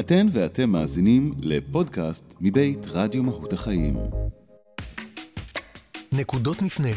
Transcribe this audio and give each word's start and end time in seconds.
אתן 0.00 0.26
ואתם 0.32 0.70
מאזינים 0.70 1.34
לפודקאסט 1.38 2.34
מבית 2.40 2.86
רדיו 2.86 3.22
מהות 3.22 3.52
החיים. 3.52 3.96
נקודות 6.12 6.62
מפנה. 6.62 6.88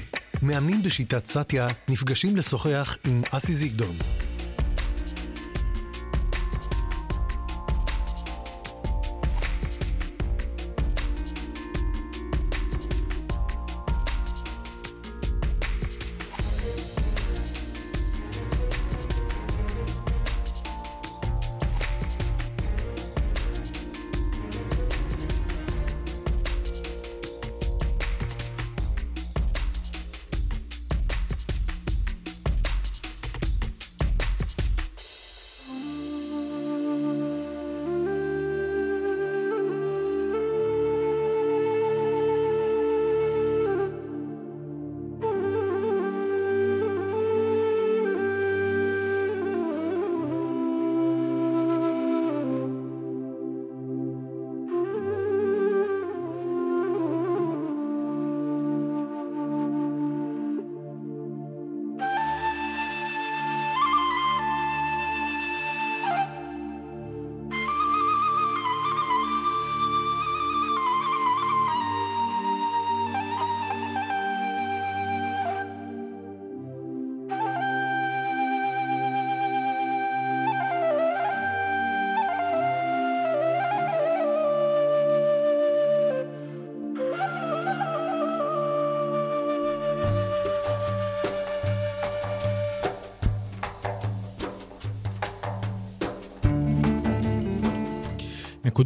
מאמנים 0.42 0.84
בשיטת 0.84 1.26
סאטיה 1.26 1.68
נפגשים 1.90 2.36
לשוחח 2.36 2.98
עם 3.08 3.22
אסי 3.32 3.54
זיגדון. 3.54 3.96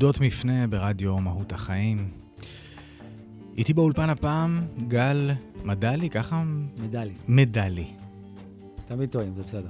נקודות 0.03 0.21
מפנה 0.21 0.67
ברדיו 0.67 1.19
מהות 1.19 1.51
החיים. 1.51 2.09
איתי 3.57 3.73
באולפן 3.73 4.09
הפעם 4.09 4.61
גל 4.87 5.31
מדלי, 5.63 6.09
ככה? 6.09 6.43
מדלי. 6.77 7.13
מדלי. 7.27 7.85
תמיד 8.85 9.09
טועים, 9.09 9.33
זה 9.35 9.43
בסדר. 9.43 9.69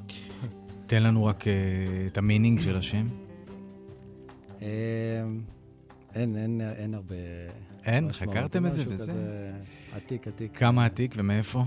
תן 0.87 1.03
לנו 1.03 1.25
רק 1.25 1.43
uh, 1.43 1.45
את 2.07 2.17
המינינג 2.17 2.59
של 2.59 2.75
השם. 2.75 3.07
אמ, 4.61 4.67
אין, 6.15 6.37
אין, 6.37 6.61
אין 6.61 6.93
הרבה... 6.93 7.15
אין? 7.85 8.11
חקרתם 8.11 8.65
את 8.65 8.73
זה 8.73 8.83
וזה? 8.87 9.13
עתיק, 9.95 10.27
עתיק. 10.27 10.57
כמה 10.57 10.85
עתיק 10.85 11.13
ומאיפה? 11.17 11.63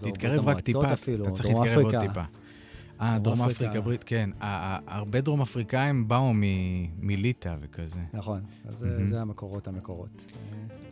תתקרב 0.00 0.48
רק 0.48 0.60
טיפה, 0.60 0.92
אתה 0.92 1.30
צריך 1.30 1.48
להתקרב 1.48 1.84
עוד. 1.84 1.94
טיפה. 2.00 2.22
אה, 3.00 3.18
דרום 3.18 3.42
אפריקה. 3.42 3.80
ברית, 3.80 4.04
כן. 4.04 4.30
הרבה 4.40 5.20
דרום 5.20 5.40
אפריקאים 5.40 6.08
באו 6.08 6.32
מ- 6.34 6.42
מליטא 7.06 7.56
וכזה. 7.60 8.00
נכון, 8.14 8.40
אז 8.64 8.86
זה- 9.04 9.20
המקורות, 9.20 9.68
המקורות. 9.68 10.32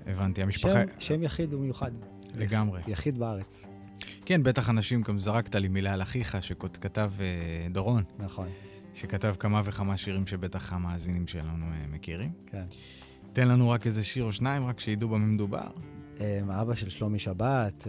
הבנתי, 0.06 0.42
המשפחה... 0.42 0.80
שם- 0.98 1.22
יחיד 1.22 1.54
ומיוחד. 1.54 1.90
לגמרי. 2.34 2.80
יחיד 2.88 3.18
בארץ, 3.18 3.64
כן, 4.24 4.42
בטח 4.42 4.70
אנשים, 4.70 5.02
גם 5.02 5.18
זרקת 5.18 5.54
לי 5.54 5.68
מילה 5.68 5.92
על 5.94 6.02
אחיך, 6.02 6.36
שכתב 6.42 7.12
אה, 7.20 7.26
דורון, 7.70 8.02
נכון, 8.18 8.48
שכתב 8.94 9.34
כמה 9.38 9.60
וכמה 9.64 9.96
שירים 9.96 10.26
שבטח 10.26 10.72
המאזינים 10.72 11.26
שלנו 11.26 11.64
אה, 11.66 11.86
מכירים. 11.92 12.30
כן. 12.46 12.64
תן 13.32 13.48
לנו 13.48 13.70
רק 13.70 13.86
איזה 13.86 14.04
שיר 14.04 14.24
או 14.24 14.32
שניים, 14.32 14.66
רק 14.66 14.80
שידעו 14.80 15.08
במה 15.08 15.18
מדובר. 15.26 15.70
אה, 16.20 16.40
אבא 16.62 16.74
של 16.74 16.88
שלומי 16.90 17.18
שבת, 17.18 17.86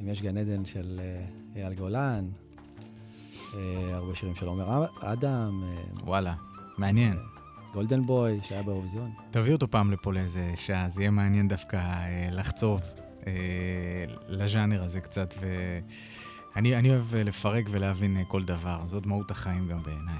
אם 0.00 0.08
יש 0.08 0.22
גן 0.22 0.36
עדן 0.36 0.64
של 0.64 1.00
אייל 1.56 1.74
גולן, 1.74 2.28
הרבה 3.92 4.14
שירים 4.14 4.34
של 4.34 4.46
עומר 4.46 4.86
אדם, 5.00 5.62
אה, 5.64 5.82
וואלה, 6.04 6.34
מעניין. 6.78 7.16
גולדן 7.74 8.02
בוי, 8.02 8.38
שהיה 8.42 8.62
באירוויזיון. 8.62 9.10
תביא 9.30 9.52
אותו 9.52 9.70
פעם 9.70 9.90
לפה 9.90 10.12
לאיזה 10.12 10.52
שעה, 10.56 10.88
זה 10.88 11.02
יהיה 11.02 11.10
מעניין 11.10 11.48
דווקא 11.48 11.76
אה, 11.76 12.28
לחצוב 12.32 12.80
אה, 13.26 13.32
לז'אנר 14.28 14.82
הזה 14.82 15.00
קצת, 15.00 15.34
ואני 16.54 16.76
אני 16.76 16.90
אוהב 16.90 17.14
אה, 17.14 17.22
לפרק 17.22 17.66
ולהבין 17.70 18.16
אה, 18.16 18.24
כל 18.24 18.44
דבר, 18.44 18.80
זאת 18.86 19.06
מהות 19.06 19.30
החיים 19.30 19.68
גם 19.68 19.82
בעיניי. 19.82 20.18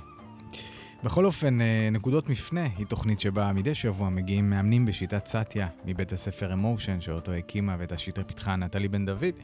בכל 1.04 1.24
אופן, 1.26 1.60
אה, 1.60 1.88
נקודות 1.92 2.28
מפנה 2.28 2.66
היא 2.76 2.86
תוכנית 2.86 3.20
שבה 3.20 3.52
מדי 3.52 3.74
שבוע 3.74 4.08
מגיעים 4.08 4.50
מאמנים 4.50 4.86
בשיטת 4.86 5.26
סאטיה 5.26 5.68
מבית 5.84 6.12
הספר 6.12 6.52
אמושן, 6.52 7.00
שאותו 7.00 7.32
הקימה 7.32 7.76
ואת 7.78 7.92
השיטה 7.92 8.24
פיתחה 8.24 8.56
נטלי 8.56 8.88
בן 8.88 9.06
דוד, 9.06 9.34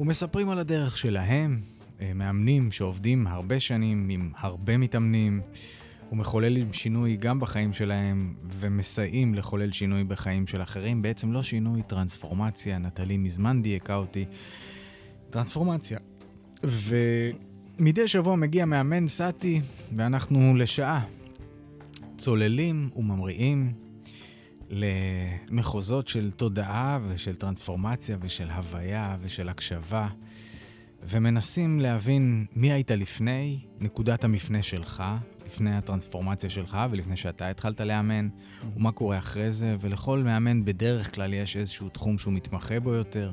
ומספרים 0.00 0.50
על 0.50 0.58
הדרך 0.58 0.96
שלהם, 0.96 1.58
אה, 1.60 1.75
מאמנים 2.14 2.72
שעובדים 2.72 3.26
הרבה 3.26 3.60
שנים 3.60 4.08
עם 4.08 4.30
הרבה 4.36 4.78
מתאמנים, 4.78 5.40
ומחוללים 6.12 6.72
שינוי 6.72 7.16
גם 7.16 7.40
בחיים 7.40 7.72
שלהם, 7.72 8.34
ומסייעים 8.50 9.34
לחולל 9.34 9.72
שינוי 9.72 10.04
בחיים 10.04 10.46
של 10.46 10.62
אחרים. 10.62 11.02
בעצם 11.02 11.32
לא 11.32 11.42
שינוי, 11.42 11.82
טרנספורמציה. 11.82 12.78
נטלי 12.78 13.16
מזמן 13.16 13.62
דייקה 13.62 13.94
אותי. 13.94 14.24
טרנספורמציה. 15.30 15.98
ומדי 16.64 18.08
שבוע 18.08 18.36
מגיע 18.36 18.64
מאמן 18.64 19.08
סאטי, 19.08 19.60
ואנחנו 19.96 20.56
לשעה 20.56 21.04
צוללים 22.16 22.90
וממריאים 22.96 23.72
למחוזות 24.70 26.08
של 26.08 26.30
תודעה 26.30 26.98
ושל 27.08 27.34
טרנספורמציה 27.34 28.16
ושל 28.20 28.50
הוויה 28.50 29.16
ושל 29.20 29.48
הקשבה, 29.48 30.08
ומנסים 31.02 31.80
להבין 31.80 32.46
מי 32.56 32.72
היית 32.72 32.90
לפני, 32.90 33.58
נקודת 33.80 34.24
המפנה 34.24 34.62
שלך, 34.62 35.04
לפני 35.46 35.76
הטרנספורמציה 35.76 36.50
שלך 36.50 36.78
ולפני 36.90 37.16
שאתה 37.16 37.48
התחלת 37.48 37.80
לאמן, 37.80 38.28
ומה 38.76 38.92
קורה 38.92 39.18
אחרי 39.18 39.52
זה, 39.52 39.76
ולכל 39.80 40.18
מאמן 40.18 40.64
בדרך 40.64 41.14
כלל 41.14 41.34
יש 41.34 41.56
איזשהו 41.56 41.88
תחום 41.88 42.18
שהוא 42.18 42.32
מתמחה 42.32 42.80
בו 42.80 42.94
יותר. 42.94 43.32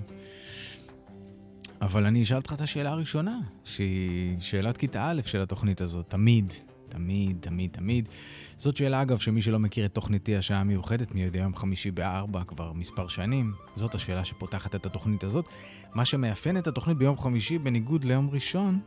אבל 1.82 2.06
אני 2.06 2.22
אשאל 2.24 2.38
אותך 2.38 2.54
את 2.54 2.62
השאלה 2.62 2.92
הראשונה, 2.92 3.40
שהיא 3.64 4.40
שאלת 4.40 4.78
כיתה 4.78 5.10
א' 5.10 5.22
של 5.26 5.42
התוכנית 5.42 5.82
הזאת, 5.82 6.10
תמיד, 6.10 6.54
תמיד, 6.94 7.38
תמיד, 7.40 7.70
תמיד. 7.72 8.10
זאת 8.58 8.78
שאלה, 8.78 9.02
אגב, 9.02 9.18
שמי 9.18 9.42
שלא 9.42 9.60
מכיר 9.60 9.86
את 9.86 9.94
תוכניתי 9.94 10.36
השעה 10.36 10.60
המיוחדת 10.60 11.16
מידי 11.16 11.40
יום 11.40 11.56
חמישי 11.56 11.92
בארבע 11.92 12.44
כבר 12.44 12.74
מספר 12.74 13.08
שנים, 13.08 13.54
זאת 13.76 13.96
השאלה 13.96 14.26
שפותחת 14.26 14.76
את 14.76 14.86
התוכנית 14.86 15.24
הזאת. 15.24 15.46
מה 15.94 16.06
שמאפיין 16.06 16.58
את 16.58 16.68
התוכנית 16.68 16.98
ביום 16.98 17.18
חמישי, 17.18 17.58
בניגוד 17.58 18.04
ליום 18.04 18.30
ראשון, 18.30 18.80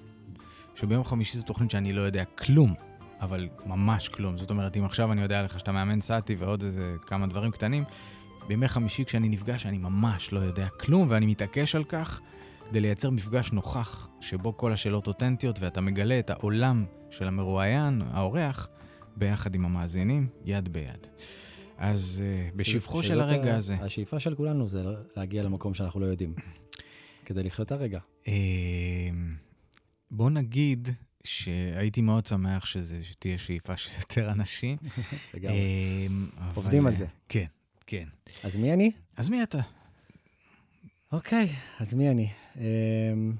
שביום 0.74 1.04
חמישי 1.04 1.38
זו 1.38 1.44
תוכנית 1.44 1.70
שאני 1.70 1.92
לא 1.92 2.00
יודע 2.00 2.24
כלום, 2.24 2.74
אבל 3.20 3.48
ממש 3.66 4.08
כלום. 4.08 4.38
זאת 4.38 4.50
אומרת, 4.50 4.76
אם 4.76 4.84
עכשיו 4.84 5.12
אני 5.12 5.22
יודע 5.22 5.42
לך 5.42 5.58
שאתה 5.58 5.72
מאמן 5.72 6.00
סאטי 6.00 6.34
ועוד 6.34 6.62
איזה 6.62 6.97
כמה 7.06 7.26
דברים 7.26 7.50
קטנים, 7.50 7.84
בימי 8.48 8.68
חמישי 8.68 9.04
כשאני 9.04 9.28
נפגש 9.28 9.66
אני 9.66 9.78
ממש 9.78 10.32
לא 10.32 10.41
יודע 10.41 10.68
כלום, 10.68 11.06
ואני 11.10 11.26
מתעקש 11.26 11.74
על 11.74 11.84
כך 11.84 12.20
כדי 12.71 12.80
לייצר 12.80 13.10
מפגש 13.10 13.53
נוכח, 13.53 14.09
שבו 14.21 14.57
כל 14.57 14.72
השאלות 14.72 15.07
אותנטיות 15.07 15.59
ואתה 15.60 15.80
מגלה 15.80 16.18
את 16.18 16.30
העולם 16.30 16.84
של 17.10 17.28
המרואיין, 17.28 18.03
האורח, 18.10 18.68
ביחד 19.16 19.54
עם 19.54 19.65
המאזינים, 19.65 20.28
יד 20.45 20.68
ביד. 20.72 21.07
אז 21.78 22.24
uh, 22.53 22.57
בשבחו 22.57 23.03
של 23.03 23.21
הרגע 23.21 23.54
ה- 23.54 23.57
הזה, 23.57 23.77
השאיפה 23.80 24.21
של 24.21 24.34
כולנו 24.34 24.66
זה 24.68 24.83
להגיע 25.16 25.42
למקום 25.42 25.74
שאנחנו 25.74 26.01
לא 26.01 26.07
יודעים, 26.07 26.34
כדי 27.24 27.42
לחיות 27.42 27.72
הרגע. 27.72 27.98
אה, 28.28 28.33
בוא 30.10 30.30
נגיד 30.30 30.89
שהייתי 31.24 32.01
מאוד 32.01 32.27
שמח 32.27 32.65
שזה, 32.65 33.04
שתהיה 33.04 33.39
שאיפה 33.39 33.77
של 33.77 33.91
יותר 34.01 34.30
אנשים. 34.30 34.77
לגמרי. 35.34 35.57
אה, 35.57 36.07
אבל- 36.39 36.53
עובדים 36.54 36.86
על 36.86 36.95
זה. 36.95 37.07
כן, 37.28 37.45
כן. 37.86 38.09
אז 38.45 38.57
מי 38.57 38.72
אני? 38.72 38.91
אז 39.16 39.28
מי 39.28 39.42
אתה? 39.42 39.60
אוקיי, 41.12 41.48
אז 41.80 41.95
מי 41.95 42.10
אני? 42.10 42.28
אמ, 42.58 43.32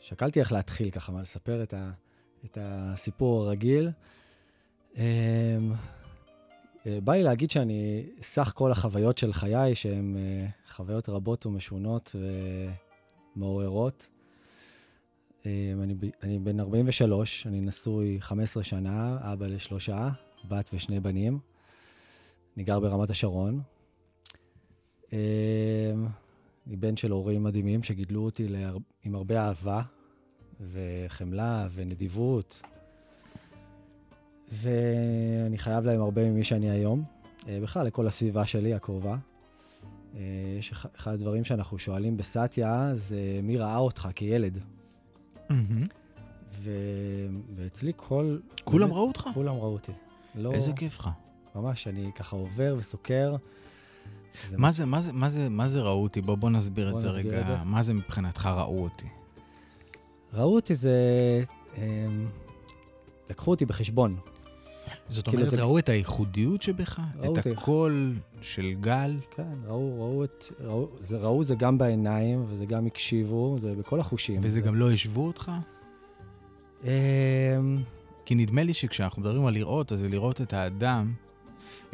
שקלתי 0.00 0.40
איך 0.40 0.52
להתחיל 0.52 0.90
ככה, 0.90 1.12
מה 1.12 1.22
לספר 1.22 1.62
את, 1.62 1.74
ה, 1.74 1.90
את 2.44 2.58
הסיפור 2.60 3.42
הרגיל. 3.42 3.90
אמ, 4.96 5.02
אה, 6.86 6.98
בא 7.04 7.12
לי 7.12 7.22
להגיד 7.22 7.50
שאני, 7.50 8.06
סך 8.22 8.52
כל 8.54 8.72
החוויות 8.72 9.18
של 9.18 9.32
חיי, 9.32 9.74
שהן 9.74 10.16
אה, 10.16 10.46
חוויות 10.74 11.08
רבות 11.08 11.46
ומשונות 11.46 12.16
ומעוררות. 13.36 14.06
אמ, 15.46 15.50
אני, 15.82 15.94
אני 16.22 16.38
בן 16.38 16.60
43, 16.60 17.46
אני 17.46 17.60
נשוי 17.60 18.16
15 18.20 18.62
שנה, 18.62 19.18
אבא 19.20 19.46
לשלושה, 19.46 20.08
בת 20.48 20.70
ושני 20.72 21.00
בנים. 21.00 21.38
אני 22.56 22.64
גר 22.64 22.80
ברמת 22.80 23.10
השרון. 23.10 23.62
אמ, 25.12 25.18
אני 26.66 26.76
בן 26.76 26.96
של 26.96 27.10
הורים 27.10 27.42
מדהימים 27.42 27.82
שגידלו 27.82 28.24
אותי 28.24 28.48
להר... 28.48 28.76
עם 29.04 29.14
הרבה 29.14 29.40
אהבה 29.40 29.82
וחמלה 30.60 31.68
ונדיבות. 31.74 32.62
ואני 34.52 35.58
חייב 35.58 35.84
להם 35.84 36.00
הרבה 36.00 36.30
ממי 36.30 36.44
שאני 36.44 36.70
היום. 36.70 37.04
אה, 37.48 37.58
בכלל, 37.62 37.86
לכל 37.86 38.06
הסביבה 38.06 38.46
שלי, 38.46 38.74
הקרובה. 38.74 39.16
אה, 40.16 40.20
יש 40.58 40.72
אחד 40.96 41.12
הדברים 41.12 41.44
שאנחנו 41.44 41.78
שואלים 41.78 42.16
בסטיה, 42.16 42.90
זה 42.94 43.40
מי 43.42 43.56
ראה 43.56 43.78
אותך 43.78 44.08
כילד. 44.14 44.58
ו... 46.52 46.70
ואצלי 47.54 47.92
כל... 47.96 48.38
כולם 48.64 48.86
באמת, 48.86 48.96
ראו 48.96 49.06
אותך? 49.06 49.28
כולם 49.34 49.54
ראו 49.54 49.72
אותי. 49.72 49.92
לא... 50.34 50.52
איזה 50.52 50.72
כיף 50.72 50.98
לך. 50.98 51.08
ממש, 51.54 51.86
אני 51.88 52.10
ככה 52.14 52.36
עובר 52.36 52.74
וסוקר. 52.78 53.36
זה 54.48 54.58
מה, 54.58 54.70
זה, 54.70 54.86
מה, 54.86 55.00
זה, 55.00 55.12
מה, 55.12 55.28
זה, 55.28 55.48
מה 55.48 55.68
זה 55.68 55.80
ראו 55.80 56.02
אותי? 56.02 56.20
בוא, 56.20 56.34
בוא 56.34 56.50
נסביר 56.50 56.88
בוא 56.88 56.96
את 56.96 57.00
זה 57.00 57.08
נסביר 57.08 57.32
רגע. 57.32 57.40
את 57.40 57.46
זה. 57.46 57.56
מה 57.64 57.82
זה 57.82 57.94
מבחינתך 57.94 58.46
ראו 58.56 58.82
אותי? 58.82 59.06
ראו 60.34 60.54
אותי 60.54 60.74
זה... 60.74 60.98
הם, 61.76 62.28
לקחו 63.30 63.50
אותי 63.50 63.66
בחשבון. 63.66 64.16
זאת 65.08 65.24
כאילו 65.24 65.38
אומרת, 65.38 65.50
זה... 65.50 65.62
ראו 65.62 65.78
את 65.78 65.88
הייחודיות 65.88 66.62
שבך? 66.62 67.00
את 67.20 67.26
אותי. 67.26 67.50
הקול 67.50 68.18
של 68.40 68.74
גל? 68.80 69.16
כן, 69.36 69.54
ראו, 69.66 70.00
ראו 70.00 70.24
את... 70.24 70.44
ראו, 70.60 70.88
זה, 71.00 71.18
ראו 71.18 71.44
זה 71.44 71.54
גם 71.54 71.78
בעיניים, 71.78 72.44
וזה 72.48 72.66
גם 72.66 72.86
הקשיבו, 72.86 73.56
זה 73.58 73.74
בכל 73.74 74.00
החושים. 74.00 74.40
וזה 74.42 74.48
זה... 74.48 74.60
גם 74.60 74.74
לא 74.74 74.90
השוו 74.92 75.26
אותך? 75.26 75.52
כי 78.24 78.34
נדמה 78.34 78.62
לי 78.62 78.74
שכשאנחנו 78.74 79.22
מדברים 79.22 79.46
על 79.46 79.54
לראות, 79.54 79.92
אז 79.92 80.00
זה 80.00 80.08
לראות 80.08 80.40
את 80.40 80.52
האדם, 80.52 81.12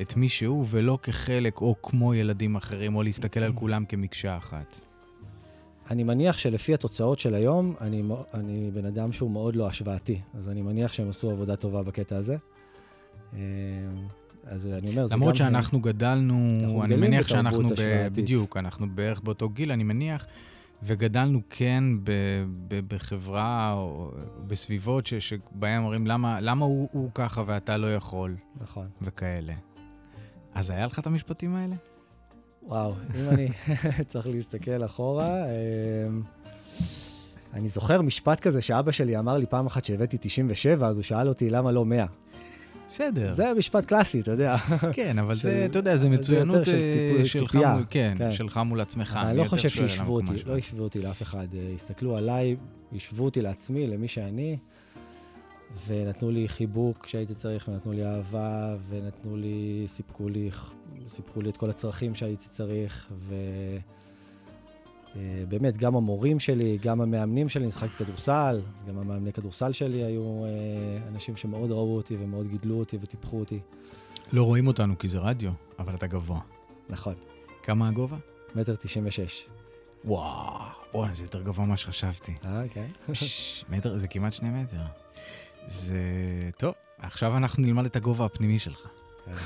את 0.01 0.17
מי 0.17 0.29
שהוא, 0.29 0.67
ולא 0.71 0.99
כחלק 1.03 1.61
או 1.61 1.75
כמו 1.83 2.15
ילדים 2.15 2.57
אחרים, 2.57 2.97
או 2.97 3.03
להסתכל 3.03 3.41
על 3.41 3.53
כולם 3.53 3.85
כמקשה 3.85 4.37
אחת. 4.37 4.81
אני 5.91 6.05
מניח 6.05 6.39
שלפי 6.39 6.75
התוצאות 6.75 7.19
של 7.19 7.35
היום, 7.35 7.75
אני, 7.81 8.03
אני 8.35 8.71
בן 8.75 8.85
אדם 8.85 9.13
שהוא 9.13 9.31
מאוד 9.31 9.57
לא 9.57 9.69
השוואתי, 9.69 10.21
אז 10.35 10.49
אני 10.49 10.63
מניח 10.63 10.93
שהם 10.93 11.09
עשו 11.09 11.31
עבודה 11.31 11.57
טובה 11.57 11.83
בקטע 11.83 12.17
הזה. 12.17 12.37
אה, 13.35 13.39
אז 14.45 14.67
אני 14.67 14.91
אומר, 14.91 15.07
זה 15.07 15.15
גם... 15.15 15.21
למרות 15.21 15.37
שאנחנו 15.37 15.81
גדלנו, 15.81 16.55
אני 16.85 16.97
מניח 16.97 17.29
שאנחנו, 17.29 17.69
ב... 17.69 18.09
בדיוק, 18.13 18.57
אנחנו 18.57 18.87
בערך 18.95 19.21
באותו 19.21 19.49
גיל, 19.49 19.73
אני 19.73 19.85
מניח, 19.85 20.27
וגדלנו 20.83 21.41
כן 21.51 21.85
ב, 22.05 22.11
ב, 22.69 22.81
בחברה 22.95 23.73
או 23.73 24.11
בסביבות 24.47 25.07
ש, 25.07 25.15
שבהם 25.15 25.83
אומרים, 25.83 26.07
למה, 26.07 26.41
למה 26.41 26.65
הוא, 26.65 26.89
הוא 26.93 27.11
ככה 27.15 27.43
ואתה 27.47 27.77
לא 27.77 27.95
יכול? 27.95 28.37
נכון. 28.61 28.87
וכאלה. 29.03 29.55
אז 30.59 30.71
היה 30.71 30.87
לך 30.87 30.99
את 30.99 31.07
המשפטים 31.07 31.57
האלה? 31.57 31.75
וואו, 32.63 32.95
אם 33.15 33.29
אני 33.29 33.49
צריך 34.07 34.27
להסתכל 34.27 34.85
אחורה, 34.85 35.45
אמ, 35.45 36.23
אני 37.55 37.69
זוכר 37.69 38.03
משפט 38.03 38.41
כזה 38.41 38.63
שאבא 38.63 38.93
שלי 38.93 39.19
אמר 39.19 39.39
לי 39.39 39.47
פעם 39.47 39.67
אחת 39.67 39.85
שהבאתי 39.85 40.19
97, 40.21 40.89
אז 40.89 40.97
הוא 40.97 41.03
שאל 41.03 41.29
אותי 41.29 41.51
למה 41.51 41.73
לא 41.73 41.85
100. 41.85 42.07
בסדר. 42.89 43.35
זה 43.35 43.53
משפט 43.59 43.85
קלאסי, 43.85 44.21
אתה 44.21 44.31
יודע. 44.31 44.57
כן, 44.93 45.19
אבל 45.19 45.37
זה, 45.37 45.65
אתה 45.65 45.79
יודע, 45.79 45.97
זה 45.97 46.09
מצוינות 46.09 46.69
אה, 46.69 47.25
שלך, 47.25 47.59
כן, 47.91 48.15
כן. 48.19 48.33
שלך 48.33 48.61
מול 48.65 48.81
עצמך. 48.81 49.19
אני 49.23 49.39
לא 49.39 49.45
חושב 49.45 49.69
שישבו 49.69 50.15
אותי, 50.15 50.33
לא 50.47 50.59
ישבו 50.59 50.83
אותי 50.83 51.03
לאף 51.03 51.23
אחד. 51.23 51.47
אה, 51.55 51.73
הסתכלו 51.75 52.17
עליי, 52.17 52.57
ישבו 52.93 53.25
אותי 53.25 53.43
לעצמי, 53.43 53.87
למי 53.87 54.09
שאני, 54.09 54.57
ונתנו 55.87 56.31
לי 56.31 56.49
חיבוק 56.49 57.05
כשהייתי 57.05 57.35
צריך, 57.35 57.69
ונתנו 57.69 57.93
לי 57.93 58.07
אהבה, 58.07 58.77
ונתנו 58.89 59.37
לי, 59.37 59.85
סיפקו 59.87 60.29
לי, 60.29 60.51
סיפקו 61.09 61.43
לי 61.43 61.51
את 61.51 61.57
כל 61.57 61.71
הצרכים 61.71 62.15
שהייתי 62.15 62.45
צריך, 62.49 63.09
ו... 63.13 63.35
אה, 65.17 65.45
באמת, 65.49 65.77
גם 65.77 65.97
המורים 65.97 66.41
שלי, 66.41 66.79
גם 66.83 67.01
המאמנים 67.01 67.49
שלי, 67.49 67.65
אני 67.65 67.73
שחקתי 67.73 68.05
כדורסל, 68.05 68.61
אז 68.77 68.85
גם 68.89 68.99
המאמני 68.99 69.33
כדורסל 69.33 69.73
שלי 69.73 70.05
היו 70.05 70.45
אה, 70.45 70.49
אנשים 71.09 71.37
שמאוד 71.37 71.71
ראו 71.71 71.97
אותי 71.97 72.17
ומאוד 72.21 72.49
גידלו 72.49 72.79
אותי 72.79 72.99
וטיפחו 73.01 73.39
אותי. 73.41 73.61
לא 74.33 74.43
רואים 74.43 74.67
אותנו 74.67 74.99
כי 74.99 75.09
זה 75.09 75.19
רדיו, 75.19 75.51
אבל 75.79 75.95
אתה 75.95 76.07
גבוה. 76.07 76.41
נכון. 76.89 77.15
כמה 77.63 77.89
הגובה? 77.89 78.17
מטר 78.55 78.77
תשעים 78.77 79.07
ושש. 79.07 79.47
וואו, 80.05 80.61
וואי, 80.95 81.15
זה 81.15 81.25
יותר 81.25 81.43
גבוה 81.43 81.67
ממה 81.67 81.77
שחשבתי. 81.77 82.35
אה, 82.45 82.63
כן? 82.69 82.87
מטר, 83.69 83.99
זה 83.99 84.09
כמעט 84.09 84.33
שני 84.33 84.63
מטר. 84.63 84.83
זה... 85.69 86.01
טוב, 86.57 86.75
עכשיו 86.99 87.37
אנחנו 87.37 87.63
נלמד 87.63 87.85
את 87.85 87.97
הגובה 87.97 88.25
הפנימי 88.25 88.59
שלך. 88.59 88.89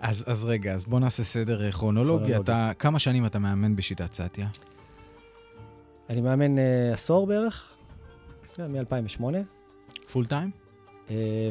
אז, 0.00 0.24
אז 0.26 0.44
רגע, 0.44 0.74
אז 0.74 0.84
בוא 0.84 1.00
נעשה 1.00 1.24
סדר 1.24 1.64
אה, 1.64 1.72
כרונולוגי. 1.72 2.36
אתה, 2.36 2.70
כמה 2.78 2.98
שנים 2.98 3.26
אתה 3.26 3.38
מאמן 3.38 3.76
בשיטת 3.76 4.12
סאטיה? 4.12 4.48
אני 6.10 6.20
מאמן 6.20 6.58
אה, 6.58 6.60
עשור 6.94 7.26
בערך, 7.26 7.72
כן, 8.54 8.72
מ-2008. 8.72 9.22
Full 10.12 10.26
time? 10.26 10.50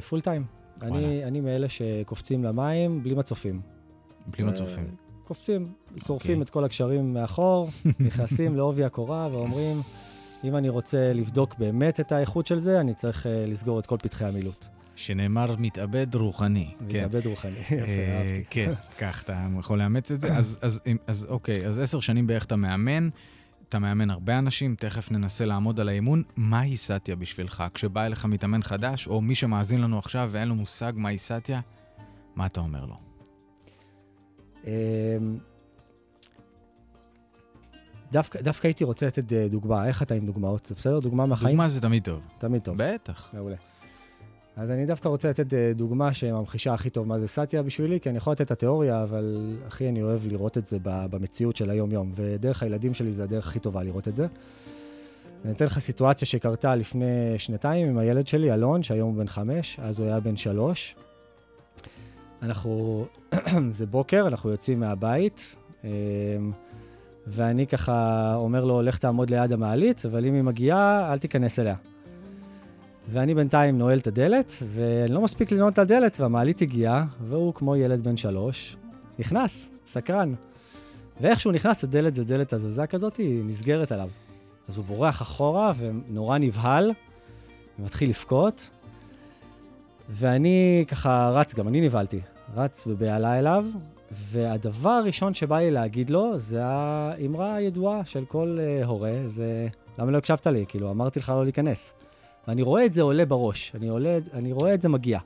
Full 0.09 0.21
time. 0.21 0.45
אני, 0.81 1.25
אני 1.25 1.41
מאלה 1.41 1.69
שקופצים 1.69 2.43
למים 2.43 3.03
בלי 3.03 3.13
מצופים. 3.13 3.61
בלי 4.27 4.43
מצופים. 4.43 4.83
Uh, 4.83 5.27
קופצים, 5.27 5.73
שורפים 5.97 6.39
okay. 6.39 6.43
את 6.43 6.49
כל 6.49 6.63
הקשרים 6.63 7.13
מאחור, 7.13 7.69
נכנסים 7.99 8.55
לעובי 8.57 8.83
הקורה 8.83 9.29
ואומרים, 9.31 9.81
אם 10.43 10.55
אני 10.55 10.69
רוצה 10.69 11.13
לבדוק 11.13 11.55
באמת 11.57 11.99
את 11.99 12.11
האיכות 12.11 12.47
של 12.47 12.57
זה, 12.57 12.79
אני 12.79 12.93
צריך 12.93 13.25
uh, 13.25 13.29
לסגור 13.49 13.79
את 13.79 13.85
כל 13.85 13.97
פתחי 13.97 14.25
המילוט. 14.25 14.65
שנאמר 14.95 15.55
מתאבד 15.59 16.15
רוחני. 16.15 16.71
כן. 16.89 16.97
מתאבד 16.97 17.25
רוחני, 17.25 17.59
יפה, 17.59 17.75
אה, 17.75 18.17
אהבתי. 18.17 18.45
כן, 18.49 18.71
כך, 18.97 19.23
אתה 19.23 19.47
יכול 19.59 19.79
לאמץ 19.79 20.11
את 20.11 20.21
זה. 20.21 20.37
אז, 20.37 20.59
אז, 20.61 20.81
אז 21.07 21.27
אוקיי, 21.29 21.67
אז 21.67 21.79
עשר 21.79 21.99
שנים 21.99 22.27
בערך 22.27 22.45
אתה 22.45 22.55
מאמן, 22.55 23.09
אתה 23.69 23.79
מאמן 23.79 24.09
הרבה 24.09 24.39
אנשים, 24.39 24.75
תכף 24.75 25.11
ננסה 25.11 25.45
לעמוד 25.45 25.79
על 25.79 25.89
האימון. 25.89 26.23
מהי 26.35 26.77
סטיה 26.77 27.15
בשבילך? 27.15 27.63
כשבא 27.73 28.05
אליך 28.05 28.25
מתאמן 28.25 28.63
חדש, 28.63 29.07
או 29.07 29.21
מי 29.21 29.35
שמאזין 29.35 29.81
לנו 29.81 29.99
עכשיו 29.99 30.29
ואין 30.31 30.47
לו 30.47 30.55
מושג 30.55 30.93
מהי 30.95 31.17
סטיה, 31.17 31.61
מה 32.35 32.45
אתה 32.45 32.59
אומר 32.59 32.85
לו? 32.85 32.95
דווקא, 38.11 38.41
דווקא 38.41 38.67
הייתי 38.67 38.83
רוצה 38.83 39.07
לתת 39.07 39.33
אה, 39.33 39.47
דוגמה. 39.47 39.87
איך 39.87 40.03
אתה 40.03 40.13
עם 40.15 40.25
דוגמאות? 40.25 40.65
זה 40.65 40.75
בסדר? 40.75 40.99
דוגמה 40.99 41.25
מהחיים? 41.25 41.51
דוגמה 41.51 41.67
זה 41.67 41.81
תמיד 41.81 42.03
טוב. 42.03 42.21
תמיד 42.37 42.61
טוב. 42.61 42.75
בטח. 42.77 43.33
מעולה. 43.33 43.55
אז 44.55 44.71
אני 44.71 44.85
דווקא 44.85 45.07
רוצה 45.07 45.29
לתת 45.29 45.53
אה, 45.53 45.71
דוגמה 45.75 46.13
שממחישה 46.13 46.73
הכי 46.73 46.89
טוב 46.89 47.07
מה 47.07 47.19
זה 47.19 47.27
סאטיה 47.27 47.63
בשבילי, 47.63 47.99
כי 47.99 48.09
אני 48.09 48.17
יכול 48.17 48.33
לתת 48.33 48.41
את 48.41 48.51
התיאוריה, 48.51 49.03
אבל 49.03 49.55
הכי 49.67 49.89
אני 49.89 50.03
אוהב 50.03 50.27
לראות 50.27 50.57
את 50.57 50.65
זה 50.65 50.77
במציאות 50.83 51.55
של 51.55 51.69
היום-יום, 51.69 52.11
ודרך 52.15 52.63
הילדים 52.63 52.93
שלי 52.93 53.13
זה 53.13 53.23
הדרך 53.23 53.47
הכי 53.47 53.59
טובה 53.59 53.83
לראות 53.83 54.07
את 54.07 54.15
זה. 54.15 54.27
אני 55.45 55.53
אתן 55.53 55.65
לך 55.65 55.79
סיטואציה 55.79 56.27
שקרתה 56.27 56.75
לפני 56.75 57.33
שנתיים 57.37 57.87
עם 57.89 57.97
הילד 57.97 58.27
שלי, 58.27 58.53
אלון, 58.53 58.83
שהיום 58.83 59.09
הוא 59.09 59.17
בן 59.17 59.27
חמש, 59.27 59.79
אז 59.81 59.99
הוא 59.99 60.07
היה 60.07 60.19
בן 60.19 60.37
שלוש. 60.37 60.95
אנחנו, 62.41 63.05
זה 63.71 63.85
בוקר, 63.85 64.27
אנחנו 64.27 64.49
יוצאים 64.49 64.79
מהבית, 64.79 65.55
אמ, 65.83 65.89
ואני 67.31 67.67
ככה 67.67 68.33
אומר 68.35 68.65
לו, 68.65 68.81
לך 68.81 68.97
תעמוד 68.97 69.29
ליד 69.29 69.51
המעלית, 69.51 70.05
אבל 70.05 70.25
אם 70.25 70.33
היא 70.33 70.41
מגיעה, 70.41 71.13
אל 71.13 71.17
תיכנס 71.17 71.59
אליה. 71.59 71.75
ואני 73.09 73.35
בינתיים 73.35 73.77
נועל 73.77 73.99
את 73.99 74.07
הדלת, 74.07 74.53
ואני 74.65 75.11
לא 75.11 75.21
מספיק 75.21 75.51
לנעול 75.51 75.71
את 75.71 75.77
הדלת, 75.77 76.19
והמעלית 76.19 76.61
הגיעה, 76.61 77.05
והוא 77.27 77.53
כמו 77.53 77.75
ילד 77.75 78.03
בן 78.03 78.17
שלוש, 78.17 78.77
נכנס, 79.19 79.69
סקרן. 79.87 80.33
ואיך 81.21 81.39
שהוא 81.39 81.53
נכנס, 81.53 81.83
הדלת 81.83 82.15
זה 82.15 82.23
דלת 82.23 82.53
הזזה 82.53 82.87
כזאת, 82.87 83.17
היא 83.17 83.43
נסגרת 83.45 83.91
עליו. 83.91 84.09
אז 84.67 84.77
הוא 84.77 84.85
בורח 84.85 85.21
אחורה 85.21 85.71
ונורא 85.77 86.37
נבהל, 86.37 86.91
ומתחיל 87.79 88.09
לבכות. 88.09 88.69
ואני 90.09 90.85
ככה 90.87 91.29
רץ, 91.33 91.55
גם 91.55 91.67
אני 91.67 91.81
נבהלתי, 91.81 92.19
רץ 92.55 92.87
בבהלה 92.87 93.39
אליו, 93.39 93.65
והדבר 94.11 94.89
הראשון 94.89 95.33
שבא 95.33 95.57
לי 95.57 95.71
להגיד 95.71 96.09
לו, 96.09 96.37
זה 96.37 96.65
האמרה 96.65 97.55
הידועה 97.55 98.05
של 98.05 98.25
כל 98.25 98.59
uh, 98.59 98.85
הורה, 98.85 99.13
זה 99.25 99.67
למה 99.99 100.11
לא 100.11 100.17
הקשבת 100.17 100.47
לי? 100.47 100.65
כאילו, 100.67 100.91
אמרתי 100.91 101.19
לך 101.19 101.29
לא 101.29 101.43
להיכנס. 101.43 101.93
ואני 102.47 102.61
רואה 102.61 102.85
את 102.85 102.93
זה 102.93 103.01
עולה 103.01 103.25
בראש, 103.25 103.71
אני, 103.75 103.87
עולה, 103.87 104.17
אני 104.33 104.51
רואה 104.51 104.73
את 104.73 104.81
זה 104.81 104.89
מגיע. 104.89 105.19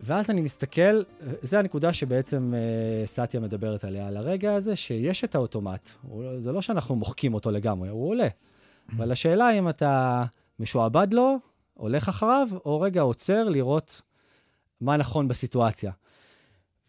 ואז 0.00 0.30
אני 0.30 0.40
מסתכל, 0.40 1.02
זו 1.42 1.56
הנקודה 1.56 1.92
שבעצם 1.92 2.54
uh, 2.54 3.06
סטיה 3.06 3.40
מדברת 3.40 3.84
עליה, 3.84 4.06
על 4.06 4.16
הרגע 4.16 4.54
הזה 4.54 4.76
שיש 4.76 5.24
את 5.24 5.34
האוטומט. 5.34 5.90
זה 6.38 6.52
לא 6.52 6.62
שאנחנו 6.62 6.96
מוחקים 6.96 7.34
אותו 7.34 7.50
לגמרי, 7.50 7.88
הוא 7.88 8.08
עולה. 8.08 8.28
אבל 8.96 9.12
השאלה 9.12 9.50
אם 9.50 9.68
אתה 9.68 10.24
משועבד 10.60 11.08
לו, 11.12 11.36
הולך 11.74 12.08
אחריו, 12.08 12.48
או 12.64 12.80
רגע 12.80 13.00
עוצר 13.00 13.48
לראות 13.48 14.02
מה 14.80 14.96
נכון 14.96 15.28
בסיטואציה. 15.28 15.92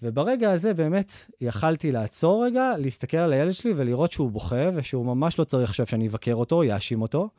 וברגע 0.02 0.52
הזה 0.52 0.74
באמת 0.74 1.14
יכלתי 1.42 1.92
לעצור 1.92 2.46
רגע, 2.46 2.74
להסתכל 2.78 3.18
על 3.18 3.34
הילד 3.34 3.52
שלי 3.52 3.74
ולראות 3.76 4.12
שהוא 4.12 4.32
בוכה, 4.32 4.70
ושהוא 4.76 5.06
ממש 5.06 5.40
לא 5.40 5.44
צריך 5.44 5.70
עכשיו 5.70 5.86
שאני 5.88 6.08
אבקר 6.08 6.34
אותו, 6.34 6.64
יאשים 6.64 7.02
אותו. 7.02 7.30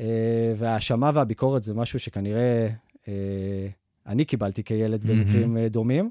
אה, 0.00 0.54
וההאשמה 0.56 1.10
והביקורת 1.14 1.62
זה 1.62 1.74
משהו 1.74 1.98
שכנראה 1.98 2.68
אה, 3.08 3.68
אני 4.06 4.24
קיבלתי 4.24 4.64
כילד 4.64 5.04
במקרים 5.06 5.56
אה, 5.56 5.68
דומים. 5.68 6.10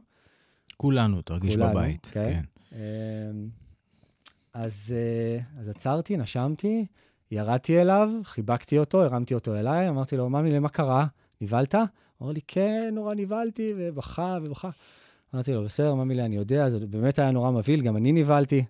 כולנו, 0.77 1.21
תרגיש 1.21 1.55
כולנו, 1.55 1.71
בבית. 1.71 2.09
כן. 2.13 2.41
כן. 2.69 2.75
אז, 4.53 4.93
אז 5.59 5.69
עצרתי, 5.69 6.17
נשמתי, 6.17 6.85
ירדתי 7.31 7.81
אליו, 7.81 8.09
חיבקתי 8.23 8.77
אותו, 8.77 9.03
הרמתי 9.03 9.33
אותו 9.33 9.55
אליי, 9.55 9.89
אמרתי 9.89 10.17
לו, 10.17 10.29
ממי, 10.29 10.51
למה 10.51 10.69
קרה? 10.69 11.05
נבהלת? 11.41 11.75
אמר 12.23 12.31
לי, 12.31 12.41
כן, 12.47 12.91
נורא 12.93 13.13
נבהלתי, 13.13 13.73
ובכה 13.77 14.37
ובכה. 14.41 14.69
אמרתי 15.33 15.53
לו, 15.53 15.63
בסדר, 15.63 15.95
ממי, 15.95 16.21
אני 16.21 16.35
יודע, 16.35 16.69
זה 16.69 16.87
באמת 16.87 17.19
היה 17.19 17.31
נורא 17.31 17.51
מבהיל, 17.51 17.81
גם 17.81 17.97
אני 17.97 18.11
נבהלתי. 18.11 18.65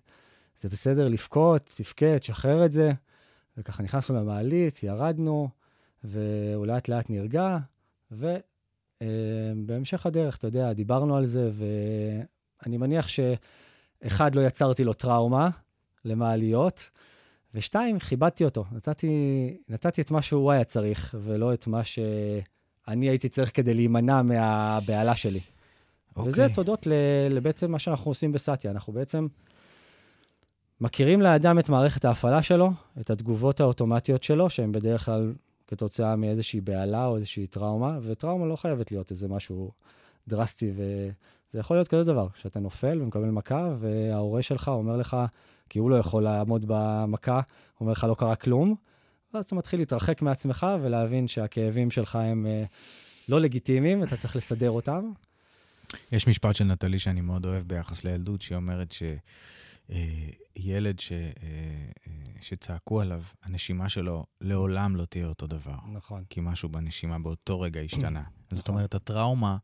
זה 0.60 0.68
בסדר 0.68 1.08
לבכות, 1.08 1.70
תבכה, 1.76 2.18
תשחרר 2.18 2.64
את 2.64 2.72
זה. 2.72 2.92
וככה 3.56 3.82
נכנסנו 3.82 4.16
למעלית, 4.16 4.82
ירדנו, 4.82 5.48
והוא 6.04 6.66
לאט 6.66 6.88
לאט 6.88 7.10
נרגע, 7.10 7.58
ובהמשך 9.00 10.06
הדרך, 10.06 10.36
אתה 10.36 10.46
יודע, 10.46 10.72
דיברנו 10.72 11.16
על 11.16 11.24
זה, 11.26 11.50
ואני 11.54 12.76
מניח 12.76 13.08
שאחד, 13.08 14.34
לא 14.34 14.40
יצרתי 14.40 14.84
לו 14.84 14.92
טראומה 14.92 15.50
למעליות, 16.04 16.90
ושתיים, 17.54 17.98
כיבדתי 17.98 18.44
אותו. 18.44 18.64
נתתי, 18.72 19.56
נתתי 19.68 20.02
את 20.02 20.10
מה 20.10 20.22
שהוא 20.22 20.52
היה 20.52 20.64
צריך, 20.64 21.14
ולא 21.20 21.54
את 21.54 21.66
מה 21.66 21.84
שאני 22.86 23.08
הייתי 23.08 23.28
צריך 23.28 23.50
כדי 23.54 23.74
להימנע 23.74 24.22
מהבהלה 24.22 25.16
שלי. 25.16 25.40
אוקיי. 26.16 26.32
וזה 26.32 26.46
תודות 26.54 26.86
ל- 26.86 26.92
לבעצם 27.30 27.70
מה 27.70 27.78
שאנחנו 27.78 28.10
עושים 28.10 28.32
בסאטיה. 28.32 28.70
אנחנו 28.70 28.92
בעצם 28.92 29.26
מכירים 30.80 31.22
לאדם 31.22 31.58
את 31.58 31.68
מערכת 31.68 32.04
ההפעלה 32.04 32.42
שלו, 32.42 32.70
את 33.00 33.10
התגובות 33.10 33.60
האוטומטיות 33.60 34.22
שלו, 34.22 34.50
שהן 34.50 34.72
בדרך 34.72 35.04
כלל 35.04 35.32
כתוצאה 35.66 36.16
מאיזושהי 36.16 36.60
בהלה 36.60 37.06
או 37.06 37.16
איזושהי 37.16 37.46
טראומה, 37.46 37.98
וטראומה 38.02 38.46
לא 38.46 38.56
חייבת 38.56 38.92
להיות 38.92 39.10
איזה 39.10 39.28
משהו 39.28 39.70
דרסטי, 40.28 40.72
וזה 40.74 41.58
יכול 41.58 41.76
להיות 41.76 41.88
כזה 41.88 42.04
דבר, 42.04 42.26
שאתה 42.34 42.60
נופל 42.60 43.02
ומקבל 43.02 43.30
מכה, 43.30 43.74
וההורה 43.78 44.42
שלך 44.42 44.68
אומר 44.68 44.96
לך, 44.96 45.16
כי 45.68 45.78
הוא 45.78 45.90
לא 45.90 45.96
יכול 45.96 46.22
לעמוד 46.22 46.64
במכה, 46.68 47.40
אומר 47.80 47.92
לך, 47.92 48.04
לא 48.04 48.14
קרה 48.14 48.36
כלום, 48.36 48.74
ואז 49.34 49.44
אתה 49.44 49.54
מתחיל 49.54 49.80
להתרחק 49.80 50.22
מעצמך 50.22 50.66
ולהבין 50.82 51.28
שהכאבים 51.28 51.90
שלך 51.90 52.16
הם 52.16 52.46
אה, 52.46 52.64
לא 53.28 53.40
לגיטימיים, 53.40 54.02
אתה 54.02 54.16
צריך 54.16 54.36
לסדר 54.36 54.70
אותם. 54.70 55.12
יש 56.12 56.28
משפט 56.28 56.54
של 56.54 56.64
נטלי 56.64 56.98
שאני 56.98 57.20
מאוד 57.20 57.46
אוהב 57.46 57.62
ביחס 57.68 58.04
לילדות, 58.04 58.42
שהיא 58.42 58.56
אומרת 58.56 58.94
שילד 59.88 61.00
ש, 61.00 61.12
אה, 61.12 61.18
אה, 62.06 62.12
שצעקו 62.40 63.00
עליו, 63.00 63.22
הנשימה 63.42 63.88
שלו 63.88 64.26
לעולם 64.40 64.96
לא 64.96 65.04
תהיה 65.04 65.26
אותו 65.26 65.46
דבר. 65.46 65.76
נכון. 65.92 66.24
כי 66.30 66.40
משהו 66.42 66.68
בנשימה 66.68 67.18
באותו 67.18 67.60
רגע 67.60 67.80
השתנה. 67.80 68.22
אז 68.50 68.56
זאת 68.56 68.64
נכון. 68.64 68.74
אומרת, 68.74 68.94
הטראומה, 68.94 69.56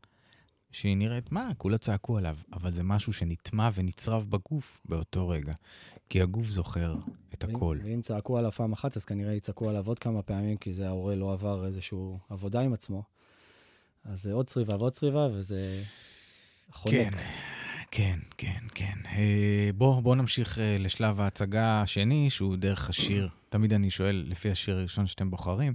שהיא 0.71 0.97
נראית, 0.97 1.31
מה, 1.31 1.49
כולה 1.57 1.77
צעקו 1.77 2.17
עליו, 2.17 2.37
אבל 2.53 2.73
זה 2.73 2.83
משהו 2.83 3.13
שנטמע 3.13 3.69
ונצרב 3.73 4.25
בגוף 4.29 4.81
באותו 4.85 5.29
רגע. 5.29 5.53
כי 6.09 6.21
הגוף 6.21 6.45
זוכר 6.49 6.95
את 7.33 7.43
ואם- 7.43 7.55
הכל. 7.55 7.77
ואם 7.85 8.01
צעקו 8.01 8.37
עליו 8.37 8.51
פעם 8.51 8.73
אחת, 8.73 8.97
אז 8.97 9.05
כנראה 9.05 9.33
יצעקו 9.33 9.69
עליו 9.69 9.87
עוד 9.87 9.99
כמה 9.99 10.21
פעמים, 10.21 10.57
כי 10.57 10.73
זה 10.73 10.87
ההורה 10.87 11.15
לא 11.15 11.33
עבר 11.33 11.65
איזושהי 11.65 11.97
עבודה 12.29 12.61
עם 12.61 12.73
עצמו. 12.73 13.03
אז 14.05 14.21
זה 14.23 14.33
עוד 14.33 14.47
צריבה 14.47 14.75
ועוד 14.79 14.93
צריבה, 14.93 15.27
וזה 15.33 15.81
חונק. 16.71 16.93
כן, 16.93 17.09
כן, 17.91 18.19
כן, 18.37 18.59
כן. 18.75 18.97
אה, 19.05 19.69
בוא, 19.75 20.01
בוא 20.01 20.15
נמשיך 20.15 20.59
אה, 20.59 20.77
לשלב 20.79 21.21
ההצגה 21.21 21.81
השני, 21.81 22.29
שהוא 22.29 22.55
דרך 22.55 22.89
השיר. 22.89 23.29
תמיד 23.49 23.73
אני 23.73 23.89
שואל, 23.89 24.23
לפי 24.27 24.51
השיר 24.51 24.77
הראשון 24.77 25.07
שאתם 25.07 25.31
בוחרים, 25.31 25.73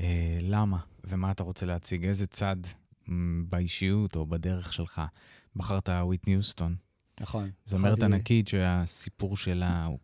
אה, 0.00 0.38
למה 0.42 0.78
ומה 1.04 1.30
אתה 1.30 1.42
רוצה 1.42 1.66
להציג? 1.66 2.06
איזה 2.06 2.26
צד 2.26 2.56
באישיות 3.48 4.16
או 4.16 4.26
בדרך 4.26 4.72
שלך 4.72 5.02
בחרת 5.56 5.88
וויטני 5.88 6.34
יוסטון? 6.34 6.76
נכון. 7.20 7.50
זמרת 7.64 8.02
ענקית 8.02 8.48
שהסיפור 8.48 9.36
שלה 9.36 9.84
הוא... 9.84 9.98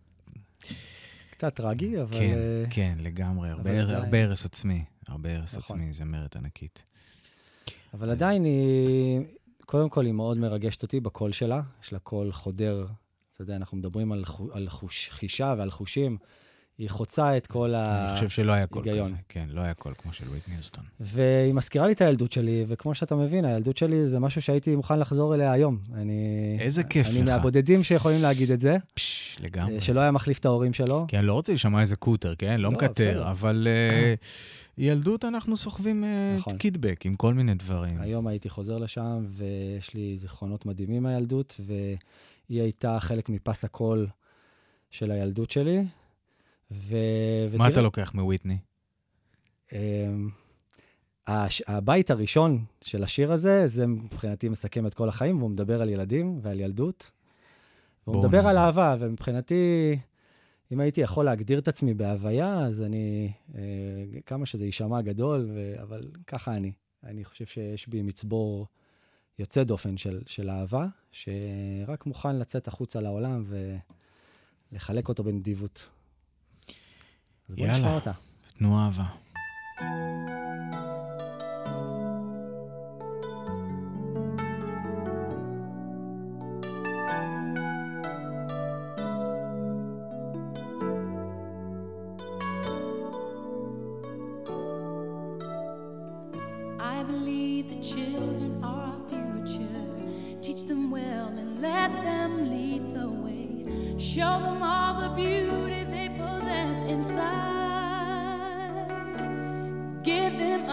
קצת 1.30 1.54
טרגי, 1.54 2.02
אבל... 2.02 2.18
כן, 2.18 2.34
אה, 2.34 2.64
כן, 2.70 2.98
לגמרי. 3.00 3.50
הרבה 3.50 4.24
הרס 4.24 4.46
עצמי. 4.46 4.84
הרבה 5.08 5.36
הרס 5.36 5.58
נכון. 5.58 5.76
עצמי, 5.76 5.92
זמרת 5.92 6.36
ענקית. 6.36 6.84
אבל 7.94 8.10
עדיין 8.10 8.44
היא, 8.44 9.20
קודם 9.66 9.88
כל 9.88 10.04
היא 10.06 10.12
מאוד 10.12 10.38
מרגשת 10.38 10.82
אותי 10.82 11.00
בקול 11.00 11.32
שלה, 11.32 11.62
יש 11.82 11.92
לה 11.92 11.98
קול 11.98 12.32
חודר, 12.32 12.86
אתה 13.32 13.42
יודע, 13.42 13.56
אנחנו 13.56 13.76
מדברים 13.76 14.12
על, 14.12 14.24
חו, 14.24 14.48
על 14.52 14.68
חוש, 14.68 15.08
חישה 15.08 15.54
ועל 15.58 15.70
חושים, 15.70 16.18
היא 16.78 16.90
חוצה 16.90 17.36
את 17.36 17.46
כל 17.46 17.74
ה... 17.74 18.06
אני 18.06 18.14
חושב 18.14 18.28
שלא 18.28 18.52
היה 18.52 18.66
קול. 18.66 18.82
כזה. 18.82 19.14
כן, 19.28 19.46
לא 19.50 19.60
היה 19.60 19.74
קול 19.74 19.94
כמו 20.02 20.12
של 20.12 20.28
וויטני 20.28 20.56
יוסטון. 20.56 20.84
והיא 21.00 21.54
מזכירה 21.54 21.86
לי 21.86 21.92
את 21.92 22.00
הילדות 22.00 22.32
שלי, 22.32 22.64
וכמו 22.68 22.94
שאתה 22.94 23.14
מבין, 23.14 23.44
הילדות 23.44 23.76
שלי 23.76 24.08
זה 24.08 24.18
משהו 24.18 24.42
שהייתי 24.42 24.76
מוכן 24.76 24.98
לחזור 24.98 25.34
אליה 25.34 25.52
היום. 25.52 25.78
אני... 25.94 26.56
איזה 26.60 26.82
כיף 26.84 27.06
אני 27.06 27.22
לך. 27.22 27.28
מהבודדים 27.28 27.84
שיכולים 27.84 28.22
להגיד 28.22 28.50
את 28.50 28.60
זה, 28.60 28.76
פשש, 28.94 29.40
לגמרי. 29.40 29.74
אה, 29.74 29.80
שלא 29.80 30.00
היה 30.00 30.10
מחליף 30.10 30.38
את 30.38 30.44
ההורים 30.44 30.72
שלו. 30.72 31.06
אני 31.14 31.26
לא 31.26 31.32
רוצה 31.32 31.52
לשמוע 31.52 31.80
איזה 31.80 31.96
קוטר, 31.96 32.34
כן? 32.34 32.56
לא 32.56 32.62
לא, 32.62 32.70
מקטר, 32.70 32.88
בסדר. 32.90 33.30
אבל 33.30 33.68
אה, 33.70 34.14
ילדות 34.78 35.24
אנחנו 35.24 35.56
סוחבים 35.56 36.04
אה, 36.04 36.36
נכון. 36.38 36.58
קידבק 36.58 37.06
עם 37.06 37.14
כל 37.14 37.34
מיני 37.34 37.54
דברים. 37.54 38.00
היום 38.00 38.26
הייתי 38.26 38.48
חוזר 38.48 38.78
לשם, 38.78 39.26
ויש 39.28 39.94
לי 39.94 40.16
זיכרונות 40.16 40.66
מדהימים 40.66 41.02
מהילדות, 41.02 41.60
והיא 41.60 42.62
הייתה 42.62 43.00
חלק 43.00 43.28
מפס 43.28 43.64
הקול 43.64 44.06
של 44.90 45.10
הילדות 45.10 45.50
שלי. 45.50 45.84
ו... 46.70 46.96
מה 47.58 47.68
אתה 47.68 47.80
לוקח 47.80 48.14
מוויטני? 48.14 48.58
אמ, 49.72 50.30
הש... 51.26 51.62
הבית 51.66 52.10
הראשון 52.10 52.64
של 52.82 53.02
השיר 53.02 53.32
הזה, 53.32 53.68
זה 53.68 53.86
מבחינתי 53.86 54.48
מסכם 54.48 54.86
את 54.86 54.94
כל 54.94 55.08
החיים, 55.08 55.38
והוא 55.38 55.50
מדבר 55.50 55.82
על 55.82 55.88
ילדים 55.88 56.38
ועל 56.42 56.60
ילדות. 56.60 57.10
והוא 58.06 58.14
בואו 58.14 58.24
מדבר 58.24 58.38
על 58.38 58.44
נאזין. 58.44 58.58
אהבה, 58.58 58.96
ומבחינתי, 58.98 59.98
אם 60.72 60.80
הייתי 60.80 61.00
יכול 61.00 61.24
להגדיר 61.24 61.58
את 61.58 61.68
עצמי 61.68 61.94
בהוויה, 61.94 62.64
אז 62.66 62.82
אני, 62.82 63.32
אה, 63.54 63.60
כמה 64.26 64.46
שזה 64.46 64.66
יישמע 64.66 65.02
גדול, 65.02 65.48
ו... 65.54 65.74
אבל 65.82 66.10
ככה 66.26 66.56
אני. 66.56 66.72
אני 67.04 67.24
חושב 67.24 67.46
שיש 67.46 67.88
בי 67.88 68.02
מצבור 68.02 68.66
יוצא 69.38 69.64
דופן 69.64 69.96
של, 69.96 70.22
של 70.26 70.50
אהבה, 70.50 70.86
שרק 71.12 72.06
מוכן 72.06 72.36
לצאת 72.36 72.68
החוצה 72.68 73.00
לעולם 73.00 73.44
ולחלק 74.72 75.08
אותו 75.08 75.24
בנדיבות. 75.24 75.88
אז 77.49 77.55
בוא 77.55 77.65
יאללה. 77.65 77.77
נשמע 77.77 77.95
אותה. 77.95 78.11
תנו 78.57 78.79
אהבה. 78.79 79.03
I 96.79 97.03
believe 97.03 97.69
the 97.69 97.81
children 97.93 98.51
are 98.63 98.85
our 98.91 98.99
future. 99.09 99.85
Teach 100.45 100.63
them 100.65 100.83
well 100.91 101.27
and 101.41 101.61
let 101.61 101.91
them 102.09 102.31
lead 102.53 102.83
the 102.99 103.09
way. 103.23 103.47
Show 104.11 104.33
them 104.45 104.59
all 104.63 104.93
the 105.03 105.09
beauty 105.23 105.64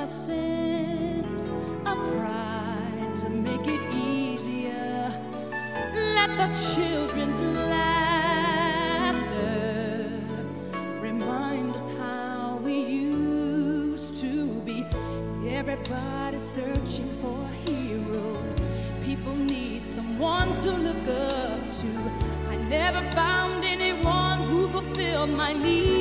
Give 0.04 0.12
them 1.46 1.88
a 1.88 1.96
pride 1.96 3.16
to 3.22 3.30
make 3.30 3.66
it 3.66 3.94
easier. 3.94 5.18
Let 5.94 6.36
the 6.36 6.50
children's 6.76 7.40
laughter 7.40 8.50
remind 11.00 11.74
us 11.74 11.90
how 11.92 12.60
we 12.62 12.82
used 12.82 14.20
to 14.20 14.62
be. 14.66 14.86
Everybody's 15.48 16.44
searching 16.44 17.10
for 17.22 17.40
a 17.42 17.54
hero. 17.72 18.38
People 19.06 19.38
need 19.38 19.88
someone 19.88 20.54
to 20.64 20.72
look 20.72 21.08
up 21.08 21.72
to. 21.80 21.88
I 22.50 22.58
never 22.58 23.10
found 23.12 23.64
anyone 23.64 24.42
who 24.50 24.68
fulfilled 24.68 25.30
my 25.30 25.54
needs. 25.54 25.93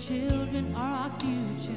Children 0.00 0.74
are 0.74 1.10
our 1.10 1.20
future. 1.20 1.74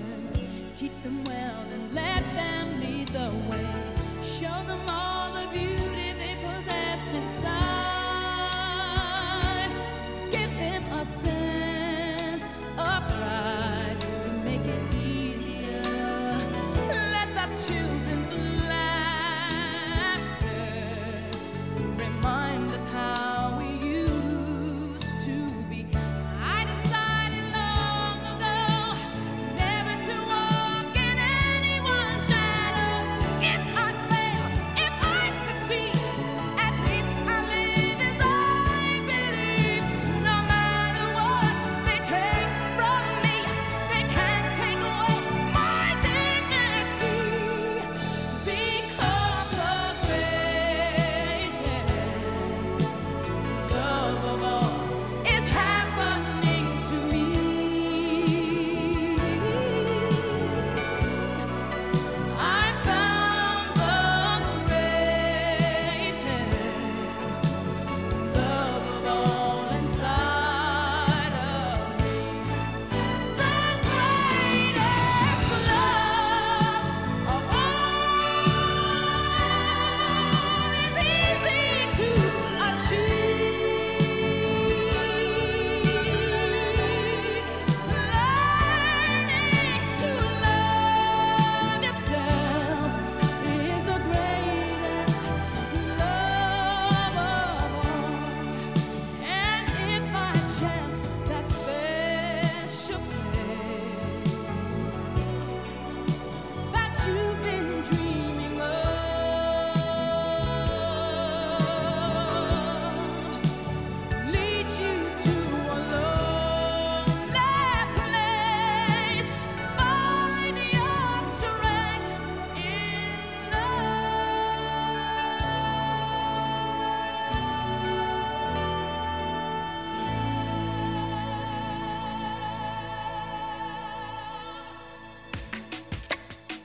Teach 0.77 0.95
them 0.99 1.25
well 1.25 1.65
and 1.73 1.93
let 1.93 2.23
them 2.33 2.79
lead 2.79 3.09
the 3.09 3.29
way. 3.51 3.67
Show 4.23 4.63
them 4.65 4.79
all 4.87 5.33
the 5.33 5.45
beauty 5.51 6.13
they 6.13 6.37
possess 6.41 7.13
inside. 7.13 7.62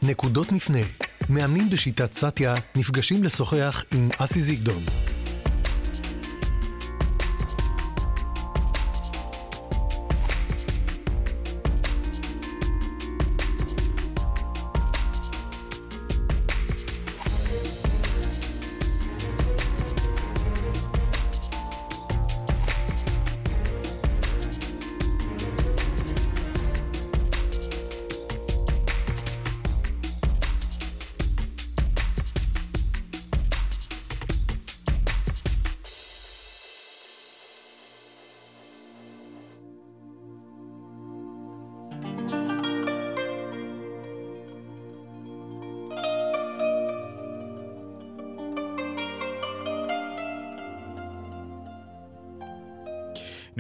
נקודות 0.09 0.53
מפנה. 0.53 0.79
מאמנים 1.29 1.71
בשיטת 1.71 2.13
סאטיה 2.13 2.55
נפגשים 2.77 3.25
לשוחח 3.25 3.85
עם 3.95 4.09
אסי 4.19 4.41
זיגדון. 4.41 4.83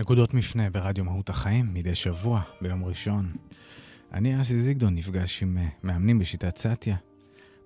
נקודות 0.09 0.35
מפנה 0.35 0.71
ברדיו 0.71 1.05
מהות 1.05 1.29
החיים, 1.29 1.75
מדי 1.75 1.95
שבוע, 1.95 2.43
ביום 2.61 2.85
ראשון. 2.85 3.33
אני, 4.13 4.41
אסי 4.41 4.57
זיגדון, 4.57 4.95
נפגש 4.95 5.43
עם 5.43 5.59
אה, 5.59 5.69
מאמנים 5.83 6.19
בשיטת 6.19 6.57
סאטיה. 6.57 6.97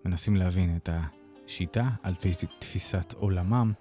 מנסים 0.05 0.37
להבין 0.37 0.77
את 0.77 0.89
השיטה 0.93 1.89
על 2.03 2.15
פי 2.21 2.31
תפיסת 2.59 3.13
עולמם, 3.13 3.73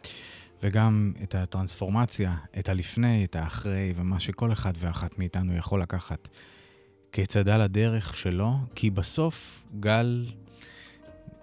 וגם 0.64 1.14
את 1.24 1.36
הטרנספורמציה, 1.36 2.36
את 2.60 2.70
הלפני, 2.70 3.26
את 3.26 3.36
האחרי, 3.36 3.94
ומה 3.96 4.20
שכל 4.20 4.52
אחד 4.52 4.74
ואחת 4.78 5.20
מאיתנו 5.20 5.56
יכול 5.56 5.82
לקחת 5.82 6.28
כצעדה 7.12 7.58
לדרך 7.58 8.18
שלו, 8.18 8.54
כי 8.76 8.90
בסוף 8.90 9.64
גל 9.80 10.26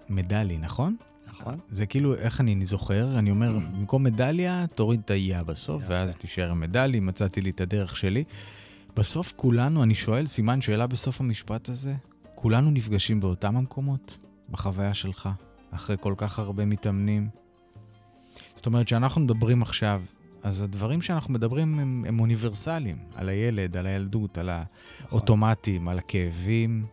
מדלי, 0.08 0.58
נכון? 0.58 0.96
נכון? 1.40 1.58
זה 1.70 1.86
כאילו, 1.86 2.14
איך 2.14 2.40
אני 2.40 2.66
זוכר? 2.66 3.18
אני 3.18 3.30
אומר, 3.30 3.58
במקום 3.58 4.04
מדליה, 4.04 4.66
תוריד 4.74 5.00
את 5.04 5.10
האייה 5.10 5.44
בסוף, 5.44 5.82
יפה. 5.82 5.92
ואז 5.92 6.16
תישאר 6.16 6.50
עם 6.50 6.60
מדלי, 6.60 7.00
מצאתי 7.00 7.40
לי 7.40 7.50
את 7.50 7.60
הדרך 7.60 7.96
שלי. 7.96 8.24
בסוף 8.96 9.32
כולנו, 9.36 9.82
אני 9.82 9.94
שואל, 9.94 10.26
סימן 10.26 10.60
שאלה 10.60 10.86
בסוף 10.86 11.20
המשפט 11.20 11.68
הזה, 11.68 11.94
כולנו 12.34 12.70
נפגשים 12.70 13.20
באותם 13.20 13.56
המקומות, 13.56 14.24
בחוויה 14.50 14.94
שלך, 14.94 15.28
אחרי 15.70 15.96
כל 16.00 16.14
כך 16.16 16.38
הרבה 16.38 16.64
מתאמנים. 16.64 17.28
זאת 18.54 18.66
אומרת, 18.66 18.86
כשאנחנו 18.86 19.20
מדברים 19.20 19.62
עכשיו, 19.62 20.02
אז 20.42 20.62
הדברים 20.62 21.02
שאנחנו 21.02 21.34
מדברים 21.34 21.78
הם, 21.78 22.04
הם 22.08 22.20
אוניברסליים, 22.20 22.98
על 23.14 23.28
הילד, 23.28 23.76
על 23.76 23.86
הילדות, 23.86 24.38
על 24.38 24.50
האוטומטים, 25.10 25.88
על 25.88 25.98
הכאבים, 25.98 26.86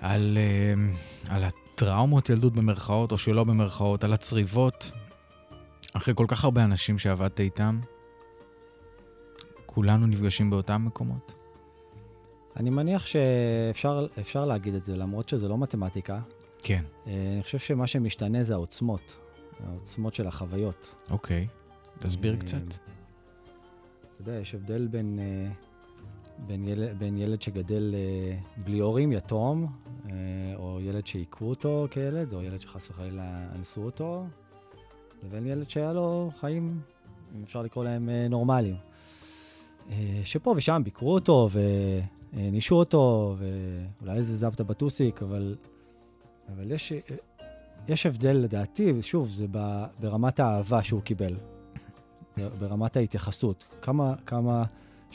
על, 0.00 0.38
אה, 0.38 1.34
על 1.36 1.44
הטראומות 1.76 2.28
ילדות 2.30 2.52
במרכאות 2.52 3.12
או 3.12 3.18
שלא 3.18 3.44
במרכאות, 3.44 4.04
על 4.04 4.12
הצריבות. 4.12 4.92
אחרי 5.92 6.14
כל 6.14 6.24
כך 6.28 6.44
הרבה 6.44 6.64
אנשים 6.64 6.98
שעבדת 6.98 7.40
איתם, 7.40 7.80
כולנו 9.66 10.06
נפגשים 10.06 10.50
באותם 10.50 10.82
מקומות? 10.86 11.42
אני 12.56 12.70
מניח 12.70 13.06
שאפשר 13.06 14.06
אפשר 14.20 14.44
להגיד 14.44 14.74
את 14.74 14.84
זה, 14.84 14.96
למרות 14.96 15.28
שזה 15.28 15.48
לא 15.48 15.58
מתמטיקה. 15.58 16.20
כן. 16.62 16.84
אה, 17.06 17.32
אני 17.32 17.42
חושב 17.42 17.58
שמה 17.58 17.86
שמשתנה 17.86 18.42
זה 18.42 18.54
העוצמות, 18.54 19.16
העוצמות 19.66 20.14
של 20.14 20.26
החוויות. 20.26 21.02
אוקיי. 21.10 21.46
תסביר 21.98 22.34
אה, 22.34 22.40
קצת. 22.40 22.68
אתה 22.68 22.78
יודע, 24.20 24.32
יש 24.40 24.54
הבדל 24.54 24.86
בין, 24.86 25.18
אה, 25.18 25.52
בין, 26.38 26.64
ילד, 26.64 26.98
בין 26.98 27.18
ילד 27.18 27.42
שגדל 27.42 27.94
אה, 27.94 28.38
בלי 28.64 28.78
הורים, 28.78 29.12
יתום, 29.12 29.66
אה, 30.10 30.12
או 30.56 30.80
ילד 30.80 31.06
שהיכו 31.06 31.44
אותו 31.44 31.86
כילד, 31.90 32.32
או 32.32 32.42
ילד 32.42 32.60
שחס 32.60 32.90
וחלילה 32.90 33.46
אנסו 33.54 33.82
אותו, 33.82 34.24
לבין 35.22 35.46
ילד 35.46 35.70
שהיה 35.70 35.92
לו 35.92 36.30
חיים, 36.40 36.80
אם 37.36 37.42
אפשר 37.42 37.62
לקרוא 37.62 37.84
להם 37.84 38.08
אה, 38.08 38.28
נורמליים. 38.28 38.76
אה, 39.90 40.20
שפה 40.24 40.54
ושם 40.56 40.82
ביקרו 40.84 41.14
אותו 41.14 41.48
והענישו 42.32 42.74
אותו, 42.74 43.36
ואולי 43.38 44.18
איזה 44.18 44.36
זפטה 44.36 44.64
בטוסיק, 44.64 45.22
אבל, 45.22 45.56
אבל 46.54 46.70
יש, 46.70 46.92
אה, 46.92 46.98
יש 47.88 48.06
הבדל 48.06 48.36
לדעתי, 48.36 48.92
ושוב, 48.92 49.28
זה 49.28 49.46
ב- 49.50 49.84
ברמת 50.00 50.40
האהבה 50.40 50.82
שהוא 50.82 51.02
קיבל. 51.02 51.36
ברמת 52.58 52.96
ההתייחסות. 52.96 53.64
כמה, 53.82 54.14
כמה 54.26 54.64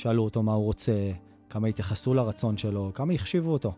שאלו 0.01 0.23
אותו 0.23 0.43
מה 0.43 0.53
הוא 0.53 0.65
רוצה, 0.65 1.11
כמה 1.49 1.67
התייחסו 1.67 2.13
לרצון 2.13 2.57
שלו, 2.57 2.91
כמה 2.93 3.13
החשיבו 3.13 3.51
אותו. 3.51 3.73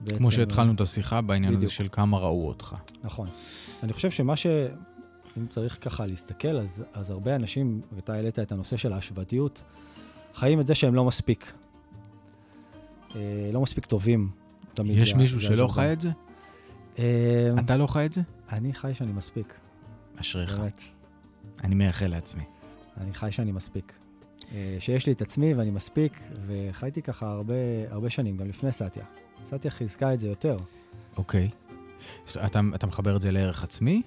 בעצם... 0.00 0.18
כמו 0.18 0.32
שהתחלנו 0.32 0.72
את 0.72 0.80
השיחה 0.80 1.20
בעניין 1.20 1.52
הזה 1.52 1.58
בדיוק. 1.58 1.72
של 1.72 1.88
כמה 1.92 2.18
ראו 2.18 2.48
אותך. 2.48 2.74
נכון. 3.04 3.28
אני 3.82 3.92
חושב 3.92 4.10
שמה 4.10 4.36
ש... 4.36 4.46
אם 5.38 5.46
צריך 5.46 5.78
ככה 5.80 6.06
להסתכל, 6.06 6.58
אז, 6.58 6.84
אז 6.92 7.10
הרבה 7.10 7.36
אנשים, 7.36 7.80
ואתה 7.92 8.14
העלית 8.14 8.38
את 8.38 8.52
הנושא 8.52 8.76
של 8.76 8.92
ההשוואתיות, 8.92 9.62
חיים 10.34 10.60
את 10.60 10.66
זה 10.66 10.74
שהם 10.74 10.94
לא 10.94 11.04
מספיק. 11.04 11.52
אה, 13.16 13.50
לא 13.52 13.60
מספיק 13.60 13.86
טובים. 13.86 14.30
תמיד 14.74 14.98
יש 14.98 15.14
מישהו 15.14 15.40
שלא. 15.40 15.68
חי 15.68 15.92
את 15.92 16.00
זה? 16.00 16.10
אה, 16.98 17.50
אתה 17.58 17.76
לא 17.76 17.86
חי 17.86 18.06
את 18.06 18.12
זה? 18.12 18.20
אני 18.52 18.74
חי 18.74 18.94
שאני 18.94 19.12
מספיק, 19.12 19.54
אשריך. 20.20 20.58
באמת. 20.58 20.82
אני 21.64 21.74
מייחל 21.74 22.06
לעצמי. 22.06 22.42
אני 23.00 23.14
חי 23.14 23.32
שאני 23.32 23.52
מספיק. 23.52 23.92
אה, 24.54 24.76
שיש 24.80 25.06
לי 25.06 25.12
את 25.12 25.22
עצמי 25.22 25.54
ואני 25.54 25.70
מספיק, 25.70 26.12
וחייתי 26.46 27.02
ככה 27.02 27.30
הרבה, 27.30 27.54
הרבה 27.90 28.10
שנים, 28.10 28.36
גם 28.36 28.48
לפני 28.48 28.72
סטיה. 28.72 29.04
סטיה 29.44 29.70
חיזקה 29.70 30.14
את 30.14 30.20
זה 30.20 30.28
יותר. 30.28 30.56
אוקיי. 31.16 31.48
אז 32.28 32.36
אתה, 32.46 32.60
אתה 32.74 32.86
מחבר 32.86 33.16
את 33.16 33.22
זה 33.22 33.30
לערך 33.30 33.64
עצמי, 33.64 34.02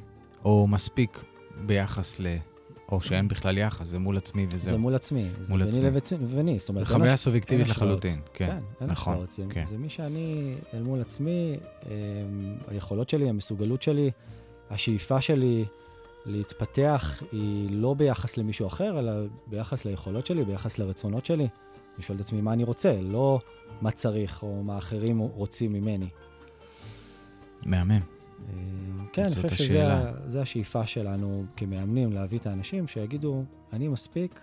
או 0.45 0.67
מספיק 0.67 1.23
ביחס 1.65 2.19
ל... 2.19 2.25
או 2.91 3.01
שאין 3.01 3.27
בכלל 3.27 3.57
יחס, 3.57 3.87
זה 3.87 3.99
מול 3.99 4.17
עצמי 4.17 4.45
זה 4.49 4.55
וזהו. 4.55 4.79
מול 4.79 4.95
עצמי, 4.95 5.25
זה 5.41 5.53
מול 5.53 5.63
ביני. 5.65 5.87
לביני. 6.21 6.59
זאת 6.59 6.69
אומרת, 6.69 6.87
זה 6.87 6.93
חוויה 6.93 7.13
הש- 7.13 7.19
סובייקטיבית. 7.19 7.67
לחלוטין. 7.67 8.19
כן, 8.33 8.47
כן, 8.47 8.57
אין 8.81 8.89
נכון. 8.89 9.13
השוואות. 9.13 9.31
זה, 9.31 9.43
כן. 9.49 9.63
זה 9.65 9.77
מי 9.77 9.89
שאני 9.89 10.53
אל 10.73 10.81
מול 10.81 11.01
עצמי, 11.01 11.57
אמ, 11.85 11.91
היכולות 12.67 13.09
שלי, 13.09 13.29
המסוגלות 13.29 13.81
שלי, 13.81 14.11
השאיפה 14.69 15.21
שלי 15.21 15.65
להתפתח 16.25 17.23
היא 17.31 17.69
לא 17.71 17.93
ביחס 17.93 18.37
למישהו 18.37 18.67
אחר, 18.67 18.99
אלא 18.99 19.11
ביחס 19.47 19.85
ליכולות 19.85 20.25
שלי, 20.25 20.45
ביחס 20.45 20.79
לרצונות 20.79 21.25
שלי. 21.25 21.47
אני 21.95 22.03
שואל 22.03 22.17
את 22.17 22.21
עצמי 22.21 22.41
מה 22.41 22.53
אני 22.53 22.63
רוצה, 22.63 23.01
לא 23.01 23.39
מה 23.81 23.91
צריך 23.91 24.43
או 24.43 24.63
מה 24.63 24.77
אחרים 24.77 25.19
רוצים 25.19 25.73
ממני. 25.73 26.09
מהמם. 27.65 27.99
אמ, 28.49 29.05
כן, 29.13 29.21
אני 29.21 29.49
חושב 29.49 30.03
זה 30.27 30.41
השאיפה 30.41 30.85
שלנו 30.85 31.45
כמאמנים, 31.55 32.13
להביא 32.13 32.39
את 32.39 32.45
האנשים 32.45 32.87
שיגידו, 32.87 33.43
אני 33.73 33.87
מספיק, 33.87 34.39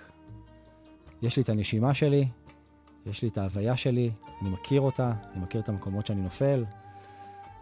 יש 1.22 1.36
לי 1.36 1.42
את 1.42 1.48
הנשימה 1.48 1.94
שלי, 1.94 2.28
יש 3.06 3.22
לי 3.22 3.28
את 3.28 3.38
ההוויה 3.38 3.76
שלי, 3.76 4.10
אני 4.42 4.50
מכיר 4.50 4.80
אותה, 4.80 5.12
אני 5.32 5.42
מכיר 5.42 5.60
את 5.60 5.68
המקומות 5.68 6.06
שאני 6.06 6.22
נופל, 6.22 6.64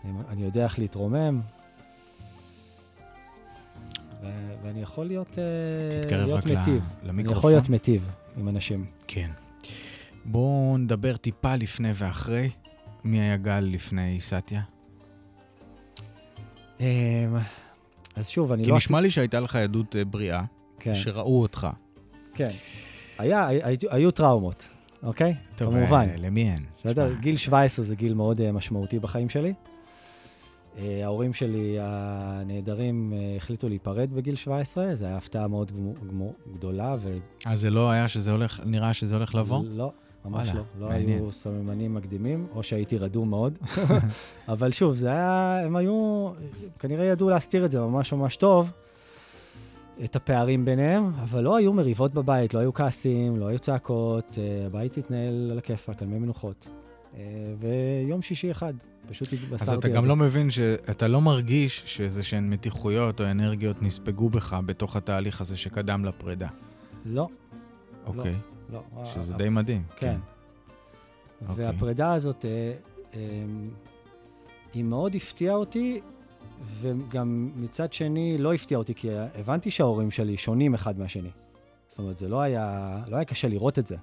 אני, 0.05 0.13
אני 0.29 0.45
יודע 0.45 0.65
איך 0.65 0.79
להתרומם, 0.79 1.41
ו- 4.23 4.55
ואני 4.63 4.83
יכול 4.83 5.07
להיות, 5.07 5.39
אה, 5.39 6.17
להיות 6.17 6.47
מיטיב. 6.47 6.89
אני 7.01 7.09
למיקרופון. 7.09 7.39
יכול 7.39 7.51
להיות 7.51 7.69
מיטיב 7.69 8.11
עם 8.37 8.49
אנשים. 8.49 8.85
כן. 9.07 9.31
בואו 10.25 10.79
נדבר 10.79 11.17
טיפה 11.17 11.57
לפני 11.57 11.91
ואחרי. 11.95 12.51
מי 13.05 13.21
היה 13.21 13.37
גל 13.37 13.61
לפני 13.61 14.21
סטיה? 14.21 14.63
אמ, 16.81 16.87
אז 18.17 18.29
שוב, 18.29 18.53
אני 18.53 18.65
כי 18.65 18.71
לא... 18.71 18.77
נשמע 18.77 19.01
לי 19.01 19.11
שהייתה 19.11 19.41
לך 19.41 19.57
עדות 19.57 19.97
אה, 19.97 20.05
בריאה, 20.05 20.43
כן, 20.81 20.95
שראו 20.95 21.43
אותך. 21.43 21.67
כן. 22.35 22.49
היה, 23.19 23.47
היו, 23.47 23.77
היו 23.91 24.11
טראומות, 24.11 24.65
אוקיי? 25.03 25.35
טוב, 25.57 25.75
כמובן. 25.75 26.09
אה, 26.11 26.17
למי 26.19 26.51
אין? 26.51 26.65
בסדר? 26.77 27.15
גיל 27.21 27.37
17 27.37 27.85
זה 27.85 27.97
גיל 27.97 28.15
מאוד 28.15 28.51
משמעותי 28.51 28.99
בחיים 28.99 29.29
שלי. 29.29 29.55
אה, 30.79 31.05
ההורים 31.05 31.33
שלי 31.33 31.77
הנהדרים 31.81 33.13
אה, 33.17 33.37
החליטו 33.37 33.69
להיפרד 33.69 34.11
בגיל 34.13 34.37
17, 34.37 34.95
זו 34.95 35.05
הייתה 35.05 35.19
הפתעה 35.19 35.49
מאוד 35.49 35.73
גדולה, 36.55 36.97
ו... 36.99 37.17
אז 37.47 37.61
זה 37.61 37.71
לא 37.71 37.91
היה 37.91 38.09
שזה 38.09 38.33
הולך, 38.33 38.61
נראה 38.65 38.95
שזה 38.95 39.17
הולך 39.17 39.35
לבוא? 39.35 39.63
לא, 39.65 39.93
ממש 40.25 40.49
וואלה, 40.49 40.61
לא. 40.61 40.87
לא 40.87 40.89
מעניין. 40.89 41.19
היו 41.19 41.33
סממנים 41.33 41.95
מקדימים, 41.95 42.47
או 42.55 42.63
שהייתי 42.63 42.99
רדום 42.99 43.31
מאוד. 43.31 43.59
אבל 44.49 44.73
שוב, 44.73 44.95
זה 44.95 45.09
היה, 45.09 45.61
הם 45.65 45.77
היו, 45.77 46.29
כנראה 46.79 47.05
ידעו 47.05 47.31
להסתיר 47.31 47.65
את 47.65 47.71
זה 47.71 47.81
ממש 47.81 48.13
ממש 48.13 48.37
טוב, 48.37 48.71
את 50.05 50.17
הפערים 50.17 50.65
ביניהם, 50.65 51.13
אבל 51.23 51.45
לא 51.45 51.57
היו 51.57 51.73
מריבות 51.73 52.15
בבית, 52.15 52.55
לא 52.55 52.59
היו 52.59 52.75
כעסים, 52.75 53.37
לא 53.37 53.47
היו 53.47 53.59
צעקות, 53.59 54.39
אה, 54.39 54.67
הבית 54.67 54.97
התנהל 54.97 55.51
על 55.51 55.59
הכיפאק, 55.59 56.03
על 56.03 56.09
מי 56.09 56.19
מנוחות. 56.19 56.67
אה, 57.17 57.21
ויום 57.59 58.23
שישי 58.23 58.51
אחד, 58.51 58.75
פשוט 59.09 59.33
התבשרתי 59.33 59.63
אז 59.63 59.69
על 59.69 59.79
אתה 59.79 59.89
זה. 59.89 59.95
גם 59.95 60.07
לא 60.07 60.17
מבין 60.17 60.51
שאתה 60.51 61.09
לא 61.09 61.21
מרגיש 61.21 61.83
שאיזה 61.87 62.23
שהן 62.23 62.51
מתיחויות 62.51 63.21
או 63.21 63.27
אנרגיות 63.31 63.83
נספגו 63.83 64.31
בך 64.31 64.57
בתוך 64.67 64.97
התהליך 64.97 65.41
הזה 65.41 65.57
שקדם 65.57 66.05
לפרידה. 66.05 66.49
לא, 67.05 67.29
אוקיי. 68.07 68.35
לא. 68.73 68.83
שזה 69.15 69.35
ה- 69.35 69.39
די 69.39 69.49
מדהים. 69.49 69.83
כן. 69.97 70.17
אוקיי. 71.49 71.65
והפרידה 71.67 72.15
הזאת, 72.15 72.45
אה, 72.45 72.73
אה, 73.15 73.21
היא 74.75 74.85
מאוד 74.85 75.15
הפתיעה 75.15 75.55
אותי, 75.55 76.01
וגם 76.81 77.51
מצד 77.57 77.93
שני 77.93 78.39
לא 78.39 78.55
הפתיעה 78.55 78.79
אותי, 78.79 78.95
כי 78.95 79.09
הבנתי 79.35 79.71
שההורים 79.71 80.11
שלי 80.11 80.37
שונים 80.37 80.75
אחד 80.75 80.99
מהשני. 80.99 81.31
זאת 81.89 81.99
אומרת, 81.99 82.19
זה 82.19 82.29
לא 82.29 82.41
היה, 82.41 82.99
לא 83.09 83.17
היה 83.17 83.25
קשה 83.25 83.49
לראות 83.49 83.79
את 83.79 83.87
זה. 83.87 83.97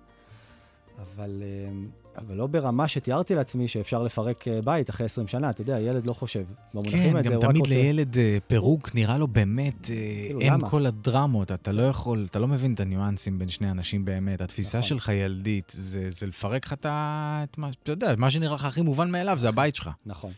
אבל, 1.02 1.44
אה, 1.46 1.72
אבל 2.18 2.36
לא 2.36 2.48
ברמה 2.48 2.88
שתיארתי 2.88 3.36
לעצמי 3.36 3.68
שאפשר 3.68 4.04
לפרק 4.04 4.48
אה, 4.48 4.62
בית 4.62 4.90
אחרי 4.90 5.06
20 5.06 5.28
שנה. 5.28 5.50
אתה 5.50 5.62
יודע, 5.62 5.80
ילד 5.80 6.06
לא 6.06 6.14
חושב. 6.14 6.44
במונחים 6.74 7.14
כן, 7.14 7.22
גם 7.22 7.42
תמיד 7.42 7.58
רוצה... 7.58 7.70
לילד 7.74 8.18
אה, 8.18 8.38
פירוק 8.48 8.96
נראה 8.96 9.18
לו 9.18 9.28
באמת, 9.28 9.90
אה, 9.90 9.96
כאילו, 10.26 10.40
אין 10.40 10.54
למה? 10.54 10.70
כל 10.70 10.86
הדרמות, 10.86 11.52
אתה 11.52 11.72
לא 11.72 11.82
יכול, 11.82 12.26
אתה 12.30 12.40
לא 12.40 12.48
מבין 12.48 12.74
את 12.74 12.80
הניואנסים 12.80 13.40
בין 13.40 13.50
שני 13.50 13.72
אנשים 13.72 14.06
באמת. 14.06 14.42
התפיסה 14.42 14.78
נכון. 14.78 14.90
שלך 14.90 15.10
ילדית, 15.10 15.72
זה 15.76 16.10
זה 16.10 16.28
לפרק 16.28 16.66
לך 16.66 16.74
את 16.74 16.86
ה... 16.86 17.44
אתה 17.84 17.92
יודע, 17.92 18.14
מה 18.18 18.32
שנראה 18.32 18.56
לך 18.56 18.66
הכי 18.66 18.82
מובן 18.82 19.12
מאליו, 19.12 19.38
זה 19.40 19.50
הבית 19.50 19.76
שלך. 19.76 19.90
נכון. 20.06 20.32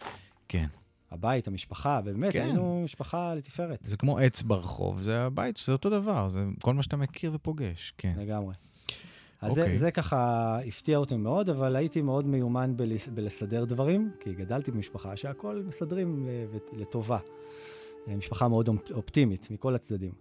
כן. 0.48 0.68
הבית, 1.12 1.48
המשפחה, 1.48 2.02
באמת, 2.02 2.34
כן. 2.34 2.42
היינו 2.42 2.82
משפחה 2.84 3.36
לתפארת. 3.36 3.80
זה 3.82 3.98
כמו 3.98 4.18
עץ 4.18 4.42
ברחוב, 4.42 5.02
זה 5.02 5.22
הבית, 5.22 5.58
זה 5.58 5.72
אותו 5.72 5.90
דבר, 5.90 6.30
זה 6.30 6.44
כל 6.62 6.74
מה 6.74 6.84
שאתה 6.84 6.98
מכיר 6.98 7.32
ופוגש, 7.34 7.94
כן. 7.98 8.14
לגמרי. 8.18 8.54
אז 9.42 9.60
אוקיי. 9.60 9.74
זה, 9.74 9.78
זה 9.78 9.92
ככה 9.92 10.60
הפתיע 10.68 10.98
אותי 10.98 11.18
מאוד, 11.18 11.50
אבל 11.50 11.76
הייתי 11.76 12.02
מאוד 12.02 12.28
מיומן 12.28 12.78
בלס, 12.78 13.08
בלסדר 13.08 13.66
דברים, 13.66 14.12
כי 14.20 14.34
גדלתי 14.34 14.72
במשפחה 14.72 15.18
שהכל 15.18 15.64
מסדרים 15.68 16.28
לטובה. 16.74 17.18
אה, 18.08 18.16
משפחה 18.16 18.48
מאוד 18.48 18.68
אופ- 18.68 18.92
אופטימית 18.92 19.48
מכל 19.52 19.76
הצדדים. 19.76 20.12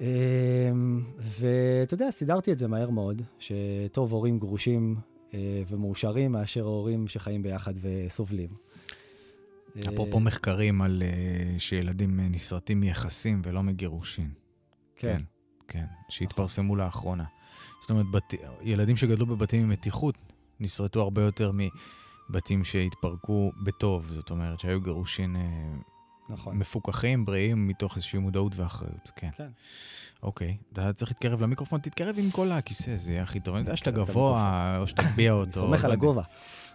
אמ, 0.00 0.04
ואתה 1.18 1.94
יודע, 1.94 2.10
סידרתי 2.10 2.52
את 2.52 2.58
זה 2.58 2.68
מהר 2.68 2.90
מאוד, 2.90 3.22
שטוב 3.38 4.12
הורים 4.12 4.38
גרושים 4.38 4.96
אה, 5.34 5.62
ומאושרים 5.68 6.32
מאשר 6.32 6.62
הורים 6.62 7.06
שחיים 7.06 7.42
ביחד 7.42 7.74
וסובלים. 7.80 8.50
אפרופו 9.88 10.16
אה, 10.18 10.22
מחקרים 10.22 10.82
על 10.82 11.02
שילדים 11.58 12.20
נסרטים 12.20 12.80
מיחסים 12.80 13.42
ולא 13.44 13.62
מגירושין. 13.62 14.30
כן, 14.96 15.20
כן, 15.68 15.84
שהתפרסמו 16.08 16.76
לאחרונה. 16.76 17.24
זאת 17.80 17.90
אומרת, 17.90 18.06
בת... 18.10 18.34
ילדים 18.62 18.96
שגדלו 18.96 19.26
בבתים 19.26 19.62
עם 19.62 19.68
מתיחות 19.68 20.14
נסרטו 20.60 21.02
הרבה 21.02 21.22
יותר 21.22 21.50
מבתים 22.30 22.64
שהתפרקו 22.64 23.52
בטוב. 23.62 24.10
זאת 24.12 24.30
אומרת, 24.30 24.60
שהיו 24.60 24.80
גירושין 24.80 25.36
אה, 25.36 25.42
נכון. 26.28 26.58
מפוקחים, 26.58 27.24
בריאים, 27.24 27.68
מתוך 27.68 27.96
איזושהי 27.96 28.18
מודעות 28.18 28.52
ואחריות. 28.56 29.10
כן. 29.16 29.28
כן. 29.36 29.48
אוקיי, 30.22 30.56
אתה 30.72 30.92
צריך 30.92 31.10
להתקרב 31.10 31.42
למיקרופון, 31.42 31.80
תתקרב 31.80 32.14
עם 32.18 32.30
כל 32.30 32.52
הכיסא, 32.52 32.96
זה 32.96 33.12
יהיה 33.12 33.22
הכי 33.22 33.40
טוב. 33.40 33.54
אני 33.54 33.64
יודע 33.64 33.76
שאתה 33.76 33.90
אתה 33.90 33.98
גבוה, 33.98 34.76
או 34.80 34.86
שתגביה 34.86 35.32
אותו. 35.32 35.60
אני 35.60 35.68
סומך 35.68 35.80
לא 35.80 35.86
על. 35.86 35.92
הגובה. 35.92 36.22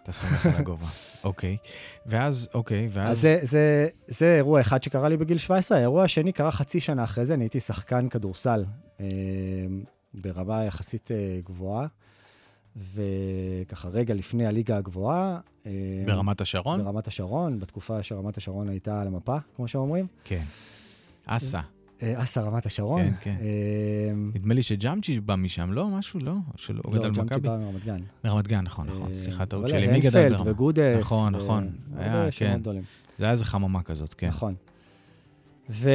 אתה 0.03 0.11
סומך 0.11 0.45
על 0.45 0.55
הגובה. 0.55 0.87
אוקיי. 1.23 1.57
ואז, 2.05 2.49
אוקיי, 2.53 2.87
ואז... 2.91 3.11
אז 3.11 3.21
זה, 3.21 3.39
זה, 3.41 3.87
זה 4.07 4.35
אירוע 4.35 4.61
אחד 4.61 4.83
שקרה 4.83 5.09
לי 5.09 5.17
בגיל 5.17 5.37
17. 5.37 5.77
האירוע 5.77 6.03
השני 6.03 6.31
קרה 6.31 6.51
חצי 6.51 6.79
שנה 6.79 7.03
אחרי 7.03 7.25
זה, 7.25 7.33
אני 7.33 7.43
הייתי 7.43 7.59
שחקן 7.59 8.09
כדורסל 8.09 8.65
אה, 8.99 9.05
ברמה 10.13 10.63
יחסית 10.63 11.12
אה, 11.12 11.39
גבוהה, 11.45 11.88
וככה 12.76 13.89
רגע 13.89 14.13
לפני 14.13 14.45
הליגה 14.45 14.78
הגבוהה. 14.78 15.39
אה, 15.65 15.71
ברמת 16.06 16.41
השרון? 16.41 16.84
ברמת 16.84 17.08
השרון, 17.08 17.60
בתקופה 17.60 18.04
שרמת 18.04 18.38
השרון 18.38 18.69
הייתה 18.69 19.02
על 19.02 19.08
המפה, 19.08 19.38
כמו 19.56 19.67
שאומרים. 19.67 20.08
כן. 20.24 20.43
אסה. 21.26 21.60
אה, 22.04 22.24
אסה 22.24 22.41
רמת 22.41 22.65
השרון. 22.65 23.02
כן, 23.02 23.13
כן. 23.21 23.36
נדמה 24.36 24.54
לי 24.54 24.63
שג'אמצ'י 24.63 25.19
בא 25.19 25.36
משם, 25.36 25.74
לא? 25.74 25.88
משהו, 25.88 26.19
לא? 26.19 26.34
שלא, 26.56 26.82
הוא 26.86 26.95
לא, 26.95 27.00
גדל 27.00 27.12
ג'אמצ'י 27.12 27.21
במכבי? 27.21 27.47
בא 27.47 27.58
מרמת 27.58 27.86
גן. 27.86 28.02
מרמת 28.24 28.47
גן, 28.47 28.62
נכון, 28.62 28.88
נכון. 28.88 29.15
סליחה, 29.15 29.45
טעות 29.45 29.69
שלי. 29.69 29.88
מי 29.88 30.00
גדל 30.00 30.30
ברמת? 30.30 30.47
וגודס. 30.47 31.00
נכון, 31.00 31.36
נכון. 31.36 31.69
היה, 31.97 32.32
כן. 32.32 32.60
זה 33.17 33.26
היה 33.26 33.32
איזה 33.32 33.45
חממה 33.45 33.84
כזאת, 33.84 34.13
כן. 34.13 34.28
נכון. 34.28 34.56
ו... 35.71 35.89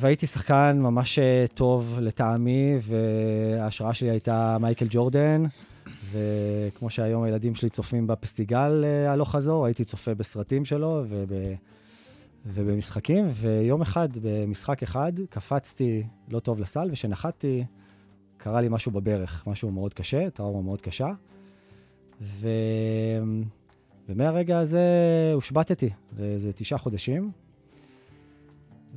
והייתי 0.00 0.26
שחקן 0.26 0.78
ממש 0.80 1.18
אה, 1.18 1.44
טוב 1.54 1.98
לטעמי, 2.00 2.74
וההשראה 2.80 3.94
שלי 3.94 4.10
הייתה 4.10 4.56
מייקל 4.60 4.86
ג'ורדן, 4.90 5.44
וכמו 6.10 6.90
שהיום 6.90 7.22
הילדים 7.22 7.54
שלי 7.54 7.68
צופים 7.68 8.06
בפסטיגל 8.06 8.84
אה, 8.84 9.12
הלוך 9.12 9.32
חזור, 9.32 9.66
הייתי 9.66 9.84
צופה 9.84 10.14
בסרטים 10.14 10.64
שלו 10.64 11.04
וב... 11.08 11.32
ובמשחקים, 12.46 13.26
ויום 13.32 13.82
אחד, 13.82 14.08
במשחק 14.22 14.82
אחד, 14.82 15.12
קפצתי 15.30 16.02
לא 16.28 16.40
טוב 16.40 16.60
לסל, 16.60 16.88
וכשנחתתי, 16.90 17.64
קרה 18.36 18.60
לי 18.60 18.68
משהו 18.70 18.92
בברך, 18.92 19.44
משהו 19.46 19.70
מאוד 19.70 19.94
קשה, 19.94 20.30
טראומה 20.30 20.62
מאוד 20.62 20.82
קשה. 20.82 21.12
ו... 22.20 22.48
ומהרגע 24.08 24.58
הזה 24.58 24.80
הושבתתי 25.34 25.90
לאיזה 26.18 26.52
תשעה 26.52 26.78
חודשים, 26.78 27.30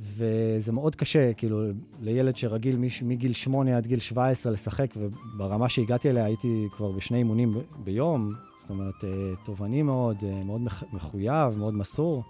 וזה 0.00 0.72
מאוד 0.72 0.96
קשה, 0.96 1.32
כאילו, 1.32 1.62
לילד 2.00 2.36
שרגיל 2.36 2.76
מגיל 3.02 3.32
שמונה 3.32 3.76
עד 3.76 3.86
גיל 3.86 4.00
17 4.00 4.52
לשחק, 4.52 4.90
וברמה 4.96 5.68
שהגעתי 5.68 6.10
אליה 6.10 6.24
הייתי 6.24 6.66
כבר 6.76 6.92
בשני 6.92 7.18
אימונים 7.18 7.54
ביום, 7.84 8.30
זאת 8.60 8.70
אומרת, 8.70 9.04
אה, 9.04 9.08
תובעני 9.44 9.82
מאוד, 9.82 10.16
אה, 10.22 10.44
מאוד 10.44 10.60
מח- 10.60 10.84
מחויב, 10.92 11.56
מאוד 11.58 11.74
מסור. 11.74 12.22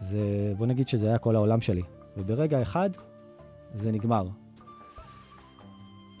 זה, 0.00 0.18
בוא 0.58 0.66
נגיד 0.66 0.88
שזה 0.88 1.06
היה 1.08 1.18
כל 1.18 1.36
העולם 1.36 1.60
שלי. 1.60 1.82
וברגע 2.16 2.62
אחד, 2.62 2.90
זה 3.74 3.92
נגמר. 3.92 4.26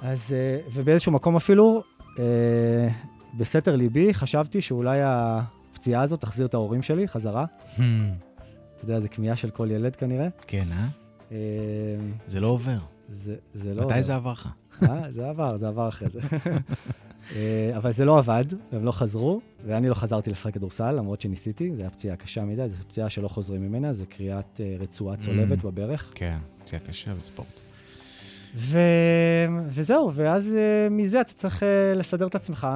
אז, 0.00 0.32
אה, 0.32 0.60
ובאיזשהו 0.72 1.12
מקום 1.12 1.36
אפילו, 1.36 1.82
בסתר 3.38 3.76
ליבי, 3.76 4.14
חשבתי 4.14 4.60
שאולי 4.60 4.98
הפציעה 5.02 6.02
הזאת 6.02 6.20
תחזיר 6.20 6.46
את 6.46 6.54
ההורים 6.54 6.82
שלי 6.82 7.08
חזרה. 7.08 7.44
אתה 8.84 8.92
יודע, 8.92 9.00
זו 9.00 9.08
כמיהה 9.10 9.36
של 9.36 9.50
כל 9.50 9.68
ילד 9.70 9.96
כנראה. 9.96 10.28
כן, 10.46 10.64
אה? 10.72 10.86
אה, 11.32 11.36
זה 12.26 12.40
לא 12.40 12.46
עובר. 12.46 12.78
זה, 13.08 13.36
זה 13.54 13.74
לא... 13.74 13.86
מתי 13.86 14.02
זה 14.02 14.14
עבר 14.14 14.32
לך? 14.32 14.48
אה, 14.82 15.12
זה 15.12 15.28
עבר, 15.28 15.56
זה 15.56 15.68
עבר 15.68 15.88
אחרי 15.88 16.08
זה. 16.08 16.20
אה, 17.36 17.72
אבל 17.76 17.92
זה 17.92 18.04
לא 18.04 18.18
עבד, 18.18 18.44
הם 18.72 18.84
לא 18.84 18.92
חזרו, 18.92 19.40
ואני 19.66 19.88
לא 19.88 19.94
חזרתי 19.94 20.30
לשחק 20.30 20.54
כדורסל, 20.54 20.92
למרות 20.92 21.20
שניסיתי, 21.20 21.74
זו 21.74 21.82
הייתה 21.82 21.96
פציעה 21.96 22.16
קשה 22.16 22.44
מדי, 22.44 22.68
זו 22.68 22.76
פציעה 22.88 23.10
שלא 23.10 23.28
חוזרים 23.28 23.62
ממנה, 23.62 23.92
זה 23.92 24.06
קריאת 24.06 24.60
אה, 24.64 24.76
רצועה 24.78 25.16
צולבת 25.16 25.58
Mm. 25.58 25.66
בברך. 25.66 26.12
כן, 26.14 26.38
פציעה 26.64 26.82
קשה 26.82 27.14
בספורט. 27.14 27.60
ו... 28.56 28.78
וזהו, 29.68 30.14
ואז 30.14 30.56
מזה 30.90 31.20
אתה 31.20 31.32
צריך 31.32 31.62
לסדר 31.96 32.26
את 32.26 32.34
עצמך 32.34 32.66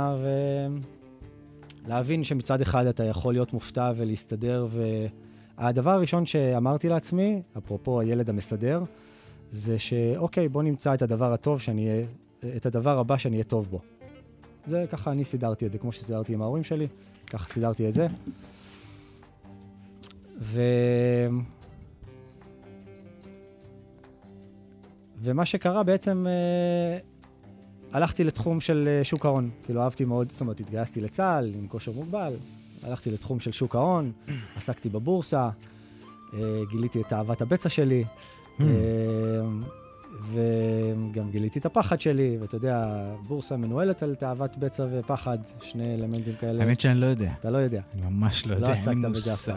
ולהבין 1.86 2.24
שמצד 2.24 2.60
אחד 2.60 2.86
אתה 2.86 3.04
יכול 3.04 3.34
להיות 3.34 3.52
מופתע 3.52 3.92
ולהסתדר, 3.96 4.66
והדבר 5.58 5.90
הראשון 5.90 6.26
שאמרתי 6.26 6.88
לעצמי, 6.88 7.42
אפרופו 7.58 8.00
הילד 8.00 8.30
המסדר, 8.30 8.82
זה 9.50 9.78
שאוקיי, 9.78 10.48
בוא 10.48 10.62
נמצא 10.62 10.94
את 10.94 11.02
הדבר 11.02 11.32
הטוב 11.32 11.60
שאני 11.60 11.88
אהיה, 11.88 12.06
את 12.56 12.66
הדבר 12.66 12.98
הבא 12.98 13.16
שאני 13.18 13.36
אהיה 13.36 13.44
טוב 13.44 13.66
בו. 13.70 13.80
זה 14.66 14.84
ככה 14.90 15.12
אני 15.12 15.24
סידרתי 15.24 15.66
את 15.66 15.72
זה, 15.72 15.78
כמו 15.78 15.92
שסידרתי 15.92 16.34
עם 16.34 16.42
ההורים 16.42 16.64
שלי, 16.64 16.86
ככה 17.26 17.48
סידרתי 17.48 17.88
את 17.88 17.94
זה. 17.94 18.06
ו... 20.40 20.60
ומה 25.22 25.46
שקרה 25.46 25.82
בעצם, 25.82 26.26
אה, 26.28 26.98
הלכתי 27.92 28.24
לתחום 28.24 28.60
של 28.60 28.88
אה, 28.88 29.04
שוק 29.04 29.26
ההון. 29.26 29.50
כאילו 29.64 29.82
אהבתי 29.82 30.04
מאוד, 30.04 30.28
זאת 30.32 30.40
אומרת, 30.40 30.60
התגייסתי 30.60 31.00
לצה"ל 31.00 31.52
עם 31.54 31.68
כושר 31.68 31.92
מוגבל, 31.92 32.36
הלכתי 32.82 33.10
לתחום 33.10 33.40
של 33.40 33.52
שוק 33.52 33.74
ההון, 33.76 34.12
עסקתי 34.56 34.88
בבורסה, 34.88 35.48
אה, 36.34 36.38
גיליתי 36.70 37.00
את 37.00 37.12
אהבת 37.12 37.40
הבצע 37.42 37.68
שלי, 37.68 38.04
אה, 38.60 38.66
וגם 40.22 41.30
גיליתי 41.30 41.58
את 41.58 41.66
הפחד 41.66 42.00
שלי, 42.00 42.36
ואתה 42.40 42.56
יודע, 42.56 42.88
בורסה 43.26 43.56
מנוהלת 43.56 44.02
על 44.02 44.14
תאוות 44.14 44.56
בצע 44.56 44.86
ופחד, 44.92 45.38
שני 45.62 45.94
אלמנטים 45.94 46.34
כאלה. 46.40 46.64
האמת 46.64 46.80
שאני 46.80 47.00
לא 47.00 47.06
יודע. 47.06 47.32
אתה 47.40 47.50
לא 47.50 47.58
יודע. 47.58 47.80
ממש 48.02 48.46
לא 48.46 48.52
לא 48.54 48.66
יודע, 48.66 48.74
אין 48.90 49.02
לי 49.02 49.08
מושג. 49.08 49.52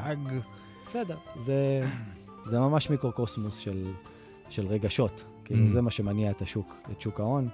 בסדר, 0.86 1.18
זה, 1.38 1.82
זה 2.46 2.60
ממש 2.60 2.90
מיקרוקוסמוס 2.90 3.58
של, 3.58 3.92
של 4.50 4.68
רגשות. 4.68 5.24
כאילו, 5.46 5.68
Mm. 5.68 5.70
זה 5.72 5.82
מה 5.82 5.92
שמניע 5.92 6.32
את 6.32 6.42
השוק, 6.42 6.76
את 6.92 7.02
שוק 7.02 7.20
ההון, 7.20 7.50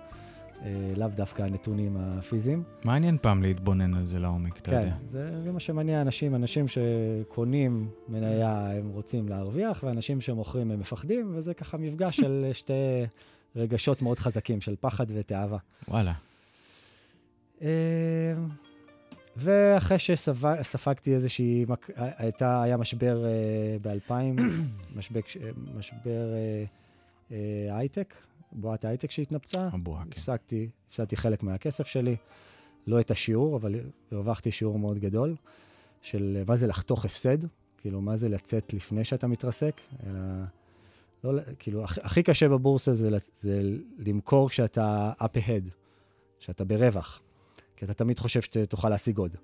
לאו 0.97 1.07
דווקא 1.07 1.41
הנתונים 1.41 1.97
הפיזיים. 1.99 2.63
מעניין 2.85 3.17
פעם 3.21 3.43
להתבונן 3.43 3.93
על 3.93 4.05
זה 4.05 4.19
לעומק, 4.19 4.57
אתה 4.57 4.71
כן, 4.71 4.77
יודע. 4.77 4.95
זה, 5.05 5.41
זה 5.43 5.51
מה 5.51 5.59
שמניע 5.59 6.01
אנשים. 6.01 6.35
אנשים 6.35 6.65
שקונים 6.67 7.89
מניה, 8.07 8.71
הם 8.71 8.89
רוצים 8.89 9.29
להרוויח, 9.29 9.83
ואנשים 9.83 10.21
שמוכרים, 10.21 10.71
הם 10.71 10.79
מפחדים, 10.79 11.33
וזה 11.35 11.53
ככה 11.53 11.77
מפגש 11.77 12.17
של 12.17 12.45
שתי 12.53 12.73
רגשות 13.55 14.01
מאוד 14.01 14.19
חזקים, 14.19 14.61
של 14.61 14.75
פחד 14.79 15.05
ותאווה. 15.09 15.57
וואלה. 15.87 16.13
אה, 17.61 18.33
ואחרי 19.37 19.99
שספגתי 19.99 21.13
איזושהי, 21.13 21.65
הייתה, 21.95 22.61
היה 22.61 22.77
משבר 22.77 23.25
ב-2000, 23.81 24.11
משבר, 25.77 26.33
אה, 26.33 26.63
אה, 27.31 27.77
הייטק, 27.77 28.13
בועת 28.51 28.86
הייטק 28.86 29.12
שהתנפצה. 29.12 29.69
הבועה, 29.73 30.03
כן. 30.03 30.10
הפסקתי, 30.12 30.69
הפסדתי 30.88 31.17
חלק 31.17 31.43
מהכסף 31.43 31.88
שלי, 31.88 32.15
לא 32.88 32.99
את 32.99 33.12
השיעור, 33.12 33.55
אבל 33.57 33.75
הרווחתי 34.12 34.51
שיעור 34.51 34.79
מאוד 34.79 34.99
גדול, 34.99 35.36
של 36.01 36.43
מה 36.47 36.55
זה 36.55 36.67
לחתוך 36.67 37.05
הפסד, 37.05 37.38
כאילו, 37.77 38.01
מה 38.01 38.17
זה 38.17 38.29
לצאת 38.29 38.73
לפני 38.73 39.03
שאתה 39.03 39.27
מתרסק, 39.27 39.81
אלא... 40.05 40.19
לא, 41.23 41.41
כאילו, 41.60 41.86
הכ- 41.86 41.99
הכי 42.03 42.23
קשה 42.23 42.49
בבורסה 42.49 42.93
זה, 42.93 43.10
זה 43.33 43.62
למכור 43.97 44.49
כשאתה 44.49 45.12
up 45.19 45.38
ahead, 45.38 45.69
שאתה 46.39 46.65
ברווח, 46.65 47.21
כי 47.75 47.86
אתה 47.86 47.93
תמיד 47.93 48.19
חושב 48.19 48.41
שתוכל 48.41 48.89
להשיג 48.89 49.17
עוד. 49.17 49.36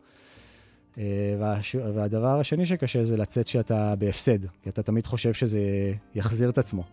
אה, 0.98 1.36
והש... 1.40 1.76
והדבר 1.76 2.40
השני 2.40 2.66
שקשה 2.66 3.04
זה 3.04 3.18
לצאת 3.18 3.46
כשאתה 3.46 3.96
בהפסד, 3.96 4.46
כי 4.62 4.70
אתה 4.70 4.84
תמיד 4.84 5.08
חושב 5.08 5.34
שזה 5.34 5.60
יחזיר 6.16 6.50
את 6.50 6.58
עצמו. 6.58 6.84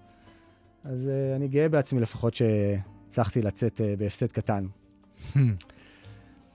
אז 0.84 1.08
uh, 1.08 1.36
אני 1.36 1.48
גאה 1.48 1.68
בעצמי 1.68 2.00
לפחות 2.00 2.34
שהצלחתי 2.34 3.42
לצאת 3.42 3.80
uh, 3.80 3.98
בהפסד 3.98 4.32
קטן. 4.32 4.66
Hmm. 5.32 5.36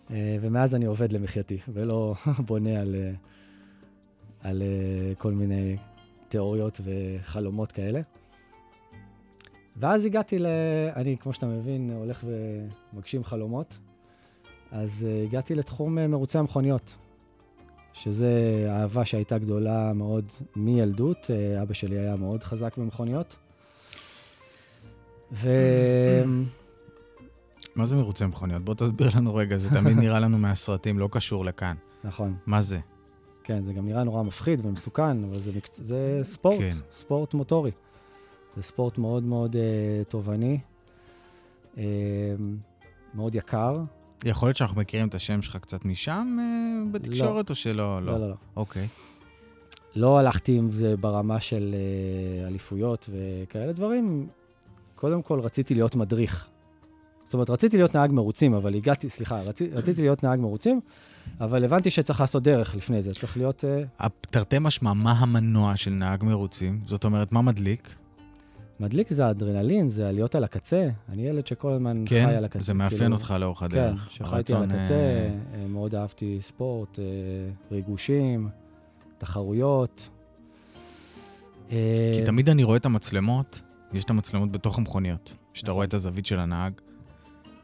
Uh, 0.07 0.11
ומאז 0.41 0.75
אני 0.75 0.85
עובד 0.85 1.11
למחייתי, 1.11 1.57
ולא 1.73 2.15
בונה 2.47 2.81
על, 2.81 2.95
uh, 2.95 4.47
על 4.47 4.61
uh, 4.61 5.19
כל 5.19 5.33
מיני 5.33 5.77
תיאוריות 6.27 6.81
וחלומות 6.83 7.71
כאלה. 7.71 8.01
ואז 9.77 10.05
הגעתי 10.05 10.39
ל... 10.39 10.45
אני, 10.95 11.17
כמו 11.17 11.33
שאתה 11.33 11.45
מבין, 11.45 11.91
הולך 11.95 12.25
ומגשים 12.93 13.23
חלומות. 13.23 13.77
אז 14.71 15.07
uh, 15.07 15.27
הגעתי 15.27 15.55
לתחום 15.55 15.97
uh, 15.97 16.01
מרוצי 16.07 16.37
המכוניות, 16.37 16.95
שזה 17.93 18.65
אהבה 18.69 19.05
שהייתה 19.05 19.37
גדולה 19.37 19.93
מאוד 19.93 20.25
מילדות. 20.55 21.17
Uh, 21.23 21.61
אבא 21.61 21.73
שלי 21.73 21.99
היה 21.99 22.15
מאוד 22.15 22.43
חזק 22.43 22.77
במכוניות. 22.77 23.37
ו... 25.35 25.49
מה 27.75 27.85
זה 27.85 27.95
מרוצי 27.95 28.25
מכוניות? 28.25 28.65
בוא 28.65 28.73
תסביר 28.73 29.07
לנו 29.15 29.35
רגע, 29.35 29.57
זה 29.57 29.69
תמיד 29.69 29.97
נראה 29.97 30.19
לנו 30.19 30.37
מהסרטים, 30.37 30.99
לא 30.99 31.09
קשור 31.11 31.45
לכאן. 31.45 31.75
נכון. 32.03 32.35
מה 32.45 32.61
זה? 32.61 32.79
כן, 33.43 33.63
זה 33.63 33.73
גם 33.73 33.85
נראה 33.85 34.03
נורא 34.03 34.23
מפחיד 34.23 34.65
ומסוכן, 34.65 35.23
אבל 35.23 35.39
זה, 35.39 35.51
מקצ... 35.55 35.79
זה 35.83 36.19
ספורט, 36.23 36.59
כן. 36.59 36.77
ספורט 36.91 37.33
מוטורי. 37.33 37.71
זה 38.55 38.61
ספורט 38.61 38.97
מאוד 38.97 39.23
מאוד 39.23 39.55
אה, 39.55 40.03
תובעני, 40.09 40.59
אה, 41.77 41.83
מאוד 43.13 43.35
יקר. 43.35 43.83
יכול 44.25 44.47
להיות 44.47 44.57
שאנחנו 44.57 44.81
מכירים 44.81 45.07
את 45.07 45.15
השם 45.15 45.41
שלך 45.41 45.55
קצת 45.55 45.85
משם 45.85 46.37
אה, 46.39 46.91
בתקשורת, 46.91 47.49
או 47.49 47.55
שלא? 47.55 48.01
לא, 48.01 48.19
לא, 48.19 48.29
לא. 48.29 48.35
אוקיי. 48.55 48.87
לא 49.95 50.19
הלכתי 50.19 50.57
עם 50.57 50.71
זה 50.71 50.97
ברמה 50.97 51.39
של 51.39 51.75
אה, 51.75 52.47
אליפויות 52.47 53.09
וכאלה 53.11 53.73
דברים. 53.73 54.27
קודם 55.05 55.21
כל 55.21 55.39
רציתי 55.39 55.75
להיות 55.75 55.95
מדריך. 55.95 56.47
זאת 57.23 57.33
אומרת, 57.33 57.49
רציתי 57.49 57.77
להיות 57.77 57.95
נהג 57.95 58.11
מרוצים, 58.11 58.53
אבל 58.53 58.75
הגעתי, 58.75 59.09
סליחה, 59.09 59.41
רצי, 59.41 59.69
רציתי 59.69 60.01
להיות 60.01 60.23
נהג 60.23 60.39
מרוצים, 60.39 60.79
אבל 61.41 61.65
הבנתי 61.65 61.91
שצריך 61.91 62.21
לעשות 62.21 62.43
דרך 62.43 62.75
לפני 62.75 63.01
זה, 63.01 63.11
צריך 63.11 63.37
להיות... 63.37 63.65
אה, 63.65 64.07
תרתי 64.21 64.57
משמע, 64.61 64.93
מה 64.93 65.11
המנוע 65.11 65.75
של 65.75 65.91
נהג 65.91 66.23
מרוצים? 66.23 66.81
זאת 66.85 67.03
אומרת, 67.03 67.31
מה 67.31 67.41
מדליק? 67.41 67.95
מדליק 68.79 69.09
זה 69.09 69.25
האדרנלין, 69.25 69.87
זה 69.87 70.09
עליות 70.09 70.35
על 70.35 70.43
הקצה. 70.43 70.89
אני 71.09 71.27
ילד 71.27 71.47
שכל 71.47 71.71
הזמן 71.71 72.03
כן, 72.07 72.25
חי 72.29 72.35
על 72.35 72.45
הקצה. 72.45 72.63
זה 72.63 72.73
מאפיין 72.73 72.99
כאילו, 72.99 73.15
אותך 73.15 73.35
לאורך 73.39 73.59
כן, 73.59 73.65
הדרך. 73.65 74.11
שחייתי 74.11 74.55
על 74.55 74.63
הקצה, 74.63 74.93
אה, 74.93 75.29
אה, 75.53 75.67
מאוד 75.67 75.95
אהבתי 75.95 76.37
ספורט, 76.41 76.99
אה, 76.99 77.03
ריגושים, 77.71 78.49
תחרויות. 79.17 80.09
אה, 81.71 82.15
כי 82.19 82.25
תמיד 82.25 82.49
אני 82.49 82.63
רואה 82.63 82.77
את 82.77 82.85
המצלמות, 82.85 83.61
יש 83.93 84.03
את 84.03 84.09
המצלמות 84.09 84.51
בתוך 84.51 84.77
המכוניות. 84.77 85.35
נכון. 85.63 85.75
רואה 85.75 85.85
את 85.85 85.93
הזווית 85.93 86.25
של 86.25 86.39
הנהג, 86.39 86.73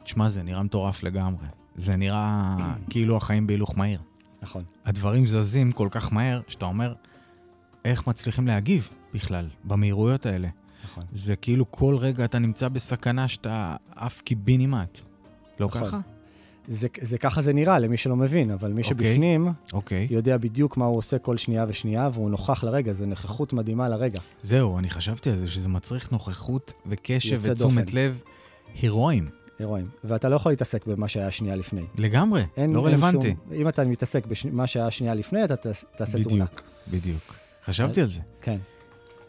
תשמע, 0.03 0.29
זה 0.29 0.43
נראה 0.43 0.63
מטורף 0.63 1.03
לגמרי. 1.03 1.47
זה 1.75 1.95
נראה 1.95 2.57
כאילו 2.89 3.17
החיים 3.17 3.47
בהילוך 3.47 3.77
מהיר. 3.77 3.99
נכון, 4.41 4.63
הדברים 4.85 5.27
זזים 5.27 5.71
כל 5.71 5.87
כך 5.91 6.13
מהר, 6.13 6.41
שאתה 6.47 6.65
אומר, 6.65 6.93
איך 7.85 8.07
מצליחים 8.07 8.47
להגיב 8.47 8.89
בכלל 9.13 9.47
במהירויות 9.63 10.25
האלה? 10.25 10.47
נכון. 10.83 11.03
זה 11.11 11.35
כאילו 11.35 11.71
כל 11.71 11.97
רגע 11.97 12.25
אתה 12.25 12.39
נמצא 12.39 12.69
בסכנה 12.69 13.27
שאתה 13.27 13.75
עף 13.95 14.21
קיבינימט. 14.21 14.99
לא 15.59 15.67
נכון. 15.67 15.85
ככה? 15.85 15.99
זה, 16.67 16.87
זה 17.01 17.17
ככה 17.17 17.41
זה 17.41 17.53
נראה 17.53 17.79
למי 17.79 17.97
שלא 17.97 18.15
מבין, 18.15 18.51
אבל 18.51 18.71
מי 18.73 18.81
אוקיי. 18.81 19.07
שבפנים 19.11 19.47
אוקיי. 19.73 20.07
יודע 20.09 20.37
בדיוק 20.37 20.77
מה 20.77 20.85
הוא 20.85 20.97
עושה 20.97 21.17
כל 21.17 21.37
שנייה 21.37 21.65
ושנייה, 21.67 22.09
והוא 22.13 22.29
נוכח 22.29 22.63
לרגע, 22.63 22.91
זה 22.93 23.05
נוכחות 23.05 23.53
מדהימה 23.53 23.89
לרגע. 23.89 24.19
זהו, 24.41 24.77
אני 24.79 24.89
חשבתי 24.89 25.29
על 25.29 25.37
זה, 25.37 25.47
שזה 25.47 25.69
מצריך 25.69 26.11
נוכחות 26.11 26.73
וקשב 26.85 27.39
ותשומת 27.41 27.85
דופן. 27.85 27.97
לב 27.97 28.21
הירואיים. 28.81 29.29
הירואין. 29.59 29.87
ואתה 30.03 30.29
לא 30.29 30.35
יכול 30.35 30.51
להתעסק 30.51 30.85
במה 30.87 31.07
שהיה 31.07 31.31
שנייה 31.31 31.55
לפני. 31.55 31.81
לגמרי, 31.97 32.43
אין, 32.57 32.73
לא 32.73 32.79
אין 32.79 32.87
רלוונטי. 32.87 33.27
שום, 33.49 33.53
אם 33.61 33.67
אתה 33.67 33.83
מתעסק 33.85 34.23
במה 34.45 34.67
שהיה 34.67 34.91
שנייה 34.91 35.13
לפני, 35.13 35.43
אתה 35.43 35.55
תעש- 35.55 35.85
תעשה 35.97 36.23
תאונה. 36.23 36.45
בדיוק, 36.45 36.61
בדיוק. 36.87 37.35
חשבתי 37.65 38.01
על 38.01 38.09
זה. 38.09 38.21
כן. 38.41 38.57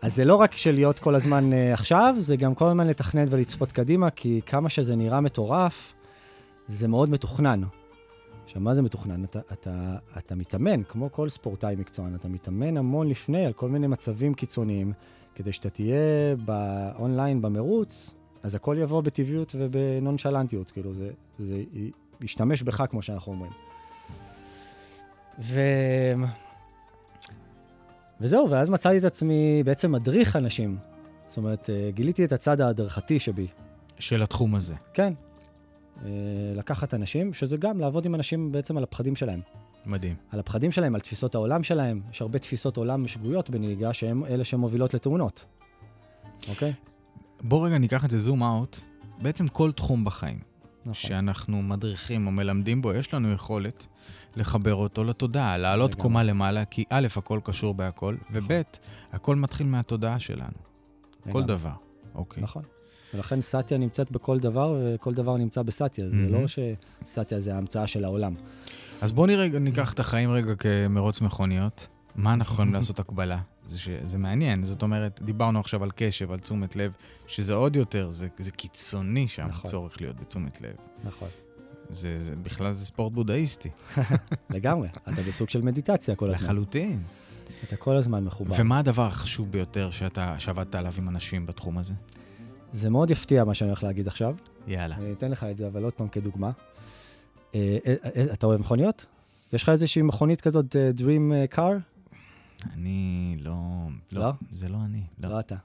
אז 0.02 0.14
זה 0.14 0.24
לא 0.24 0.34
רק 0.34 0.56
של 0.56 0.72
להיות 0.72 0.98
כל 0.98 1.14
הזמן 1.14 1.50
uh, 1.52 1.74
עכשיו, 1.74 2.14
זה 2.18 2.36
גם 2.36 2.54
כל 2.54 2.66
הזמן 2.68 2.86
לתכנן 2.86 3.24
ולצפות 3.30 3.72
קדימה, 3.72 4.10
כי 4.10 4.40
כמה 4.46 4.68
שזה 4.68 4.96
נראה 4.96 5.20
מטורף, 5.20 5.92
זה 6.68 6.88
מאוד 6.88 7.10
מתוכנן. 7.10 7.62
עכשיו, 8.44 8.62
מה 8.62 8.74
זה 8.74 8.82
מתוכנן? 8.82 9.24
אתה, 9.24 9.40
אתה, 9.52 9.96
אתה 10.18 10.34
מתאמן, 10.34 10.82
כמו 10.82 11.12
כל 11.12 11.28
ספורטאי 11.28 11.74
מקצוען, 11.78 12.14
אתה 12.14 12.28
מתאמן 12.28 12.76
המון 12.76 13.08
לפני 13.08 13.46
על 13.46 13.52
כל 13.52 13.68
מיני 13.68 13.86
מצבים 13.86 14.34
קיצוניים, 14.34 14.92
כדי 15.34 15.52
שאתה 15.52 15.70
תהיה 15.70 16.36
באונליין 16.44 17.42
במרוץ, 17.42 18.14
אז 18.42 18.54
הכל 18.54 18.76
יבוא 18.80 19.00
בטבעיות 19.00 19.54
ובנונשלנטיות, 19.58 20.70
כאילו, 20.70 20.94
זה, 20.94 21.10
זה 21.38 21.62
ישתמש 22.20 22.62
בך, 22.62 22.82
כמו 22.90 23.02
שאנחנו 23.02 23.32
אומרים. 23.32 23.52
ו... 25.40 25.60
וזהו, 28.20 28.50
ואז 28.50 28.70
מצאתי 28.70 28.98
את 28.98 29.04
עצמי 29.04 29.62
בעצם 29.64 29.92
מדריך 29.92 30.36
אנשים. 30.36 30.78
זאת 31.26 31.36
אומרת, 31.36 31.70
אה, 31.70 31.90
גיליתי 31.90 32.24
את 32.24 32.32
הצד 32.32 32.60
ההדרכתי 32.60 33.18
שבי. 33.18 33.46
של 33.98 34.22
התחום 34.22 34.54
הזה. 34.54 34.74
כן. 34.94 35.12
אה, 36.04 36.08
לקחת 36.56 36.94
אנשים, 36.94 37.34
שזה 37.34 37.56
גם 37.56 37.80
לעבוד 37.80 38.06
עם 38.06 38.14
אנשים 38.14 38.52
בעצם 38.52 38.76
על 38.76 38.82
הפחדים 38.82 39.16
שלהם. 39.16 39.40
מדהים. 39.86 40.14
על 40.30 40.40
הפחדים 40.40 40.72
שלהם, 40.72 40.94
על 40.94 41.00
תפיסות 41.00 41.34
העולם 41.34 41.62
שלהם. 41.62 42.00
יש 42.10 42.22
הרבה 42.22 42.38
תפיסות 42.38 42.76
עולם 42.76 43.08
שגויות 43.08 43.50
בנהיגה, 43.50 43.92
שהן 43.92 44.22
אלה 44.24 44.44
שמובילות 44.44 44.94
לתאונות. 44.94 45.44
אוקיי? 46.48 46.72
בוא 47.42 47.66
רגע 47.66 47.78
ניקח 47.78 48.04
את 48.04 48.10
זה 48.10 48.18
זום 48.18 48.42
אאוט. 48.42 48.80
בעצם 49.22 49.48
כל 49.48 49.72
תחום 49.72 50.04
בחיים 50.04 50.38
נכון. 50.80 50.94
שאנחנו 50.94 51.62
מדריכים 51.62 52.26
או 52.26 52.32
מלמדים 52.32 52.82
בו, 52.82 52.92
יש 52.92 53.14
לנו 53.14 53.32
יכולת 53.32 53.86
לחבר 54.36 54.74
אותו 54.74 55.04
לתודעה, 55.04 55.58
לעלות. 55.58 55.94
קומה 55.94 56.22
למעלה, 56.22 56.64
כי 56.64 56.84
א', 56.90 57.06
הכל 57.16 57.40
קשור 57.44 57.74
בהכל, 57.74 58.16
וב', 58.30 58.62
הכל 59.12 59.36
מתחיל 59.36 59.66
מהתודעה 59.66 60.18
שלנו. 60.18 60.58
כל 61.22 61.28
לגמרי. 61.28 61.44
דבר. 61.44 61.72
אוקיי. 62.14 62.42
נכון. 62.42 62.62
ולכן 63.14 63.40
סאטיה 63.40 63.78
נמצאת 63.78 64.10
בכל 64.10 64.38
דבר, 64.38 64.76
וכל 64.80 65.14
דבר 65.14 65.36
נמצא 65.36 65.62
בסאטיה. 65.62 66.10
זה 66.10 66.16
מהמם. 66.16 66.32
לא 66.32 66.40
שסאטיה 66.48 67.40
זה 67.40 67.54
ההמצאה 67.54 67.86
של 67.86 68.04
העולם. 68.04 68.34
אז 69.02 69.12
בוא 69.12 69.26
נראה, 69.26 69.48
ניקח 69.48 69.92
את 69.92 70.00
החיים 70.00 70.30
רגע 70.30 70.54
כמרוץ 70.54 71.20
מכוניות. 71.20 71.88
מה 72.16 72.34
אנחנו 72.34 72.54
יכולים 72.54 72.74
לעשות 72.76 72.98
הקבלה? 72.98 73.38
זה, 73.66 73.78
ש... 73.78 73.88
זה 74.02 74.18
מעניין. 74.18 74.64
זאת 74.64 74.82
אומרת, 74.82 75.20
דיברנו 75.22 75.60
עכשיו 75.60 75.82
על 75.82 75.90
קשב, 75.96 76.32
על 76.32 76.38
תשומת 76.38 76.76
לב, 76.76 76.92
שזה 77.26 77.54
עוד 77.54 77.76
יותר, 77.76 78.10
זה, 78.10 78.28
זה 78.38 78.50
קיצוני 78.50 79.28
שם, 79.28 79.46
נכון. 79.48 79.70
צורך 79.70 80.00
להיות 80.00 80.16
בתשומת 80.20 80.60
לב. 80.60 80.76
נכון. 81.04 81.28
זה, 81.90 82.18
זה, 82.18 82.36
בכלל 82.36 82.72
זה 82.72 82.86
ספורט 82.86 83.12
בודהיסטי. 83.12 83.68
לגמרי. 84.50 84.88
אתה 84.88 85.22
בסוג 85.28 85.48
של 85.48 85.62
מדיטציה 85.62 86.14
כל 86.14 86.30
הזמן. 86.30 86.44
לחלוטין. 86.44 87.02
אתה 87.68 87.76
כל 87.76 87.96
הזמן 87.96 88.24
מחובר. 88.24 88.54
ומה 88.58 88.78
הדבר 88.78 89.06
החשוב 89.06 89.50
ביותר 89.50 89.90
שאתה, 89.90 90.38
שעבדת 90.38 90.74
עליו 90.74 90.92
עם 90.98 91.08
אנשים 91.08 91.46
בתחום 91.46 91.78
הזה? 91.78 91.94
זה 92.72 92.90
מאוד 92.90 93.10
יפתיע 93.10 93.44
מה 93.44 93.54
שאני 93.54 93.70
הולך 93.70 93.82
להגיד 93.82 94.06
עכשיו. 94.06 94.34
יאללה. 94.66 94.96
אני 94.96 95.12
אתן 95.12 95.30
לך 95.30 95.44
את 95.44 95.56
זה, 95.56 95.66
אבל 95.66 95.84
עוד 95.84 95.92
פעם 95.92 96.08
כדוגמה. 96.08 96.50
אה, 97.54 97.78
אה, 97.86 97.94
אה, 98.16 98.32
אתה 98.32 98.46
אוהב 98.46 98.60
מכוניות? 98.60 99.06
יש 99.52 99.62
לך 99.62 99.68
איזושהי 99.68 100.02
מכונית 100.02 100.40
כזאת, 100.40 100.76
Dream 100.98 101.54
Car? 101.56 101.72
אני 102.74 103.36
לא... 103.40 103.54
לא, 104.12 104.20
לא? 104.20 104.32
זה 104.50 104.68
לא 104.68 104.78
אני. 104.84 105.02
לא. 105.22 105.28
לא 105.28 105.40
אתה. 105.40 105.56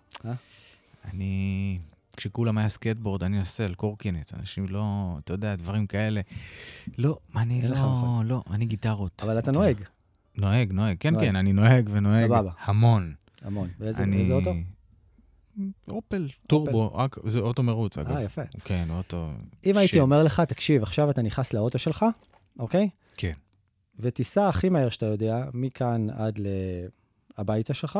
אני... 1.06 1.78
כשכולם 2.18 2.58
היה 2.58 2.70
סקייטבורד, 2.70 3.24
אני 3.24 3.40
עושה 3.40 3.66
על 3.66 3.76
קורקינט. 3.76 4.34
אנשים 4.34 4.66
לא... 4.70 5.18
אתה 5.24 5.34
יודע, 5.34 5.56
דברים 5.56 5.88
כאלה. 5.88 6.22
לא, 6.98 7.18
אני 7.36 7.62
לא... 7.62 8.22
לא, 8.26 8.44
אני 8.52 8.66
גיטרות. 8.66 9.24
אבל 9.26 9.40
אתה 9.40 9.52
נוהג, 9.52 9.82
נוהג, 10.38 10.72
נוהג. 10.72 10.98
כן. 11.00 11.20
כן, 11.20 11.36
אני 11.36 11.54
נוהג 11.54 11.90
ונוהג 11.92 12.26
סבבה. 12.26 12.52
המון. 12.60 13.14
המון. 13.42 13.70
באיזה 13.80 14.34
אוטו? 14.34 14.54
אופל, 15.88 16.28
טורבו, 16.48 16.98
זה 17.26 17.40
אוטו 17.40 17.64
מרוץ, 17.64 17.98
אגב. 17.98 18.12
אה, 18.12 18.24
יפה. 18.24 18.42
כן, 18.64 18.88
אוטו... 18.90 19.30
אם 19.66 19.78
הייתי. 19.78 20.00
אומר 20.00 20.24
לך, 20.24 20.40
תקשיב, 20.40 20.84
עכשיו 20.84 21.10
אתה 21.10 21.22
נכנס 21.22 21.54
לאוטו 21.54 21.80
שלך, 21.80 22.06
אוקיי? 22.60 22.90
כן. 23.18 23.34
ותיסע 24.00 24.50
הכי 24.50 24.70
מהר 24.70 24.90
שאתה 24.90 25.06
יודע, 25.06 25.46
מכאן 25.54 26.10
עד 26.10 26.40
הביתה 27.38 27.74
שלך, 27.74 28.00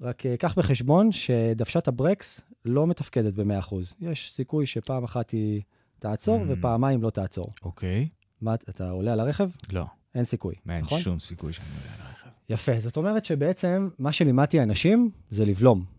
רק 0.00 0.26
אה, 0.26 0.36
קח 0.36 0.54
בחשבון 0.58 1.12
שדוושת 1.12 1.88
הברקס 1.88 2.40
לא 2.64 2.86
מתפקדת 2.86 3.34
ב-100%. 3.34 3.74
יש 4.00 4.32
סיכוי 4.32 4.66
שפעם 4.66 5.04
אחת 5.04 5.30
היא 5.30 5.62
תעצור 5.98 6.40
Mm. 6.40 6.44
ופעמיים 6.48 7.02
לא 7.02 7.10
תעצור. 7.10 7.46
אוקיי. 7.64 8.08
מה, 8.40 8.54
אתה 8.54 8.90
עולה 8.90 9.12
על 9.12 9.20
הרכב? 9.20 9.48
לא, 9.72 9.84
אין 10.14 10.24
סיכוי, 10.24 10.54
אין 10.68 10.80
נכון? 10.80 10.98
שום 10.98 11.20
סיכוי 11.20 11.52
שאני 11.52 11.66
עולה 11.68 11.94
על 11.94 12.06
הרכב. 12.06 12.30
יפה, 12.50 12.80
זאת 12.80 12.96
אומרת 12.96 13.24
שבעצם 13.24 13.88
מה 13.98 14.12
שלימדתי 14.12 14.62
אנשים 14.62 15.10
זה 15.30 15.44
לבלום. 15.44 15.95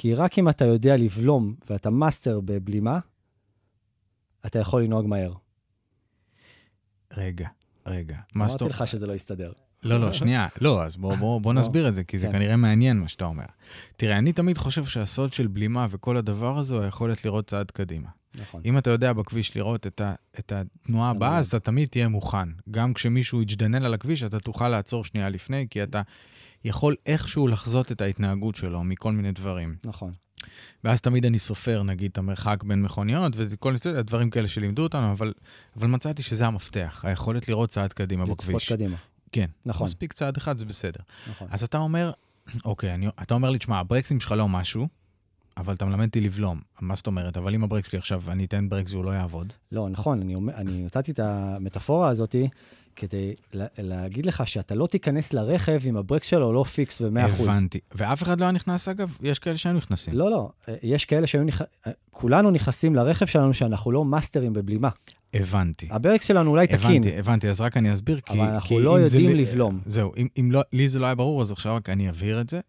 כי 0.00 0.14
רק 0.14 0.38
אם 0.38 0.48
אתה 0.48 0.64
יודע 0.64 0.96
לבלום 0.96 1.54
ואתה 1.70 1.90
מאסטר 1.90 2.40
בבלימה, 2.40 2.98
אתה 4.46 4.58
יכול 4.58 4.82
לנהוג 4.82 5.06
מהר. 5.06 5.32
רגע, 7.16 7.48
רגע. 7.86 8.16
מה 8.34 8.48
זאת 8.48 8.62
אמרתי 8.62 8.74
לך 8.74 8.88
שזה 8.88 9.06
לא 9.06 9.12
יסתדר. 9.12 9.52
לא, 9.82 10.00
לא, 10.00 10.12
שנייה. 10.12 10.48
לא, 10.60 10.82
אז 10.82 10.96
בוא, 10.96 11.14
בוא, 11.14 11.40
בוא 11.40 11.54
לא. 11.54 11.60
נסביר 11.60 11.88
את 11.88 11.94
זה, 11.94 12.04
כי 12.04 12.18
זה 12.18 12.26
כן. 12.26 12.32
כנראה 12.32 12.56
מעניין 12.56 13.00
מה 13.00 13.08
שאתה 13.08 13.24
אומר. 13.24 13.44
תראה, 13.96 14.18
אני 14.18 14.32
תמיד 14.32 14.58
חושב 14.58 14.84
שהסוד 14.84 15.32
של 15.32 15.46
בלימה 15.46 15.86
וכל 15.90 16.16
הדבר 16.16 16.58
הזה 16.58 16.74
הוא 16.74 16.82
היכולת 16.82 17.24
לראות 17.24 17.46
צעד 17.46 17.70
קדימה. 17.70 18.08
נכון. 18.34 18.62
אם 18.64 18.78
אתה 18.78 18.90
יודע 18.90 19.12
בכביש 19.12 19.56
לראות 19.56 19.86
את, 19.86 20.00
ה, 20.00 20.14
את 20.38 20.52
התנועה 20.52 21.10
הבאה, 21.10 21.28
הנולד. 21.28 21.40
אז 21.40 21.46
אתה 21.46 21.60
תמיד 21.60 21.88
תהיה 21.88 22.08
מוכן. 22.08 22.48
גם 22.70 22.94
כשמישהו 22.94 23.42
יג'דנל 23.42 23.84
על 23.84 23.94
הכביש, 23.94 24.22
אתה 24.22 24.40
תוכל 24.40 24.68
לעצור 24.68 25.04
שנייה 25.04 25.28
לפני, 25.28 25.66
כי 25.70 25.82
אתה 25.82 26.02
יכול 26.64 26.96
איכשהו 27.06 27.48
לחזות 27.48 27.92
את 27.92 28.00
ההתנהגות 28.00 28.54
שלו 28.54 28.84
מכל 28.84 29.12
מיני 29.12 29.32
דברים. 29.32 29.76
נכון. 29.84 30.10
ואז 30.84 31.00
תמיד 31.00 31.26
אני 31.26 31.38
סופר, 31.38 31.82
נגיד, 31.82 32.10
את 32.10 32.18
המרחק 32.18 32.64
בין 32.64 32.82
מכוניות, 32.82 33.32
וכל 33.36 33.74
יודע, 33.84 34.02
דברים 34.02 34.30
כאלה 34.30 34.48
שלימדו 34.48 34.82
אותנו, 34.82 35.12
אבל, 35.12 35.32
אבל 35.76 35.88
מצאתי 35.88 36.22
שזה 36.22 36.46
המפתח, 36.46 37.04
היכולת 37.04 37.48
לראות 37.48 37.68
צעד 37.68 37.92
קדימה 37.92 38.24
לצפות 38.24 38.38
בכביש. 38.38 38.72
קדימה. 38.72 38.96
כן, 39.32 39.46
נכון. 39.66 39.84
מספיק 39.84 40.12
צעד 40.12 40.36
אחד, 40.36 40.58
זה 40.58 40.66
בסדר. 40.66 41.00
נכון. 41.30 41.48
אז 41.50 41.62
אתה 41.62 41.78
אומר, 41.78 42.12
אוקיי, 42.64 42.94
אני, 42.94 43.08
אתה 43.22 43.34
אומר 43.34 43.50
לי, 43.50 43.58
תשמע, 43.58 43.78
הברקסים 43.78 44.20
שלך 44.20 44.32
לא 44.32 44.48
משהו, 44.48 44.88
אבל 45.56 45.74
אתה 45.74 45.84
מלמד 45.84 46.06
אותי 46.06 46.20
לבלום. 46.20 46.60
מה 46.80 46.94
זאת 46.94 47.06
אומרת? 47.06 47.36
אבל 47.36 47.54
אם 47.54 47.64
הברקס 47.64 47.88
שלי 47.88 47.98
עכשיו, 47.98 48.22
אני 48.28 48.44
אתן 48.44 48.68
ברקס 48.68 48.92
והוא 48.92 49.04
לא 49.04 49.10
יעבוד. 49.10 49.52
לא, 49.72 49.88
נכון, 49.88 50.20
אני, 50.20 50.36
אני 50.54 50.84
נתתי 50.84 51.10
את 51.10 51.18
המטאפורה 51.18 52.08
הזאת 52.08 52.36
כדי 52.98 53.34
לה, 53.52 53.66
להגיד 53.78 54.26
לך 54.26 54.46
שאתה 54.46 54.74
לא 54.74 54.86
תיכנס 54.86 55.32
לרכב 55.32 55.80
אם 55.86 55.96
הברקס 55.96 56.26
שלו 56.26 56.52
לא 56.52 56.64
פיקס 56.64 57.02
ב-100%. 57.02 57.20
הבנתי. 57.42 57.80
ואף 57.94 58.22
אחד 58.22 58.40
לא 58.40 58.44
היה 58.44 58.52
נכנס, 58.52 58.88
אגב? 58.88 59.16
יש 59.22 59.38
כאלה 59.38 59.56
שהיו 59.56 59.74
נכנסים. 59.76 60.14
לא, 60.14 60.30
לא, 60.30 60.50
אה, 60.68 60.74
יש 60.82 61.04
כאלה 61.04 61.26
שהיו 61.26 61.44
נכ... 61.44 61.62
אה, 61.86 61.92
כולנו 62.10 62.50
נכנסים 62.50 62.94
לרכב 62.94 63.26
שלנו 63.26 63.54
שאנחנו 63.54 63.92
לא 63.92 64.04
מאסטרים 64.04 64.52
בבלימה. 64.52 64.88
הבנתי. 65.34 65.88
הברקס 65.90 66.26
שלנו 66.26 66.50
אולי 66.50 66.66
תקין, 66.66 66.80
הבנתי, 67.02 67.18
הבנתי, 67.18 67.48
אז 67.48 67.60
רק 67.60 67.76
אני 67.76 67.94
אסביר, 67.94 68.20
כי... 68.20 68.32
אבל 68.32 68.40
אנחנו 68.40 68.76
כי 68.76 68.82
לא 68.82 69.06
זה 69.06 69.18
יודעים 69.18 69.36
לי- 69.36 69.42
לבלום. 69.44 69.80
זהו, 69.86 70.12
אם, 70.16 70.26
אם 70.40 70.52
לא, 70.52 70.62
לי 70.72 70.88
זה 70.88 70.98
לא 70.98 71.06
היה 71.06 71.14
ברור, 71.14 71.42
אז 71.42 71.52
עכשיו 71.52 71.74
רק 71.74 71.88
אני 71.88 72.10
אבהיר 72.10 72.40
את 72.40 72.48
זה. 72.48 72.60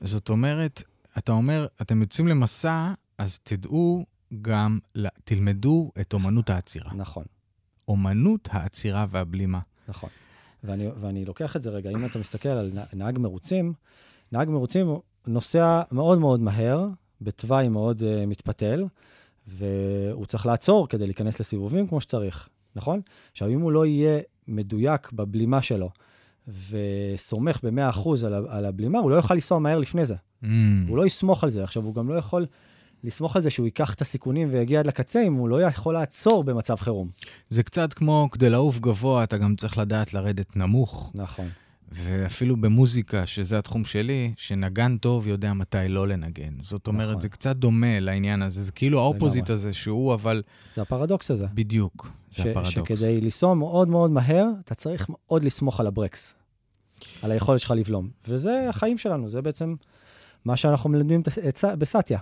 זאת 0.00 0.28
אומרת, 0.28 0.82
אתה 1.18 1.32
אומר, 1.32 1.66
אתם 1.82 2.00
יוצאים 2.00 2.28
למסע, 2.28 2.92
אז 3.18 3.38
תדעו 3.38 4.04
גם, 4.42 4.78
תלמדו 5.24 5.90
את 6.00 6.12
אומנות 6.12 6.50
העצירה. 6.50 6.90
נכון, 6.94 7.24
אומנות 7.90 8.48
העצירה 8.52 9.06
והבלימה. 9.10 9.58
נכון. 9.88 10.10
ואני, 10.64 10.88
ואני 11.00 11.24
לוקח 11.24 11.56
את 11.56 11.62
זה 11.62 11.70
רגע, 11.70 11.90
אם 11.90 12.06
אתה 12.06 12.18
מסתכל 12.18 12.48
על 12.48 12.70
נהג 12.92 13.18
מרוצים, 13.18 13.72
נהג 14.32 14.48
מרוצים 14.48 14.98
נוסע 15.26 15.82
מאוד 15.92 16.18
מאוד 16.18 16.40
מהר, 16.40 16.88
בתוואי 17.20 17.68
מאוד 17.68 18.00
uh, 18.00 18.26
מתפתל, 18.26 18.84
והוא 19.46 20.26
צריך 20.26 20.46
לעצור 20.46 20.88
כדי 20.88 21.06
להיכנס 21.06 21.40
לסיבובים 21.40 21.86
כמו 21.86 22.00
שצריך, 22.00 22.48
נכון? 22.76 23.00
עכשיו, 23.32 23.48
אם 23.48 23.60
הוא 23.60 23.72
לא 23.72 23.86
יהיה 23.86 24.20
מדויק 24.48 25.12
בבלימה 25.12 25.62
שלו, 25.62 25.90
וסומך 26.48 27.64
ב-100% 27.64 28.08
על, 28.26 28.34
על 28.34 28.64
הבלימה, 28.64 28.98
הוא 28.98 29.10
לא 29.10 29.16
יוכל 29.16 29.34
לנסוע 29.34 29.58
מהר 29.58 29.78
לפני 29.78 30.06
זה. 30.06 30.14
Mm, 30.14 30.46
הוא 30.88 30.96
לא 30.96 31.06
יסמוך 31.06 31.44
על 31.44 31.50
זה. 31.50 31.64
עכשיו, 31.64 31.82
הוא 31.82 31.94
גם 31.94 32.08
לא 32.08 32.14
יכול 32.14 32.46
לסמוך 33.04 33.36
על 33.36 33.42
זה 33.42 33.50
שהוא 33.50 33.66
ייקח 33.66 33.94
את 33.94 34.00
הסיכונים 34.02 34.48
ויגיע 34.52 34.80
עד 34.80 34.86
לקצה, 34.86 35.22
אם 35.26 35.34
הוא 35.34 35.48
לא 35.48 35.62
יכול 35.62 35.94
לעצור 35.94 36.44
במצב 36.44 36.76
חירום. 36.76 37.08
זה 37.48 37.62
קצת 37.62 37.94
כמו, 37.94 38.28
כדי 38.32 38.50
לעוף 38.50 38.78
גבוה, 38.78 39.24
אתה 39.24 39.38
גם 39.38 39.56
צריך 39.56 39.78
לדעת 39.78 40.14
לרדת 40.14 40.56
נמוך. 40.56 41.12
נכון. 41.14 41.48
ואפילו 41.92 42.56
במוזיקה, 42.56 43.26
שזה 43.26 43.58
התחום 43.58 43.84
שלי, 43.84 44.32
שנגן 44.36 44.96
טוב 44.96 45.26
יודע 45.26 45.52
מתי 45.52 45.88
לא 45.88 46.08
לנגן. 46.08 46.52
זאת 46.60 46.86
אומרת, 46.86 47.08
נכון. 47.08 47.20
זה 47.20 47.28
קצת 47.28 47.56
דומה 47.56 48.00
לעניין 48.00 48.42
הזה. 48.42 48.62
זה 48.62 48.72
כאילו 48.72 49.00
האופוזיט 49.00 49.42
לגמרי. 49.44 49.54
הזה, 49.54 49.74
שהוא 49.74 50.14
אבל... 50.14 50.42
זה 50.76 50.82
הפרדוקס 50.82 51.30
הזה. 51.30 51.46
בדיוק, 51.54 52.08
זה 52.30 52.42
ש- 52.42 52.46
הפרדוקס. 52.46 52.70
שכדי 52.70 53.20
לנסוע 53.20 53.54
מאוד 53.54 53.88
מאוד 53.88 54.10
מהר, 54.10 54.46
אתה 54.64 54.74
צריך 54.74 55.06
מאוד 55.08 55.44
לסמוך 55.44 55.80
על 55.80 55.86
הברקס, 55.86 56.34
על 57.22 57.30
היכולת 57.30 57.60
שלך 57.60 57.70
לבלום. 57.70 58.08
וזה 58.28 58.66
החיים 58.68 58.98
שלנו, 58.98 59.28
זה 59.28 59.42
בעצם 59.42 59.74
מה 60.44 60.56
שאנחנו 60.56 60.90
מלמדים 60.90 61.22
בסאטיה. 61.78 62.18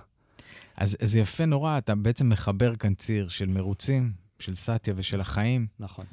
אז 0.79 0.97
זה 1.01 1.19
יפה 1.19 1.45
נורא, 1.45 1.77
אתה 1.77 1.95
בעצם 1.95 2.29
מחבר 2.29 2.75
כאן 2.75 2.93
ציר 2.93 3.27
של 3.27 3.45
מרוצים, 3.45 4.11
של 4.39 4.55
סאטיה 4.55 4.93
ושל 4.97 5.21
החיים. 5.21 5.67
נכון. 5.79 6.05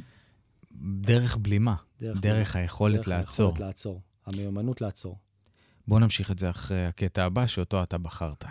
דרך 1.01 1.37
בלימה, 1.37 1.75
דרך, 2.01 2.21
דרך 2.21 2.53
בלימה. 2.53 2.63
היכולת 2.63 2.97
דרך 2.97 3.09
לעצור. 3.09 3.51
דרך 3.51 3.57
היכולת 3.57 3.69
לעצור, 3.69 4.01
המיומנות 4.27 4.81
לעצור. 4.81 5.19
בואו 5.89 6.01
נמשיך 6.01 6.31
את 6.31 6.39
זה 6.39 6.51
אחרי 6.51 6.87
הקטע 6.87 7.25
הבא, 7.25 7.47
שאותו 7.47 7.83
אתה 7.83 7.99
בחרת. 7.99 8.45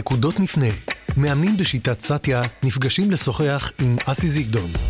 נקודות 0.00 0.40
מפנה, 0.40 0.66
מאמנים 1.16 1.56
בשיטת 1.56 2.00
סטיה 2.00 2.40
נפגשים 2.62 3.10
לשוחח 3.10 3.72
עם 3.80 3.96
אסי 4.06 4.28
זיגדון. 4.28 4.89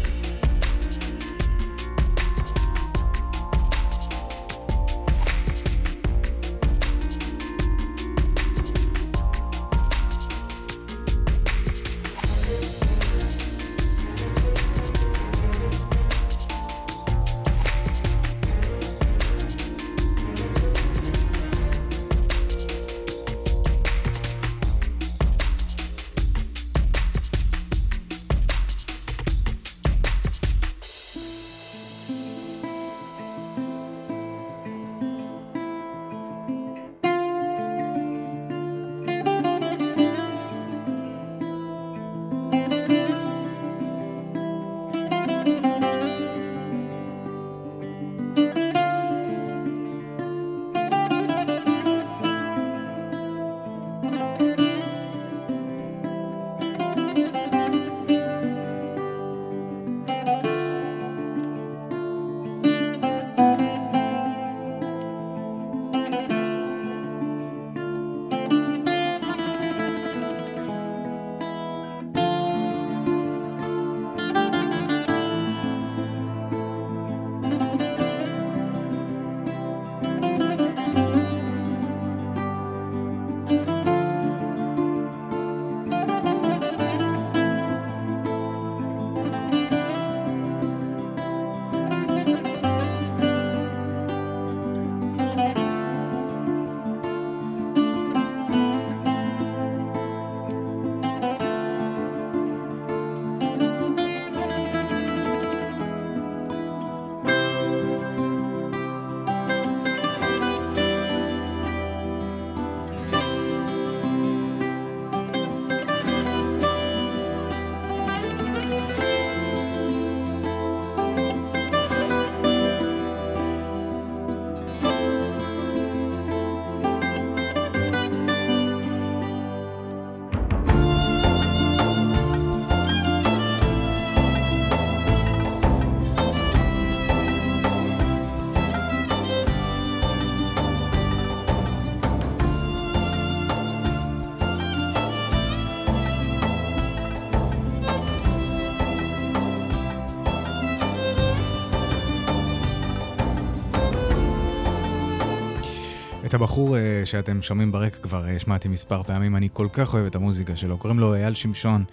את 156.31 156.35
הבחור 156.35 156.77
אה, 156.77 157.03
שאתם 157.05 157.43
שומעים 157.43 157.73
ברקע 157.73 157.99
כבר 158.03 158.27
אה, 158.29 158.35
השמעתי 158.35 158.69
מספר 158.69 159.03
פעמים, 159.03 159.37
אני 159.37 159.49
כל 159.53 159.69
כך 159.73 159.95
אוהב 159.95 160.07
את 160.07 160.15
המוזיקה 160.15 160.57
שלו, 160.57 160.79
קוראים 160.79 160.99
לו 160.99 161.15
אייל 161.15 161.35
שמשון, 161.35 161.85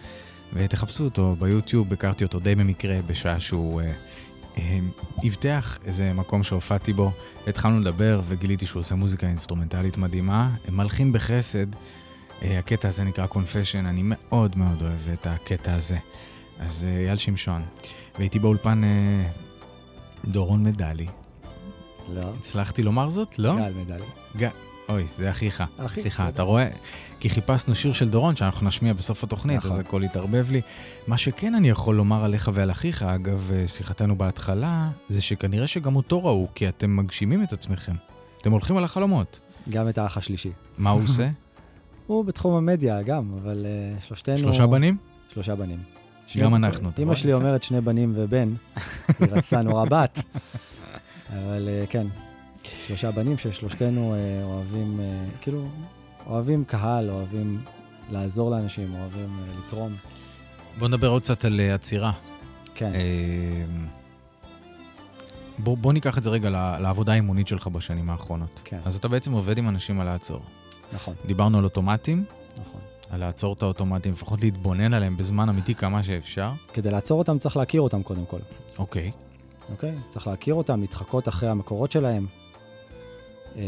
ותחפשו 0.54 1.04
אותו 1.04 1.36
ביוטיוב, 1.40 1.94
הכרתי 1.94 2.24
אותו 2.24 2.40
די 2.40 2.56
במקרה 2.56 3.00
בשעה 3.08 3.40
שהוא 3.40 3.82
אה, 3.82 3.92
אה, 4.58 4.80
הבטיח 5.24 5.80
איזה 5.86 6.14
מקום 6.14 6.44
שהופעתי 6.44 6.94
בו, 6.94 7.12
התחלנו 7.48 7.80
לדבר 7.80 8.22
וגיליתי 8.28 8.66
שהוא 8.66 8.80
עושה 8.80 8.96
מוזיקה 8.96 9.28
אינסטרומנטלית 9.28 9.98
מדהימה, 9.98 10.50
מלחין 10.72 11.14
בחסד, 11.14 11.68
אה, 12.42 12.60
הקטע 12.60 12.88
הזה 12.88 13.04
נקרא 13.04 13.28
confession, 13.28 13.86
אני 13.86 14.02
מאוד 14.04 14.58
מאוד 14.58 14.82
אוהב 14.82 15.10
את 15.14 15.28
הקטע 15.28 15.74
הזה. 15.74 15.98
אז 16.60 16.88
אה, 16.90 17.00
אייל 17.00 17.18
שמשון, 17.18 17.64
והייתי 18.18 18.40
באולפן 18.40 18.84
אה, 18.84 19.30
דורון 20.26 20.64
מדלי, 20.64 21.08
לא. 22.14 22.34
הצלחתי 22.40 22.84
לומר 22.84 23.10
זאת? 23.10 23.40
לא? 23.40 23.56
גל 23.56 23.74
מדלי. 23.74 24.06
ג... 24.38 24.48
אוי, 24.90 25.06
זה 25.18 25.32
אחיך. 25.32 25.64
אחי, 25.78 26.02
סליחה. 26.02 26.30
אתה 26.30 26.42
רואה? 26.42 26.68
כי 27.20 27.30
חיפשנו 27.30 27.76
שיר 27.76 27.94
של 27.94 28.10
דורון 28.10 28.36
שאנחנו 28.36 28.68
נשמיע 28.68 28.94
בסוף 28.94 29.24
התוכנית, 29.24 29.58
נכון. 29.58 29.72
אז 29.72 29.80
הכל 29.80 30.04
התערבב 30.04 30.52
לי. 30.52 30.62
מה 31.08 31.18
שכן 31.18 31.56
אני 31.56 31.70
יכול 31.70 31.96
לומר 31.96 32.24
עליך 32.24 32.52
ועל 32.54 32.72
אחיך, 32.72 33.04
אגב, 33.04 33.52
אה, 33.56 33.68
שיחתנו 33.68 34.18
בהתחלה, 34.18 34.90
זה 35.10 35.22
שכנראה 35.22 35.68
שגם 35.68 35.96
אותו 35.96 36.26
ראו, 36.26 36.48
כי 36.56 36.70
אתם 36.70 36.96
מגשימים 36.96 37.44
את 37.44 37.54
עצמכם. 37.54 37.94
אתם 38.42 38.52
הולכים 38.52 38.78
על 38.78 38.84
החלומות. 38.84 39.40
גם 39.70 39.90
את 39.90 39.98
האח 39.98 40.18
השלישי. 40.18 40.52
מה 40.78 40.90
הוא 40.90 41.04
עושה? 41.04 41.30
הוא 42.08 42.26
בתחום 42.26 42.54
המדיה 42.54 43.02
גם, 43.02 43.32
אבל 43.42 43.66
uh, 43.66 44.04
שלושתנו... 44.04 44.38
שלושה 44.38 44.68
בנים? 44.68 44.98
שלושה 45.34 45.56
בנים. 45.56 45.80
גם 46.38 46.56
אנחנו, 46.56 46.92
רואה? 47.06 47.16
שלי 47.16 47.34
אומרת 47.34 47.64
שני 47.64 47.82
בנים 47.82 48.14
ובן, 48.16 48.54
היא 49.20 49.28
רצתה 49.32 49.62
נורא 49.62 49.86
בת. 49.86 50.20
אבל 51.30 51.70
אה, 51.70 51.86
כן, 51.90 52.08
שלושה 52.64 53.12
בנים 53.12 53.38
ששלושתנו 53.38 54.16
אה, 54.16 54.44
אוהבים, 54.44 55.00
אה, 55.00 55.26
כאילו, 55.42 55.68
אוהבים 56.26 56.66
קהל, 56.66 57.10
אוהבים 57.10 57.62
לעזור 58.12 58.52
לאנשים, 58.52 58.96
אוהבים 58.96 59.40
לתרום. 59.58 59.96
בוא 60.80 60.88
נדבר 60.88 61.08
עוד 61.08 61.22
קצת 61.22 61.46
על 61.46 61.60
עצירה. 61.60 62.12
כן, 62.76 62.92
בוא, 65.60 65.78
בוא 65.78 65.94
ניקח 65.94 66.18
את 66.18 66.24
זה 66.24 66.30
רגע 66.30 66.50
לעבודה 66.80 67.12
האימונית 67.12 67.48
שלך 67.48 67.68
בשנים 67.68 68.10
האחרונות. 68.10 68.62
כן. 68.66 68.80
אז 68.86 68.96
אתה 68.96 69.08
בעצם 69.08 69.32
עובד 69.32 69.58
עם 69.58 69.70
אנשים 69.70 70.00
על 70.00 70.08
לעצור. 70.08 70.42
נכון, 70.94 71.14
דיברנו 71.26 71.58
על 71.58 71.64
אוטומטים, 71.64 72.24
נכון. 72.62 72.82
על 73.10 73.20
לעצור 73.20 73.54
את 73.54 73.62
האוטומטים, 73.62 74.12
לפחות 74.12 74.42
להתבונן 74.42 74.94
עליהם 74.94 75.18
בזמן 75.18 75.50
אמיתי 75.50 75.76
כמה 75.76 76.04
שאפשר. 76.04 76.52
כדי 76.74 76.92
לעצור 76.92 77.20
אותם 77.20 77.40
צריך 77.40 77.58
להכיר 77.58 77.82
אותם 77.82 78.04
קודם 78.04 78.26
כל, 78.26 78.40
אוקיי. 78.78 79.12
אוקיי? 79.72 79.96
צריך 80.10 80.28
להכיר 80.28 80.54
אותם, 80.54 80.82
להתחקות 80.82 81.28
אחרי 81.28 81.50
המקורות 81.50 81.92
שלהם. 81.92 82.28
אה, 83.56 83.62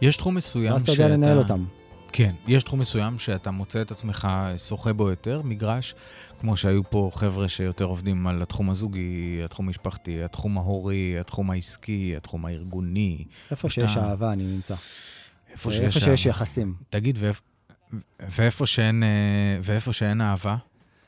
יש 0.00 0.16
תחום 0.16 0.34
מסוים 0.34 0.72
ואז 0.72 0.82
אתה 0.82 0.92
יודע 0.92 1.08
לנהל 1.08 1.38
אותם. 1.38 1.64
כן, 2.12 2.34
יש 2.46 2.64
תחום 2.64 2.80
מסוים 2.80 3.18
שאתה 3.18 3.50
מוצא 3.50 3.82
את 3.82 3.90
עצמך 3.90 4.28
שוחה 4.68 4.92
בו 4.92 5.10
יותר, 5.10 5.42
מגרש, 5.44 5.94
כמו 6.38 6.56
שהיו 6.56 6.90
פה 6.90 7.10
חבר'ה 7.14 7.48
שיותר 7.48 7.84
עובדים 7.84 8.26
על 8.26 8.42
התחום 8.42 8.70
הזוגי, 8.70 9.40
התחום 9.44 9.66
המשפחתי, 9.66 10.22
התחום 10.22 10.58
ההורי, 10.58 11.16
התחום 11.20 11.50
העסקי, 11.50 12.14
התחום 12.16 12.46
הארגוני. 12.46 13.24
איפה 13.50 13.68
שיש 13.68 13.92
אתה- 13.92 14.00
אהבה 14.10 14.32
אני 14.32 14.44
נמצא. 14.44 14.74
איפה 15.52 15.70
איפה 15.70 15.70
שיש... 15.70 16.04
שיש 16.04 16.26
אהבה. 16.26 16.30
יחסים. 16.36 16.74
תגיד, 16.90 17.18
ואיפ- 17.20 17.94
ואיפה 18.30 18.66
שאין, 18.66 19.02
אה, 19.02 19.08
ואיפה 19.62 19.92
שאין 19.92 20.20
אהבה, 20.20 20.56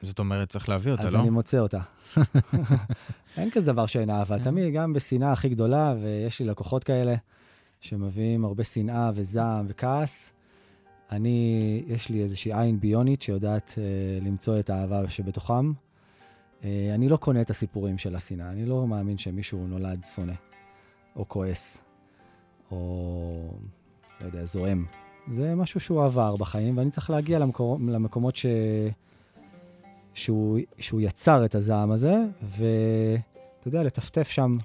זאת 0.03 0.19
אומרת, 0.19 0.49
צריך 0.49 0.69
להביא 0.69 0.93
אותה, 0.93 1.03
אז 1.03 1.15
לא? 1.15 1.21
אני 1.21 1.31
מוצא 1.31 1.59
אותה. 1.59 1.81
אין 3.37 3.51
כזה 3.51 3.73
דבר 3.73 3.87
שאין 3.87 4.11
אהבה. 4.11 4.39
תמיד, 4.39 4.75
גם 4.75 4.93
בשנאה 4.93 5.33
הכי 5.33 5.49
גדולה, 5.49 5.95
ויש 6.01 6.41
לי 6.41 6.47
לקוחות 6.47 6.85
כאלה 6.85 7.15
שמביאים 7.81 8.45
הרבה 8.45 8.65
שנאה 8.65 9.11
וזעם 9.15 9.67
וכעס. 9.69 10.33
אני, 11.11 11.83
יש 11.87 12.09
לי 12.09 12.23
איזושהי 12.23 12.53
עין 12.53 12.81
ביונית 12.81 13.23
שיודעת 13.23 13.75
אה, 13.79 13.85
למצוא 14.27 14.59
את 14.59 14.71
האהבה 14.71 15.09
שבתוכם. 15.09 15.73
אה, 16.65 16.91
אני 16.95 17.09
לא 17.09 17.17
קונה 17.17 17.41
את 17.41 17.51
הסיפורים 17.51 17.99
של 17.99 18.17
השנאה. 18.17 18.51
אני 18.51 18.67
לא 18.67 18.87
מאמין 18.87 19.19
שמישהו 19.19 19.67
נולד 19.67 20.05
שונא, 20.15 20.35
או 21.17 21.29
כועס, 21.29 21.83
או, 22.71 23.55
לא 24.21 24.27
יודע, 24.27 24.45
זועם. 24.45 24.85
זה 25.31 25.55
משהו 25.55 25.81
שהוא 25.81 26.05
עבר 26.05 26.37
בחיים, 26.37 26.79
ואני 26.79 26.91
צריך 26.91 27.11
להגיע 27.11 27.39
למקור, 27.39 27.79
למקומות 27.81 28.37
ש... 28.37 28.47
שהוא, 30.15 30.59
שהוא 30.79 31.01
יצר 31.01 31.45
את 31.45 31.55
הזעם 31.55 31.91
הזה, 31.91 32.15
ואתה 32.43 33.19
יודע, 33.69 33.83
לטפטף 33.83 34.29
שם 34.31 34.57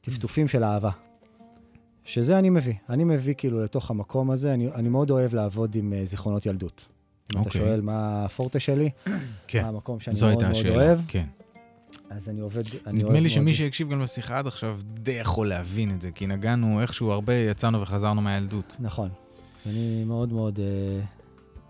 טפטופים 0.00 0.48
של 0.48 0.64
אהבה. 0.64 0.90
שזה 2.04 2.38
אני 2.38 2.50
מביא. 2.50 2.74
אני 2.88 3.04
מביא 3.04 3.34
כאילו 3.34 3.64
לתוך 3.64 3.90
המקום 3.90 4.30
הזה, 4.30 4.54
אני, 4.54 4.68
אני 4.74 4.88
מאוד 4.88 5.10
אוהב 5.10 5.34
לעבוד 5.34 5.74
עם 5.74 5.92
uh, 5.92 6.06
זיכרונות 6.06 6.46
ילדות. 6.46 6.86
אם 7.36 7.40
אתה 7.40 7.48
אוקיי. 7.48 7.60
שואל 7.60 7.80
מה 7.80 8.24
הפורטה 8.24 8.60
שלי, 8.60 8.90
כן, 9.46 9.62
מה 9.62 9.68
המקום 9.68 10.00
שאני 10.00 10.16
מאוד 10.22 10.32
מאוד 10.32 10.44
השאלה. 10.44 10.74
אוהב, 10.76 11.00
כן. 11.08 11.24
אז 12.10 12.28
אני 12.28 12.40
עובד, 12.40 12.62
אני 12.86 12.98
נדמה 12.98 13.10
אוהב 13.10 13.22
לי 13.22 13.30
שמי 13.30 13.44
מאוד- 13.44 13.54
שהקשיב 13.54 13.90
גם 13.90 14.02
לשיחה 14.02 14.38
עד 14.38 14.46
עכשיו 14.46 14.78
די 14.84 15.10
יכול 15.12 15.48
להבין 15.48 15.90
את 15.90 16.00
זה, 16.00 16.10
כי 16.10 16.26
נגענו 16.26 16.80
איכשהו 16.80 17.10
הרבה, 17.10 17.34
יצאנו 17.34 17.80
וחזרנו 17.80 18.20
מהילדות. 18.20 18.76
נכון. 18.80 19.08
אז 19.66 19.72
אני 19.72 20.04
מאוד 20.04 20.32
מאוד 20.32 20.58
uh, 20.58 20.60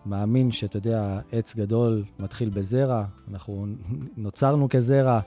מאמין 0.06 0.50
שאתה 0.50 0.76
יודע, 0.76 1.20
עץ 1.32 1.54
גדול 1.56 2.04
מתחיל 2.18 2.48
בזרע, 2.48 3.04
אנחנו 3.30 3.66
נוצרנו 4.16 4.68
כזרע, 4.68 5.20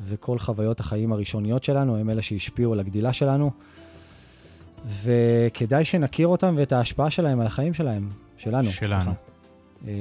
וכל 0.00 0.38
חוויות 0.38 0.80
החיים 0.80 1.12
הראשוניות 1.12 1.64
שלנו 1.64 1.96
הם 1.96 2.10
אלה 2.10 2.22
שהשפיעו 2.22 2.72
על 2.72 2.80
הגדילה 2.80 3.12
שלנו, 3.12 3.50
וכדאי 5.02 5.84
שנכיר 5.84 6.26
אותם 6.26 6.54
ואת 6.58 6.72
ההשפעה 6.72 7.10
שלהם 7.10 7.40
על 7.40 7.46
החיים 7.46 7.74
שלהם, 7.74 8.08
שלנו. 8.36 8.70
שלנו. 8.70 9.10
אה, 9.86 9.92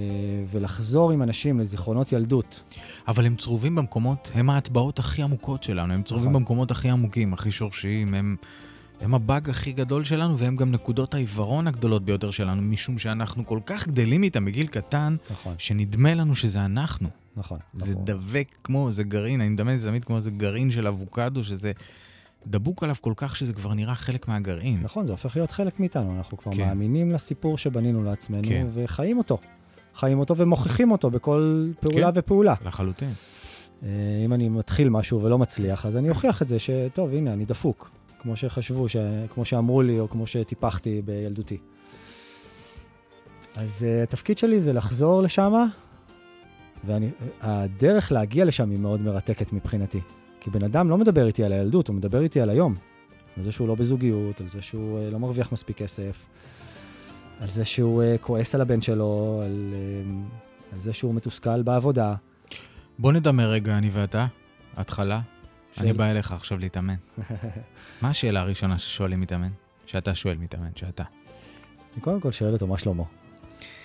ולחזור 0.51 1.11
עם 1.11 1.23
אנשים 1.23 1.59
לזיכרונות 1.59 2.11
ילדות. 2.11 2.63
אבל 3.07 3.25
הם 3.25 3.35
צרובים 3.35 3.75
במקומות, 3.75 4.31
הם 4.33 4.49
ההטבעות 4.49 4.99
הכי 4.99 5.21
עמוקות 5.23 5.63
שלנו, 5.63 5.93
הם 5.93 6.03
צרובים 6.03 6.29
נכון. 6.29 6.41
במקומות 6.41 6.71
הכי 6.71 6.89
עמוקים, 6.89 7.33
הכי 7.33 7.51
שורשיים, 7.51 8.13
הם, 8.13 8.35
הם 9.01 9.15
הבאג 9.15 9.49
הכי 9.49 9.71
גדול 9.71 10.03
שלנו, 10.03 10.37
והם 10.37 10.55
גם 10.55 10.71
נקודות 10.71 11.13
העיוורון 11.13 11.67
הגדולות 11.67 12.05
ביותר 12.05 12.31
שלנו, 12.31 12.61
משום 12.61 12.97
שאנחנו 12.97 13.45
כל 13.45 13.59
כך 13.65 13.87
גדלים 13.87 14.23
איתם 14.23 14.45
בגיל 14.45 14.67
קטן, 14.67 15.15
נכון, 15.31 15.55
שנדמה 15.57 16.13
לנו 16.13 16.35
שזה 16.35 16.65
אנחנו. 16.65 17.09
נכון. 17.35 17.59
זה 17.73 17.91
נכון. 17.91 18.05
דבק 18.05 18.47
כמו 18.63 18.87
איזה 18.87 19.03
גרעין, 19.03 19.41
אני 19.41 19.49
מדמיין 19.49 19.75
את 19.75 19.81
זה 19.81 19.89
תמיד 19.89 20.05
כמו 20.05 20.17
איזה 20.17 20.31
גרעין 20.31 20.71
של 20.71 20.87
אבוקדו, 20.87 21.43
שזה 21.43 21.71
דבוק 22.47 22.83
עליו 22.83 22.95
כל 23.01 23.13
כך 23.15 23.35
שזה 23.35 23.53
כבר 23.53 23.73
נראה 23.73 23.95
חלק 23.95 24.27
מהגרעין. 24.27 24.79
נכון, 24.83 25.05
זה 25.05 25.13
הופך 25.13 25.35
להיות 25.35 25.51
חלק 25.51 25.79
מאיתנו, 25.79 26.17
אנחנו 26.17 26.37
כבר 26.37 26.51
כן. 26.51 26.61
מאמינים 26.61 27.11
לסיפור 27.11 27.57
שבנינו 27.57 28.03
לעצמנו, 28.03 28.47
כן. 28.47 28.67
וחיים 28.73 29.17
אותו. 29.17 29.37
חיים 29.95 30.19
אותו 30.19 30.37
ומוכיחים 30.37 30.91
אותו 30.91 31.11
בכל 31.11 31.69
פעולה 31.79 32.11
כן. 32.11 32.19
ופעולה. 32.19 32.53
לחלוטין. 32.65 33.09
אה, 33.83 33.89
אם 34.25 34.33
אני 34.33 34.49
מתחיל 34.49 34.89
משהו 34.89 35.21
ולא 35.21 35.37
מצליח, 35.37 35.85
אז 35.85 35.97
אני 35.97 36.09
אוכיח 36.09 36.41
את 36.41 36.47
זה 36.47 36.59
שטוב, 36.59 37.13
הנה, 37.13 37.33
אני 37.33 37.45
דפוק. 37.45 37.91
כמו 38.25 38.35
שחשבו, 38.35 38.89
ש... 38.89 38.95
כמו 39.33 39.45
שאמרו 39.45 39.81
לי, 39.81 39.99
או 39.99 40.09
כמו 40.09 40.27
שטיפחתי 40.27 41.01
בילדותי. 41.01 41.57
אז 43.55 43.85
uh, 43.85 44.03
התפקיד 44.03 44.37
שלי 44.37 44.59
זה 44.59 44.73
לחזור 44.73 45.23
לשם, 45.23 45.53
והדרך 46.83 48.11
להגיע 48.11 48.45
לשם 48.45 48.69
היא 48.69 48.79
מאוד 48.79 49.01
מרתקת 49.01 49.53
מבחינתי. 49.53 49.99
כי 50.39 50.49
בן 50.49 50.63
אדם 50.63 50.89
לא 50.89 50.97
מדבר 50.97 51.27
איתי 51.27 51.43
על 51.43 51.51
הילדות, 51.53 51.87
הוא 51.87 51.95
מדבר 51.95 52.21
איתי 52.21 52.41
על 52.41 52.49
היום. 52.49 52.75
על 53.37 53.43
זה 53.43 53.51
שהוא 53.51 53.67
לא 53.67 53.75
בזוגיות, 53.75 54.41
על 54.41 54.47
זה 54.47 54.61
שהוא 54.61 54.99
uh, 54.99 55.11
לא 55.11 55.19
מרוויח 55.19 55.51
מספיק 55.51 55.77
כסף, 55.77 56.25
על 57.39 57.47
זה 57.47 57.65
שהוא 57.65 58.03
uh, 58.03 58.21
כועס 58.21 58.55
על 58.55 58.61
הבן 58.61 58.81
שלו, 58.81 59.41
על, 59.45 59.73
uh, 59.73 60.73
על 60.73 60.79
זה 60.79 60.93
שהוא 60.93 61.15
מתוסכל 61.15 61.61
בעבודה. 61.61 62.15
בוא 62.99 63.11
נדמה 63.11 63.47
רגע, 63.47 63.77
אני 63.77 63.89
ואתה, 63.91 64.25
התחלה. 64.77 65.21
אני 65.79 65.93
בא 65.93 66.05
אליך 66.05 66.31
עכשיו 66.31 66.57
להתאמן. 66.57 66.95
מה 68.01 68.09
השאלה 68.09 68.41
הראשונה 68.41 68.79
ששואלים 68.79 69.21
מתאמן? 69.21 69.49
שאתה 69.85 70.15
שואל 70.15 70.37
מתאמן, 70.37 70.69
שאתה. 70.75 71.03
אני 71.93 72.01
קודם 72.01 72.21
כל 72.21 72.31
שואל 72.31 72.53
אותו 72.53 72.67
מה 72.67 72.77
שלמה, 72.77 73.03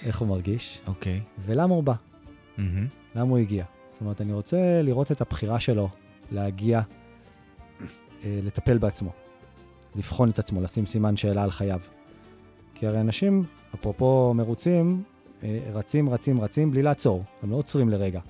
איך 0.05 0.18
הוא 0.18 0.28
מרגיש, 0.28 0.80
אוקיי. 0.86 1.20
ולמה 1.38 1.74
הוא 1.74 1.84
בא. 1.84 1.95
למה 3.14 3.30
הוא 3.30 3.38
הגיע. 3.38 3.64
זאת 3.88 4.01
אומרת, 4.01 4.20
אני 4.20 4.32
רוצה 4.32 4.82
לראות 4.82 5.12
את 5.12 5.20
הבחירה 5.20 5.61
שלו 5.61 5.88
להגיע, 6.32 6.80
אה, 8.24 8.41
לטפל 8.43 8.78
בעצמו, 8.78 9.12
לבחון 9.97 10.30
את 10.30 10.38
עצמו, 10.38 10.62
לשים 10.62 10.86
סימן 10.86 11.16
שאלה 11.16 11.43
על 11.43 11.51
חייו. 11.51 11.80
כי 12.74 12.86
הרי 12.86 13.01
אנשים, 13.01 13.45
אפרופו 13.74 14.34
מרוצים, 14.34 15.03
אה, 15.43 15.59
רצים, 15.72 16.11
רצים, 16.11 16.41
רצים 16.41 16.70
בלי 16.70 16.82
לעצור, 16.82 17.24
הם 17.43 17.51
לא 17.51 17.57
עוצרים 17.57 17.88
לרגע. 17.88 18.20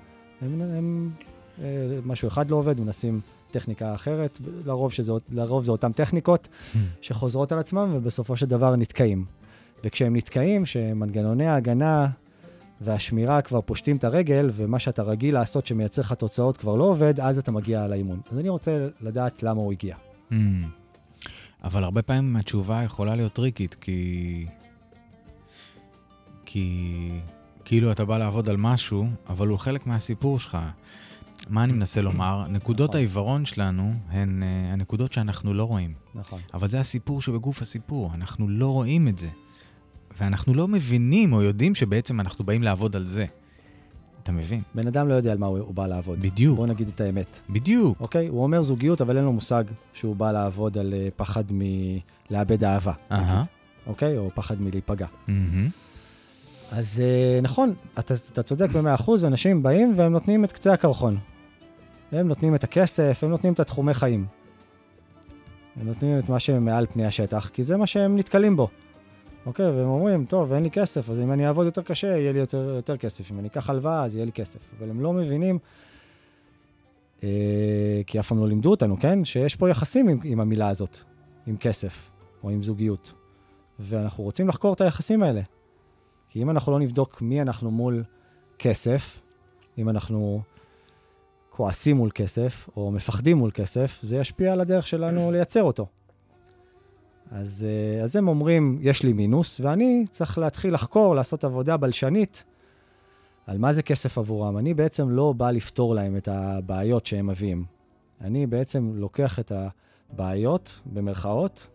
הם, 0.42 0.60
הם 0.60 1.10
אה, 1.62 1.98
משהו 2.04 2.28
אחד 2.28 2.50
לא 2.50 2.56
עובד, 2.56 2.80
מנסים 2.80 3.20
טכניקה 3.50 3.94
אחרת, 3.94 4.38
לרוב, 4.64 4.92
שזה, 4.92 5.12
לרוב 5.30 5.64
זה 5.64 5.72
אותן 5.72 5.92
טכניקות 5.92 6.48
שחוזרות 7.00 7.52
על 7.52 7.58
עצמם 7.58 7.92
ובסופו 7.94 8.36
של 8.36 8.46
דבר 8.46 8.76
נתקעים. 8.76 9.24
וכשהם 9.84 10.16
נתקעים, 10.16 10.66
שמנגנוני 10.66 11.46
ההגנה 11.46 12.08
והשמירה 12.80 13.42
כבר 13.42 13.60
פושטים 13.60 13.96
את 13.96 14.04
הרגל, 14.04 14.50
ומה 14.52 14.78
שאתה 14.78 15.02
רגיל 15.02 15.34
לעשות 15.34 15.66
שמייצר 15.66 16.02
לך 16.02 16.12
תוצאות 16.12 16.56
כבר 16.56 16.74
לא 16.74 16.84
עובד, 16.84 17.20
אז 17.20 17.38
אתה 17.38 17.52
מגיע 17.52 17.86
לאימון. 17.86 18.20
אז 18.30 18.38
אני 18.38 18.48
רוצה 18.48 18.88
לדעת 19.00 19.42
למה 19.42 19.60
הוא 19.60 19.72
הגיע. 19.72 19.96
Hmm. 20.30 20.34
אבל 21.64 21.84
הרבה 21.84 22.02
פעמים 22.02 22.36
התשובה 22.36 22.82
יכולה 22.82 23.14
להיות 23.14 23.32
טריקית, 23.32 23.74
כי... 23.74 24.46
כי 26.44 27.10
כאילו 27.64 27.92
אתה 27.92 28.04
בא 28.04 28.18
לעבוד 28.18 28.48
על 28.48 28.56
משהו, 28.56 29.06
אבל 29.28 29.48
הוא 29.48 29.58
חלק 29.58 29.86
מהסיפור 29.86 30.38
שלך. 30.38 30.58
מה 31.48 31.64
אני 31.64 31.72
מנסה 31.72 32.02
לומר? 32.02 32.46
נקודות 32.48 32.90
נכון. 32.90 32.98
העיוורון 32.98 33.44
שלנו 33.44 33.94
הן 34.10 34.42
uh, 34.42 34.72
הנקודות 34.72 35.12
שאנחנו 35.12 35.54
לא 35.54 35.64
רואים. 35.64 35.94
נכון. 36.14 36.40
אבל 36.54 36.68
זה 36.68 36.80
הסיפור 36.80 37.22
שבגוף 37.22 37.62
הסיפור, 37.62 38.10
אנחנו 38.14 38.48
לא 38.48 38.66
רואים 38.72 39.08
את 39.08 39.18
זה. 39.18 39.28
ואנחנו 40.20 40.54
לא 40.54 40.68
מבינים 40.68 41.32
או 41.32 41.42
יודעים 41.42 41.74
שבעצם 41.74 42.20
אנחנו 42.20 42.44
באים 42.44 42.62
לעבוד 42.62 42.96
על 42.96 43.06
זה. 43.06 43.26
אתה 44.22 44.32
מבין? 44.32 44.60
בן 44.74 44.86
אדם 44.86 45.08
לא 45.08 45.14
יודע 45.14 45.32
על 45.32 45.38
מה 45.38 45.46
הוא, 45.46 45.58
הוא 45.58 45.74
בא 45.74 45.86
לעבוד. 45.86 46.20
בדיוק. 46.20 46.56
בוא 46.56 46.66
נגיד 46.66 46.88
את 46.88 47.00
האמת. 47.00 47.40
בדיוק. 47.50 48.00
אוקיי? 48.00 48.28
הוא 48.28 48.42
אומר 48.42 48.62
זוגיות, 48.62 49.00
אבל 49.00 49.16
אין 49.16 49.24
לו 49.24 49.32
מושג 49.32 49.64
שהוא 49.92 50.16
בא 50.16 50.32
לעבוד 50.32 50.78
על 50.78 50.94
אה, 50.94 51.08
פחד 51.16 51.44
מלאבד 51.50 52.64
אהבה, 52.64 52.92
אהה. 53.12 53.42
אוקיי? 53.86 54.18
או 54.18 54.30
פחד 54.34 54.60
מלהיפגע. 54.60 55.06
מהמם. 55.28 55.68
אז 56.72 57.00
אה, 57.00 57.40
נכון, 57.42 57.74
אתה, 57.98 58.14
אתה 58.32 58.42
צודק 58.42 58.70
במאה 58.70 58.94
אחוז, 58.94 59.24
אנשים 59.24 59.62
באים 59.62 59.92
והם 59.96 60.12
נותנים 60.12 60.44
את 60.44 60.52
קצה 60.52 60.72
הקרחון. 60.72 61.18
הם 62.12 62.28
נותנים 62.28 62.54
את 62.54 62.64
הכסף, 62.64 63.24
הם 63.24 63.30
נותנים 63.30 63.52
את 63.52 63.60
התחומי 63.60 63.94
חיים. 63.94 64.26
הם 65.76 65.86
נותנים 65.86 66.18
את 66.18 66.28
מה 66.28 66.38
שמעל 66.40 66.86
פני 66.86 67.06
השטח, 67.06 67.48
כי 67.48 67.62
זה 67.62 67.76
מה 67.76 67.86
שהם 67.86 68.16
נתקלים 68.16 68.56
בו. 68.56 68.68
אוקיי, 69.46 69.70
והם 69.70 69.88
אומרים, 69.88 70.24
טוב, 70.24 70.52
אין 70.52 70.62
לי 70.62 70.70
כסף, 70.70 71.10
אז 71.10 71.20
אם 71.20 71.32
אני 71.32 71.46
אעבוד 71.46 71.66
יותר 71.66 71.82
קשה, 71.82 72.06
יהיה 72.06 72.32
לי 72.32 72.38
יותר, 72.38 72.72
יותר 72.76 72.96
כסף. 72.96 73.30
אם 73.32 73.38
אני 73.38 73.48
אקח 73.48 73.70
הלוואה, 73.70 74.04
אז 74.04 74.16
יהיה 74.16 74.24
לי 74.24 74.32
כסף. 74.32 74.60
אבל 74.78 74.90
הם 74.90 75.00
לא 75.00 75.12
מבינים, 75.12 75.58
אה, 77.22 78.00
כי 78.06 78.20
אף 78.20 78.28
פעם 78.28 78.38
לא 78.38 78.48
לימדו 78.48 78.70
אותנו, 78.70 79.00
כן? 79.00 79.24
שיש 79.24 79.56
פה 79.56 79.70
יחסים 79.70 80.08
עם, 80.08 80.18
עם 80.24 80.40
המילה 80.40 80.68
הזאת, 80.68 80.98
עם 81.46 81.56
כסף, 81.56 82.10
או 82.44 82.50
עם 82.50 82.62
זוגיות. 82.62 83.12
ואנחנו 83.78 84.24
רוצים 84.24 84.48
לחקור 84.48 84.72
את 84.72 84.80
היחסים 84.80 85.22
האלה. 85.22 85.40
כי 86.30 86.42
אם 86.42 86.50
אנחנו 86.50 86.72
לא 86.72 86.78
נבדוק 86.78 87.22
מי 87.22 87.42
אנחנו 87.42 87.70
מול 87.70 88.04
כסף, 88.58 89.22
אם 89.78 89.88
אנחנו 89.88 90.40
כועסים 91.50 91.96
מול 91.96 92.10
כסף, 92.14 92.68
או 92.76 92.90
מפחדים 92.90 93.36
מול 93.36 93.50
כסף, 93.50 94.00
זה 94.02 94.16
ישפיע 94.16 94.52
על 94.52 94.60
הדרך 94.60 94.86
שלנו 94.86 95.30
לייצר 95.32 95.62
אותו. 95.62 95.86
אז, 97.30 97.66
אה, 97.68 98.02
אז 98.02 98.16
הם 98.16 98.28
אומרים, 98.28 98.78
יש 98.80 99.02
לי 99.02 99.12
מינוס, 99.12 99.60
ואני 99.60 100.04
צריך 100.10 100.38
להתחיל 100.38 100.74
לחקור, 100.74 101.14
לעשות 101.14 101.44
עבודה 101.44 101.76
בלשנית 101.76 102.44
על 103.46 103.58
מה 103.58 103.72
זה 103.72 103.82
כסף 103.82 104.18
עבורם. 104.18 104.58
אני 104.58 104.74
בעצם 104.74 105.10
לא 105.10 105.32
בא 105.36 105.50
לפתור 105.50 105.94
להם 105.94 106.16
את 106.16 106.28
הבעיות 106.28 107.06
שהם 107.06 107.26
מביאים. 107.26 107.64
אני 108.20 108.46
בעצם 108.46 108.92
לוקח 108.94 109.38
את 109.38 109.52
הבעיות, 110.12 110.80
במרכאות, 110.86 111.66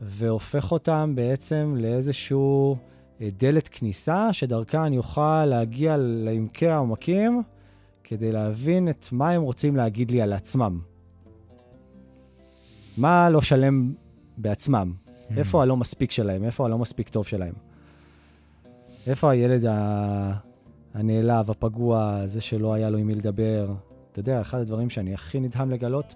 והופך 0.00 0.72
אותם 0.72 1.12
בעצם 1.14 1.74
לאיזשהו 1.78 2.76
דלת 3.20 3.68
כניסה, 3.68 4.32
שדרכה 4.32 4.86
אני 4.86 4.98
אוכל 4.98 5.44
להגיע 5.44 5.96
לעמקי 5.98 6.68
העומקים, 6.68 7.42
כדי 8.04 8.32
להבין 8.32 8.88
את 8.88 9.08
מה 9.12 9.30
הם 9.30 9.42
רוצים 9.42 9.76
להגיד 9.76 10.10
לי 10.10 10.22
על 10.22 10.32
עצמם. 10.32 10.80
מה 12.96 13.30
לא 13.30 13.42
שלם 13.42 13.92
בעצמם? 14.36 14.92
איפה 15.36 15.62
הלא 15.62 15.76
מספיק 15.76 16.10
שלהם? 16.10 16.44
איפה 16.44 16.64
הלא 16.64 16.78
מספיק 16.78 17.08
טוב 17.08 17.26
שלהם? 17.26 17.54
איפה 19.06 19.30
הילד 19.30 19.64
ה... 19.64 20.32
הנעלב, 20.94 21.50
הפגוע, 21.50 22.26
זה 22.26 22.40
שלא 22.40 22.74
היה 22.74 22.90
לו 22.90 22.98
עם 22.98 23.06
מי 23.06 23.14
לדבר? 23.14 23.72
אתה 24.12 24.20
יודע, 24.20 24.40
אחד 24.40 24.58
הדברים 24.58 24.90
שאני 24.90 25.14
הכי 25.14 25.40
נדהם 25.40 25.70
לגלות, 25.70 26.14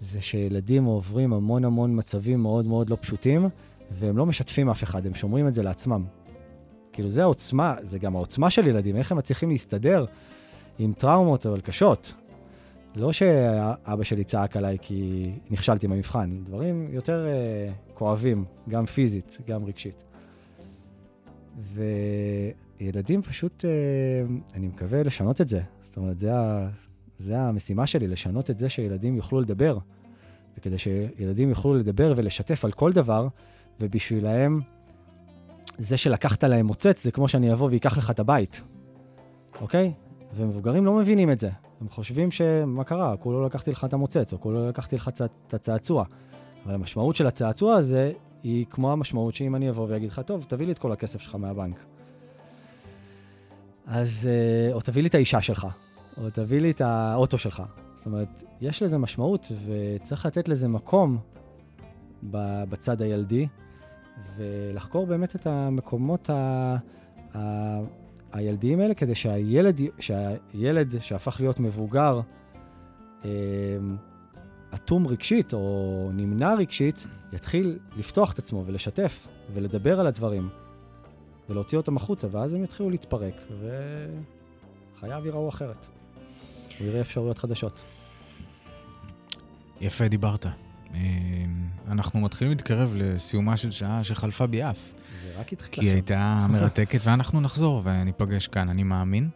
זה 0.00 0.20
שילדים 0.20 0.84
עוברים 0.84 1.32
המון 1.32 1.64
המון 1.64 1.98
מצבים 1.98 2.40
מאוד 2.40 2.66
מאוד 2.66 2.90
לא 2.90 2.96
פשוטים, 3.00 3.48
והם 3.90 4.16
לא 4.16 4.26
משתפים 4.26 4.68
אף 4.68 4.82
אחד, 4.82 5.06
הם 5.06 5.14
שומרים 5.14 5.48
את 5.48 5.54
זה 5.54 5.62
לעצמם. 5.62 6.04
כאילו, 6.92 7.10
זה 7.10 7.22
העוצמה, 7.22 7.74
זה 7.80 7.98
גם 7.98 8.16
העוצמה 8.16 8.50
של 8.50 8.66
ילדים, 8.66 8.96
איך 8.96 9.12
הם 9.12 9.18
מצליחים 9.18 9.50
להסתדר 9.50 10.04
עם 10.78 10.92
טראומות, 10.92 11.46
אבל 11.46 11.60
קשות. 11.60 12.14
לא 12.94 13.12
שאבא 13.12 14.02
שלי 14.02 14.24
צעק 14.24 14.56
עליי 14.56 14.76
כי 14.82 15.30
נכשלתי 15.50 15.88
במבחן, 15.88 16.44
דברים 16.44 16.88
יותר 16.92 17.26
uh, 17.26 17.94
כואבים, 17.94 18.44
גם 18.68 18.86
פיזית, 18.86 19.38
גם 19.46 19.64
רגשית. 19.64 20.02
וילדים 22.80 23.22
פשוט, 23.22 23.64
uh, 23.64 24.56
אני 24.56 24.66
מקווה 24.66 25.02
לשנות 25.02 25.40
את 25.40 25.48
זה. 25.48 25.60
זאת 25.80 25.96
אומרת, 25.96 26.18
זה, 26.18 26.34
ה, 26.34 26.68
זה 27.18 27.38
המשימה 27.38 27.86
שלי, 27.86 28.06
לשנות 28.08 28.50
את 28.50 28.58
זה 28.58 28.68
שילדים 28.68 29.16
יוכלו 29.16 29.40
לדבר. 29.40 29.78
וכדי 30.58 30.78
שילדים 30.78 31.48
יוכלו 31.48 31.74
לדבר 31.74 32.12
ולשתף 32.16 32.64
על 32.64 32.72
כל 32.72 32.92
דבר, 32.92 33.28
ובשבילהם, 33.80 34.60
זה 35.78 35.96
שלקחת 35.96 36.44
להם 36.44 36.66
מוצץ, 36.66 37.04
זה 37.04 37.12
כמו 37.12 37.28
שאני 37.28 37.52
אבוא 37.52 37.68
ואקח 37.72 37.98
לך 37.98 38.10
את 38.10 38.20
הבית, 38.20 38.62
אוקיי? 39.60 39.92
ומבוגרים 40.34 40.86
לא 40.86 40.92
מבינים 40.92 41.30
את 41.30 41.40
זה. 41.40 41.50
הם 41.80 41.88
חושבים 41.88 42.30
שמה 42.30 42.84
קרה, 42.84 43.16
כולו 43.16 43.46
לקחתי 43.46 43.70
לך 43.70 43.84
את 43.84 43.92
המוצץ, 43.92 44.32
או 44.32 44.40
כולו 44.40 44.68
לקחתי 44.68 44.96
לך 44.96 45.08
את 45.08 45.54
הצעצוע. 45.54 46.04
אבל 46.66 46.74
המשמעות 46.74 47.16
של 47.16 47.26
הצעצוע 47.26 47.76
הזה 47.76 48.12
היא 48.42 48.66
כמו 48.70 48.92
המשמעות 48.92 49.34
שאם 49.34 49.54
אני 49.54 49.70
אבוא 49.70 49.86
ואגיד 49.88 50.10
לך, 50.10 50.20
טוב, 50.26 50.44
תביא 50.48 50.66
לי 50.66 50.72
את 50.72 50.78
כל 50.78 50.92
הכסף 50.92 51.20
שלך 51.20 51.34
מהבנק. 51.34 51.84
אז, 53.86 54.28
אה, 54.30 54.72
או 54.74 54.80
תביא 54.80 55.02
לי 55.02 55.08
את 55.08 55.14
האישה 55.14 55.42
שלך, 55.42 55.66
או 56.16 56.30
תביא 56.30 56.60
לי 56.60 56.70
את 56.70 56.80
האוטו 56.80 57.38
שלך. 57.38 57.62
זאת 57.94 58.06
אומרת, 58.06 58.42
יש 58.60 58.82
לזה 58.82 58.98
משמעות, 58.98 59.52
וצריך 59.66 60.26
לתת 60.26 60.48
לזה 60.48 60.68
מקום 60.68 61.18
בצד 62.68 63.02
הילדי, 63.02 63.46
ולחקור 64.36 65.06
באמת 65.06 65.36
את 65.36 65.46
המקומות 65.46 66.30
ה... 66.30 66.76
ה... 67.36 67.38
הילדיים 68.32 68.80
האלה, 68.80 68.94
כדי 68.94 69.14
שהילד, 69.14 69.80
שהילד 69.98 71.00
שהפך 71.00 71.36
להיות 71.40 71.60
מבוגר, 71.60 72.20
אה, 73.24 73.30
אטום 74.74 75.06
רגשית 75.06 75.54
או 75.54 76.10
נמנע 76.12 76.54
רגשית, 76.54 77.06
יתחיל 77.32 77.78
לפתוח 77.96 78.32
את 78.32 78.38
עצמו 78.38 78.62
ולשתף 78.66 79.28
ולדבר 79.54 80.00
על 80.00 80.06
הדברים 80.06 80.48
ולהוציא 81.48 81.78
אותם 81.78 81.96
החוצה, 81.96 82.28
ואז 82.30 82.54
הם 82.54 82.64
יתחילו 82.64 82.90
להתפרק, 82.90 83.34
וחייו 84.96 85.22
ייראו 85.24 85.48
אחרת. 85.48 85.86
הוא 86.78 86.86
יראה 86.86 87.00
אפשרויות 87.00 87.38
חדשות. 87.38 87.82
יפה 89.80 90.08
דיברת. 90.08 90.46
אה, 90.94 91.00
אנחנו 91.90 92.20
מתחילים 92.20 92.52
להתקרב 92.52 92.94
לסיומה 92.96 93.56
של 93.56 93.70
שעה 93.70 94.04
שחלפה 94.04 94.46
ביעף. 94.46 94.94
זה 95.22 95.40
רק 95.40 95.52
התחיל 95.52 95.70
כי 95.72 95.80
היא. 95.80 95.90
הייתה 95.90 96.46
מרתקת, 96.52 97.00
ואנחנו 97.02 97.40
נחזור 97.40 97.82
וניפגש 97.84 98.48
כאן, 98.48 98.68
אני 98.68 98.82
מאמין. 98.82 99.30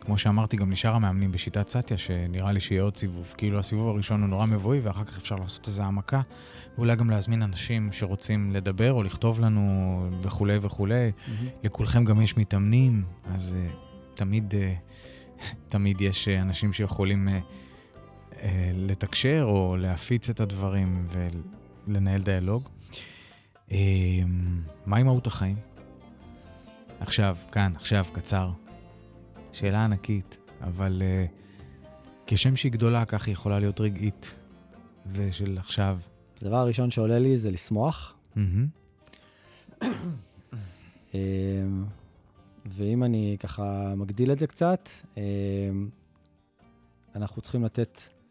כמו 0.00 0.18
שאמרתי 0.18 0.56
גם 0.56 0.70
לשאר 0.70 0.94
המאמנים 0.94 1.32
בשיטת 1.32 1.68
סטיה, 1.68 1.96
שנראה 1.96 2.52
לי 2.52 2.60
שיהיה 2.60 2.82
עוד 2.82 2.96
סיבוב. 2.96 3.34
כאילו 3.36 3.58
הסיבוב 3.58 3.88
הראשון 3.88 4.20
הוא 4.20 4.28
נורא 4.28 4.46
מבואי, 4.46 4.80
ואחר 4.80 5.04
כך 5.04 5.16
אפשר 5.16 5.36
לעשות 5.36 5.66
איזו 5.66 5.82
העמקה, 5.82 6.20
ואולי 6.78 6.96
גם 6.96 7.10
להזמין 7.10 7.42
אנשים 7.42 7.92
שרוצים 7.92 8.52
לדבר 8.52 8.92
או 8.92 9.02
לכתוב 9.02 9.40
לנו 9.40 10.06
וכולי 10.22 10.58
וכולי. 10.62 11.12
לכולכם 11.64 12.04
גם 12.04 12.20
יש 12.20 12.36
מתאמנים, 12.36 13.04
אז 13.24 13.56
uh, 13.60 13.76
תמיד, 14.14 14.54
uh, 14.54 15.42
תמיד 15.72 16.00
יש 16.00 16.28
אנשים 16.28 16.72
שיכולים 16.72 17.28
לתקשר 18.74 19.42
או 19.44 19.76
להפיץ 19.76 20.30
את 20.30 20.40
הדברים 20.40 21.06
ולנהל 21.88 22.22
דיאלוג. 22.22 22.68
Uh, 23.68 23.72
מהי 24.86 25.02
מהות 25.02 25.26
החיים? 25.26 25.56
עכשיו, 27.00 27.36
כאן, 27.52 27.72
עכשיו, 27.76 28.04
קצר. 28.12 28.50
שאלה 29.52 29.84
ענקית, 29.84 30.38
אבל 30.60 31.02
uh, 31.02 31.30
כשם 32.26 32.56
שהיא 32.56 32.72
גדולה, 32.72 33.04
כך 33.04 33.26
היא 33.26 33.32
יכולה 33.32 33.58
להיות 33.58 33.80
רגעית. 33.80 34.34
ושל 35.06 35.58
עכשיו. 35.58 35.98
הדבר 36.42 36.56
הראשון 36.56 36.90
שעולה 36.90 37.18
לי 37.18 37.36
זה 37.36 37.50
לשמוח. 37.50 38.14
אמ, 41.14 41.84
ואם 42.66 43.04
אני 43.04 43.36
ככה 43.40 43.94
מגדיל 43.96 44.32
את 44.32 44.38
זה 44.38 44.46
קצת, 44.46 44.88
אנחנו 47.14 47.42
צריכים 47.42 47.64
לתת 47.64 48.00
אה, 48.00 48.21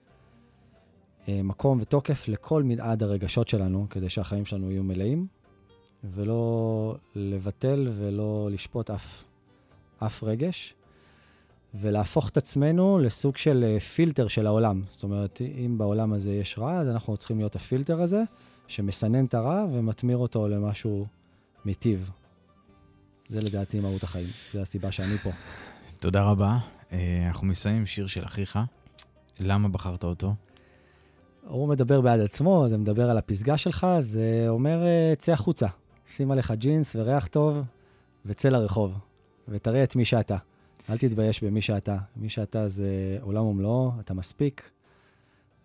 מקום 1.28 1.78
ותוקף 1.82 2.28
לכל 2.28 2.64
מנעד 2.64 3.04
הרגשות 3.04 3.48
שלנו, 3.48 3.88
כדי 3.90 4.10
שהחיים 4.10 4.46
שלנו 4.46 4.72
יהיו 4.72 4.84
מלאים, 4.84 5.28
ולא 6.04 6.96
לבטל 7.16 7.92
ולא 7.98 8.50
לשפוט 8.52 8.90
אף, 8.90 9.24
אף 10.00 10.24
רגש, 10.24 10.76
ולהפוך 11.74 12.30
את 12.30 12.38
עצמנו 12.38 13.00
לסוג 13.00 13.38
של 13.38 13.64
אה, 13.68 13.80
פילטר 13.80 14.28
של 14.28 14.48
העולם. 14.48 14.82
זאת 14.90 15.04
אומרת, 15.04 15.42
אם 15.42 15.78
בעולם 15.78 16.14
הזה 16.14 16.32
יש 16.32 16.60
רע, 16.60 16.78
אז 16.78 16.88
אנחנו 16.88 17.18
צריכים 17.18 17.38
להיות 17.38 17.56
הפילטר 17.56 18.02
הזה, 18.02 18.24
שמסנן 18.68 19.26
את 19.26 19.34
הרע 19.34 19.66
ומתמיר 19.72 20.18
אותו 20.18 20.48
למשהו 20.48 21.08
מיטיב. 21.66 22.10
זה 23.30 23.42
לדעתי 23.42 23.80
מהות 23.80 24.04
החיים, 24.04 24.28
זו 24.54 24.62
הסיבה 24.62 24.92
שאני 24.92 25.18
פה. 25.18 25.30
תודה 25.98 26.24
רבה. 26.24 26.58
אה, 26.92 27.28
אנחנו 27.28 27.48
מסיימים 27.48 27.86
שיר 27.86 28.08
של 28.08 28.26
אחיך. 28.26 28.60
למה 29.40 29.70
בחרת 29.70 30.04
אותו? 30.04 30.34
הוא 31.48 31.70
מדבר 31.70 32.02
בעד 32.02 32.20
עצמו, 32.20 32.66
זה 32.68 32.78
מדבר 32.78 33.10
על 33.10 33.18
הפסגה 33.18 33.58
שלך, 33.58 33.88
זה 34.00 34.46
אומר, 34.48 34.86
אה, 34.86 35.14
צא 35.18 35.32
החוצה. 35.32 35.68
שים 36.08 36.32
עליך 36.32 36.52
ג'ינס 36.52 36.96
וריח 36.96 37.28
טוב, 37.28 37.64
וצא 38.26 38.50
לרחוב, 38.50 38.98
ותראה 39.48 39.84
את 39.84 39.96
מי 39.96 40.06
שאתה. 40.06 40.38
אל 40.90 40.98
תתבייש 40.98 41.44
במי 41.44 41.62
שאתה. 41.62 41.98
מי 42.16 42.30
שאתה 42.30 42.68
זה 42.68 43.18
עולם 43.22 43.46
ומלואו, 43.46 43.92
אתה 44.00 44.14
מספיק, 44.14 44.72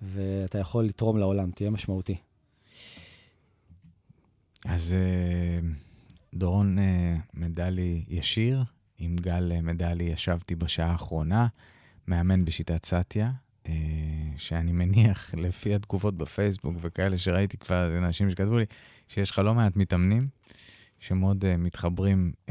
ואתה 0.02 0.58
יכול 0.58 0.84
לתרום 0.84 1.18
לעולם, 1.18 1.50
תהיה 1.50 1.70
משמעותי. 1.70 2.16
אז 4.64 4.94
אה, 4.94 5.68
דורון 6.34 6.78
אה, 6.78 7.16
מדלי 7.34 8.04
ישיר, 8.08 8.62
עם 8.98 9.16
גל 9.16 9.60
מדלי 9.62 10.04
ישבתי 10.04 10.54
בשעה 10.54 10.92
האחרונה, 10.92 11.46
מאמן 12.08 12.44
בשיטת 12.44 12.84
סאטיה, 12.84 13.26
אה, 13.26 13.45
שאני 14.36 14.72
מניח, 14.72 15.34
לפי 15.44 15.74
התגובות 15.74 16.16
בפייסבוק 16.16 16.76
וכאלה 16.80 17.18
שראיתי 17.18 17.56
כבר, 17.56 17.98
אנשים 17.98 18.30
שכתבו 18.30 18.58
לי, 18.58 18.64
שיש 19.08 19.30
לך 19.30 19.38
לא 19.38 19.54
מעט 19.54 19.76
מתאמנים 19.76 20.28
שמאוד 21.00 21.44
uh, 21.44 21.46
מתחברים 21.58 22.32
uh, 22.46 22.50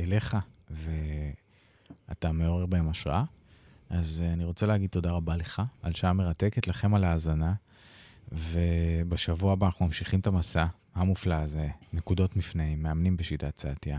אליך, 0.00 0.36
ואתה 0.70 2.32
מעורר 2.32 2.66
בהם 2.66 2.88
השראה. 2.88 3.24
אז 3.90 4.24
uh, 4.26 4.32
אני 4.32 4.44
רוצה 4.44 4.66
להגיד 4.66 4.90
תודה 4.90 5.10
רבה 5.10 5.36
לך 5.36 5.62
על 5.82 5.92
שעה 5.92 6.12
מרתקת, 6.12 6.68
לכם 6.68 6.94
על 6.94 7.04
ההאזנה, 7.04 7.54
ובשבוע 8.32 9.52
הבא 9.52 9.66
אנחנו 9.66 9.86
ממשיכים 9.86 10.20
את 10.20 10.26
המסע 10.26 10.66
המופלא 10.94 11.34
הזה, 11.34 11.68
נקודות 11.92 12.36
מפנה, 12.36 12.76
מאמנים 12.76 13.16
בשיטת 13.16 13.58
סעתיה, 13.58 13.98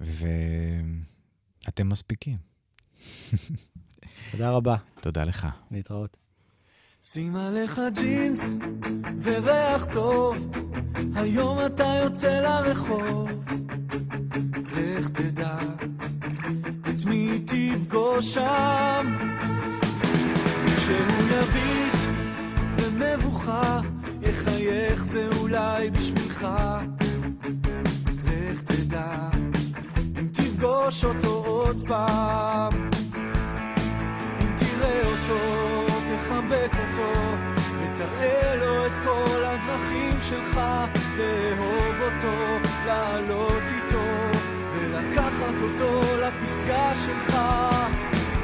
ואתם 0.00 1.88
מספיקים. 1.88 2.36
תודה 4.30 4.50
רבה, 4.50 4.76
תודה 5.00 5.24
לך. 5.24 5.48
להתראות. 5.70 6.16
שים 7.02 7.36
עליך 7.36 7.80
ג'ינס 7.94 8.56
וריח 9.22 9.86
טוב, 9.92 10.50
היום 11.14 11.58
אתה 11.66 11.84
יוצא 12.04 12.40
לרחוב. 12.40 13.30
לך 14.72 15.08
תדע 15.08 15.58
את 16.82 17.04
מי 17.06 17.44
תפגוש 17.46 18.34
שם. 18.34 19.16
כשהוא 20.76 21.22
יביט 21.30 22.00
במבוכה, 22.76 23.80
יחייך 24.22 25.04
זה 25.04 25.28
אולי 25.38 25.90
בשבילך. 25.90 26.46
לך 28.24 28.62
תדע 28.62 29.28
אם 30.20 30.28
תפגוש 30.32 31.04
אותו 31.04 31.42
עוד 31.46 31.82
פעם. 31.88 32.99
תחבק 36.50 36.72
אותו, 36.72 37.20
ותראה 37.78 38.56
לו 38.56 38.86
את 38.86 38.92
כל 39.04 39.44
הדרכים 39.44 40.12
שלך, 40.22 40.60
לאהוב 41.16 41.94
אותו, 42.00 42.68
לעלות 42.86 43.62
איתו, 43.74 44.38
ולקחת 44.74 45.54
אותו 45.62 46.00
לפסגה 46.22 46.92
שלך. 47.06 47.36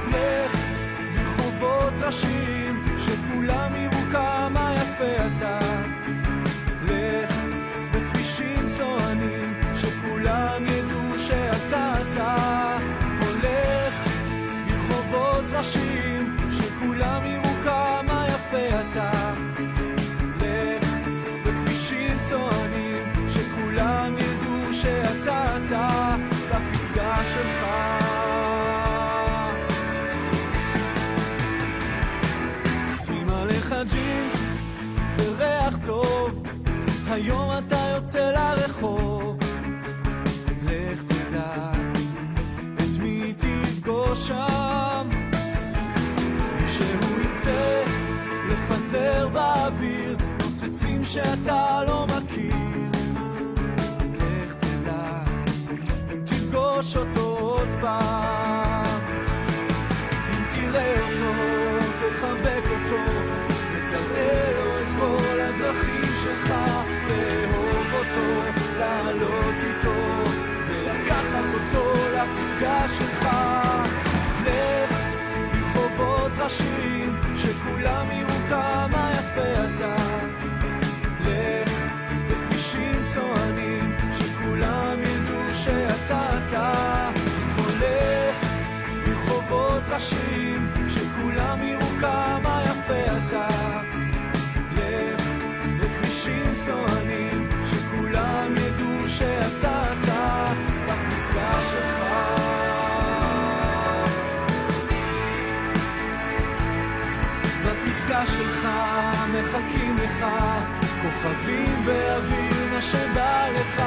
לך 0.09 0.57
ברחובות 1.15 1.93
ראשים, 2.01 2.85
שכולם 2.99 3.75
יראו 3.77 4.13
כמה 4.13 4.75
יפה 4.77 5.27
אתה. 5.27 5.59
לך 6.83 7.35
בכבישים 7.91 8.69
סוענים, 8.69 9.55
שכולם 9.77 10.67
ידעו 10.67 11.19
שאתה 11.19 11.95
אתה. 12.03 12.37
הולך 13.21 14.09
ברחובות 14.69 15.45
ראשים, 15.53 16.37
שכולם 16.53 17.27
יראו 17.27 17.46
אתה. 18.55 19.11
שכולם 23.29 24.15
ידעו 24.19 24.73
שאתה 24.73 25.57
אתה, 25.57 26.17
בפסגה 26.51 27.17
ג'ינס 33.83 34.47
טוב, 35.87 36.43
היום 37.09 37.51
אתה 37.59 37.93
יוצא 37.95 38.31
לרחוב. 38.31 39.39
לך 40.63 41.03
תדע 41.09 41.73
את 42.75 42.99
מי 43.03 43.35
תפגוש 43.39 44.29
שם. 44.29 45.09
שהוא 46.67 47.21
ירצה 47.21 47.86
לפזר 48.87 49.29
באוויר 49.29 50.17
נוצצים 50.39 51.05
שאתה 51.05 51.85
לא 51.89 52.07
מכיר. 52.07 52.55
לך 54.15 54.55
תדע 54.61 55.23
אם 56.13 56.21
תפגוש 56.25 56.97
אותו 56.97 57.37
עוד 57.41 57.69
פעם. 57.81 59.01
אם 60.31 60.43
תראה 60.55 60.95
אותו, 61.01 61.33
תחבק 61.99 62.63
אותו, 62.65 63.03
ותראה 63.73 64.53
לו 64.53 64.79
את 64.81 64.89
כל 65.01 65.41
הדרכים 65.41 66.13
שלך, 66.23 66.51
לאהוב 67.09 67.87
אותו, 67.95 68.59
לעלות 68.79 69.55
איתו, 69.65 70.31
ולקחת 70.69 71.55
אותו 71.55 71.93
לפסגה 72.15 72.89
שלך. 72.99 73.29
לך 74.45 74.97
ברחובות 75.53 76.33
ראשים, 76.39 77.26
שכולם 77.67 78.11
יראו 78.11 78.49
כמה 78.49 79.11
יפה 79.13 79.65
אתה. 79.65 79.97
לך 81.21 81.71
בכבישים 82.31 83.05
סוענים, 83.05 83.97
שכולם 84.19 84.99
ידעו 85.01 85.55
שאתה 85.55 86.29
אתה. 86.39 86.73
הולך 87.57 88.37
ברחובות 89.07 89.83
ראשים, 89.89 90.71
שכולם 90.89 91.59
יראו 91.63 91.87
כמה 92.01 92.63
יפה 92.65 93.05
אתה. 93.05 93.49
לך 94.73 95.27
בכבישים 95.81 96.55
סוענים, 96.55 97.49
שכולם 97.67 98.55
ידעו 98.57 99.09
שאתה 99.09 99.76
בפסגה 108.07 108.27
שלך 108.27 108.69
מחכים 109.33 109.97
לך 109.97 110.27
כוכבים 111.03 111.85
באוויר 111.85 112.75
מה 112.75 112.83
שבא 112.83 113.47
לך 113.55 113.83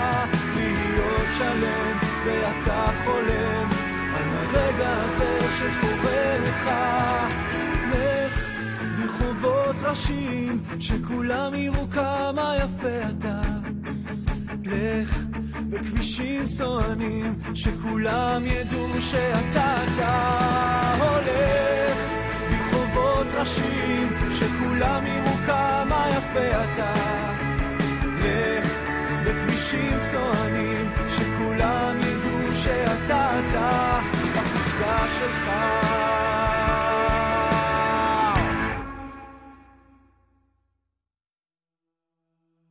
להיות 0.56 1.28
שלם 1.38 1.98
ואתה 2.26 2.86
חולם 3.04 3.70
על 4.16 4.24
הרגע 4.36 4.90
הזה 4.90 5.40
שקורה 5.58 6.36
לך. 6.44 6.72
לך 7.92 8.50
ברחובות 8.98 9.76
ראשים 9.82 10.64
שכולם 10.80 11.56
יראו 11.56 11.90
כמה 11.92 12.56
יפה 12.58 13.10
אתה. 13.18 13.42
לך 14.64 15.18
בכבישים 15.70 16.48
סוענים 16.48 17.40
שכולם 17.54 18.42
ידעו 18.46 19.02
שאתה 19.02 19.76
אתה 19.84 20.94
הולך 21.00 21.99
ראשים 23.34 24.10
שכולם 24.34 25.06
יראו 25.06 25.36
כמה 25.46 26.08
יפה 26.10 26.64
אתה. 26.64 26.94
לך 28.20 28.68
בכבישים 29.26 30.00
סוענים 30.00 30.92
שכולם 31.10 31.98
ידעו 32.00 32.54
שאתה 32.54 33.40
אתה 33.40 34.00
בפסגה 34.34 34.98
שלך 35.20 35.50